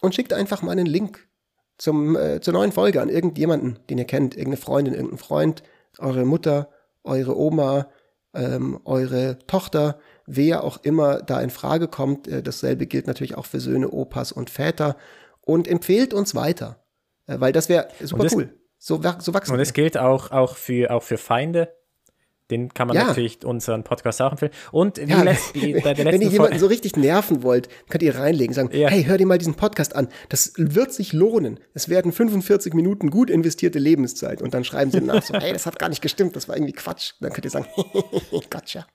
und 0.00 0.14
schickt 0.14 0.32
einfach 0.32 0.62
mal 0.62 0.72
einen 0.72 0.86
Link 0.86 1.28
zum, 1.76 2.16
äh, 2.16 2.40
zur 2.40 2.54
neuen 2.54 2.72
Folge 2.72 3.02
an 3.02 3.10
irgendjemanden, 3.10 3.78
den 3.90 3.98
ihr 3.98 4.04
kennt, 4.04 4.34
irgendeine 4.34 4.56
Freundin, 4.56 4.94
irgendeinen 4.94 5.18
Freund, 5.18 5.62
eure 5.98 6.24
Mutter, 6.24 6.70
eure 7.04 7.36
Oma, 7.36 7.88
ähm, 8.34 8.80
eure 8.84 9.38
Tochter, 9.46 9.98
wer 10.28 10.62
auch 10.62 10.78
immer 10.82 11.22
da 11.22 11.40
in 11.40 11.50
Frage 11.50 11.88
kommt. 11.88 12.28
Äh, 12.28 12.42
dasselbe 12.42 12.86
gilt 12.86 13.06
natürlich 13.06 13.36
auch 13.36 13.46
für 13.46 13.60
Söhne, 13.60 13.90
Opas 13.90 14.30
und 14.32 14.50
Väter. 14.50 14.96
Und 15.40 15.66
empfehlt 15.66 16.12
uns 16.12 16.34
weiter, 16.34 16.84
äh, 17.26 17.40
weil 17.40 17.52
das 17.52 17.68
wäre 17.68 17.88
super 18.00 18.24
das, 18.24 18.34
cool. 18.34 18.54
So, 18.78 19.00
so 19.18 19.34
wachsen 19.34 19.54
Und 19.54 19.60
es 19.60 19.72
gilt 19.72 19.98
auch, 19.98 20.30
auch, 20.30 20.56
für, 20.56 20.90
auch 20.92 21.02
für 21.02 21.18
Feinde. 21.18 21.74
Den 22.50 22.72
kann 22.72 22.88
man 22.88 22.96
ja. 22.96 23.04
natürlich 23.04 23.44
unseren 23.44 23.84
Podcast 23.84 24.22
auch 24.22 24.32
empfehlen. 24.32 24.52
Und 24.72 24.96
wie, 24.96 25.10
ja, 25.10 25.22
letzt, 25.22 25.52
bei 25.54 25.60
der 25.60 25.82
letzten 25.82 26.12
Wenn 26.12 26.22
ihr 26.22 26.28
jemanden 26.28 26.58
so 26.58 26.66
richtig 26.66 26.96
nerven 26.96 27.42
wollt, 27.42 27.68
könnt 27.90 28.02
ihr 28.02 28.16
reinlegen, 28.16 28.54
sagen, 28.54 28.70
ja. 28.72 28.88
hey, 28.88 29.04
hör 29.04 29.18
dir 29.18 29.26
mal 29.26 29.36
diesen 29.36 29.54
Podcast 29.54 29.94
an. 29.94 30.08
Das 30.30 30.54
wird 30.56 30.92
sich 30.92 31.12
lohnen. 31.12 31.60
Es 31.74 31.90
werden 31.90 32.10
45 32.10 32.72
Minuten 32.72 33.10
gut 33.10 33.28
investierte 33.28 33.78
Lebenszeit. 33.78 34.40
Und 34.40 34.54
dann 34.54 34.64
schreiben 34.64 34.90
sie 34.90 35.00
nach 35.02 35.22
so, 35.22 35.34
hey, 35.38 35.52
das 35.52 35.66
hat 35.66 35.78
gar 35.78 35.90
nicht 35.90 36.00
gestimmt, 36.00 36.36
das 36.36 36.48
war 36.48 36.56
irgendwie 36.56 36.72
Quatsch. 36.72 37.12
Dann 37.20 37.32
könnt 37.32 37.44
ihr 37.44 37.50
sagen, 37.50 37.66
gotcha. 38.50 38.86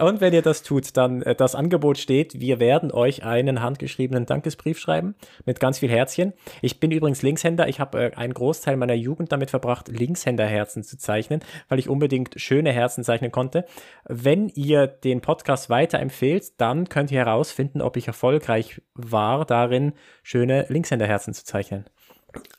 Und 0.00 0.20
wenn 0.20 0.32
ihr 0.32 0.42
das 0.42 0.62
tut, 0.62 0.96
dann 0.96 1.22
äh, 1.22 1.34
das 1.34 1.54
Angebot 1.54 1.98
steht, 1.98 2.40
wir 2.40 2.58
werden 2.60 2.90
euch 2.90 3.24
einen 3.24 3.62
handgeschriebenen 3.62 4.26
Dankesbrief 4.26 4.78
schreiben 4.78 5.14
mit 5.44 5.60
ganz 5.60 5.78
viel 5.78 5.90
Herzchen. 5.90 6.32
Ich 6.62 6.80
bin 6.80 6.90
übrigens 6.90 7.22
Linkshänder. 7.22 7.68
Ich 7.68 7.80
habe 7.80 8.12
äh, 8.12 8.14
einen 8.14 8.34
Großteil 8.34 8.76
meiner 8.76 8.94
Jugend 8.94 9.30
damit 9.30 9.50
verbracht, 9.50 9.88
Linkshänderherzen 9.88 10.82
zu 10.82 10.98
zeichnen, 10.98 11.40
weil 11.68 11.78
ich 11.78 11.88
unbedingt 11.88 12.40
schöne 12.40 12.72
Herzen 12.72 13.04
zeichnen 13.04 13.30
konnte. 13.30 13.64
Wenn 14.04 14.48
ihr 14.48 14.86
den 14.86 15.20
Podcast 15.20 15.70
weiterempfehlt, 15.70 16.60
dann 16.60 16.88
könnt 16.88 17.10
ihr 17.10 17.20
herausfinden, 17.20 17.82
ob 17.82 17.96
ich 17.96 18.08
erfolgreich 18.08 18.82
war, 18.94 19.44
darin 19.44 19.92
schöne 20.22 20.66
Linkshänderherzen 20.68 21.34
zu 21.34 21.44
zeichnen 21.44 21.86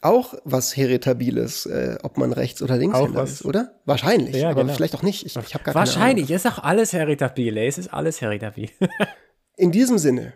auch 0.02 0.36
was 0.44 0.76
Heritabiles, 0.76 1.66
äh, 1.66 1.98
ob 2.04 2.18
man 2.18 2.34
rechts 2.34 2.62
oder 2.62 2.78
links 2.78 3.00
ist, 3.24 3.46
oder? 3.46 3.80
Wahrscheinlich, 3.86 4.36
ja, 4.36 4.50
aber 4.50 4.62
genau. 4.62 4.74
vielleicht 4.74 4.96
auch 4.96 5.04
nicht. 5.04 5.26
Ich, 5.26 5.36
ich 5.36 5.64
gar 5.64 5.76
Wahrscheinlich, 5.76 6.30
ist 6.30 6.46
auch 6.46 6.60
alles 6.60 6.94
heritabil, 6.94 7.58
es 7.58 7.78
ist 7.78 7.94
alles 7.94 8.22
heritabil. 8.22 8.70
In 9.56 9.72
diesem 9.72 9.98
Sinne, 9.98 10.34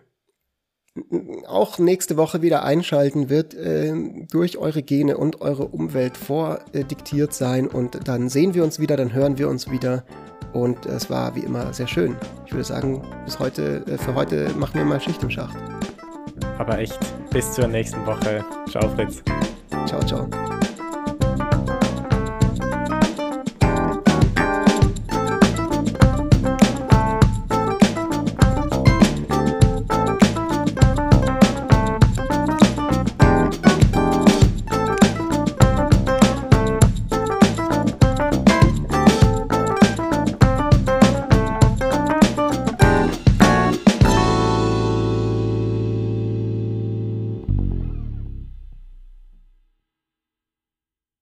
auch 1.47 1.77
nächste 1.79 2.17
Woche 2.17 2.41
wieder 2.41 2.63
einschalten 2.63 3.29
wird 3.29 3.53
äh, 3.53 3.93
durch 4.31 4.57
eure 4.57 4.83
Gene 4.83 5.17
und 5.17 5.41
eure 5.41 5.65
Umwelt 5.65 6.17
vordiktiert 6.17 7.33
sein 7.33 7.67
und 7.67 8.07
dann 8.07 8.29
sehen 8.29 8.53
wir 8.53 8.63
uns 8.63 8.79
wieder, 8.79 8.97
dann 8.97 9.13
hören 9.13 9.37
wir 9.37 9.49
uns 9.49 9.69
wieder 9.69 10.05
und 10.53 10.85
es 10.85 11.09
war 11.09 11.35
wie 11.35 11.41
immer 11.41 11.73
sehr 11.73 11.87
schön. 11.87 12.15
Ich 12.45 12.53
würde 12.53 12.63
sagen, 12.63 13.03
bis 13.25 13.39
heute, 13.39 13.83
äh, 13.87 13.97
für 13.97 14.15
heute 14.15 14.49
machen 14.55 14.75
wir 14.75 14.85
mal 14.85 15.01
Schicht 15.01 15.21
im 15.23 15.29
Schacht. 15.29 15.57
Aber 16.57 16.79
echt, 16.79 16.97
bis 17.31 17.53
zur 17.53 17.67
nächsten 17.67 18.05
Woche. 18.05 18.43
Ciao, 18.69 18.89
Fritz. 18.89 19.23
Ciao, 19.85 20.01
ciao. 20.03 20.27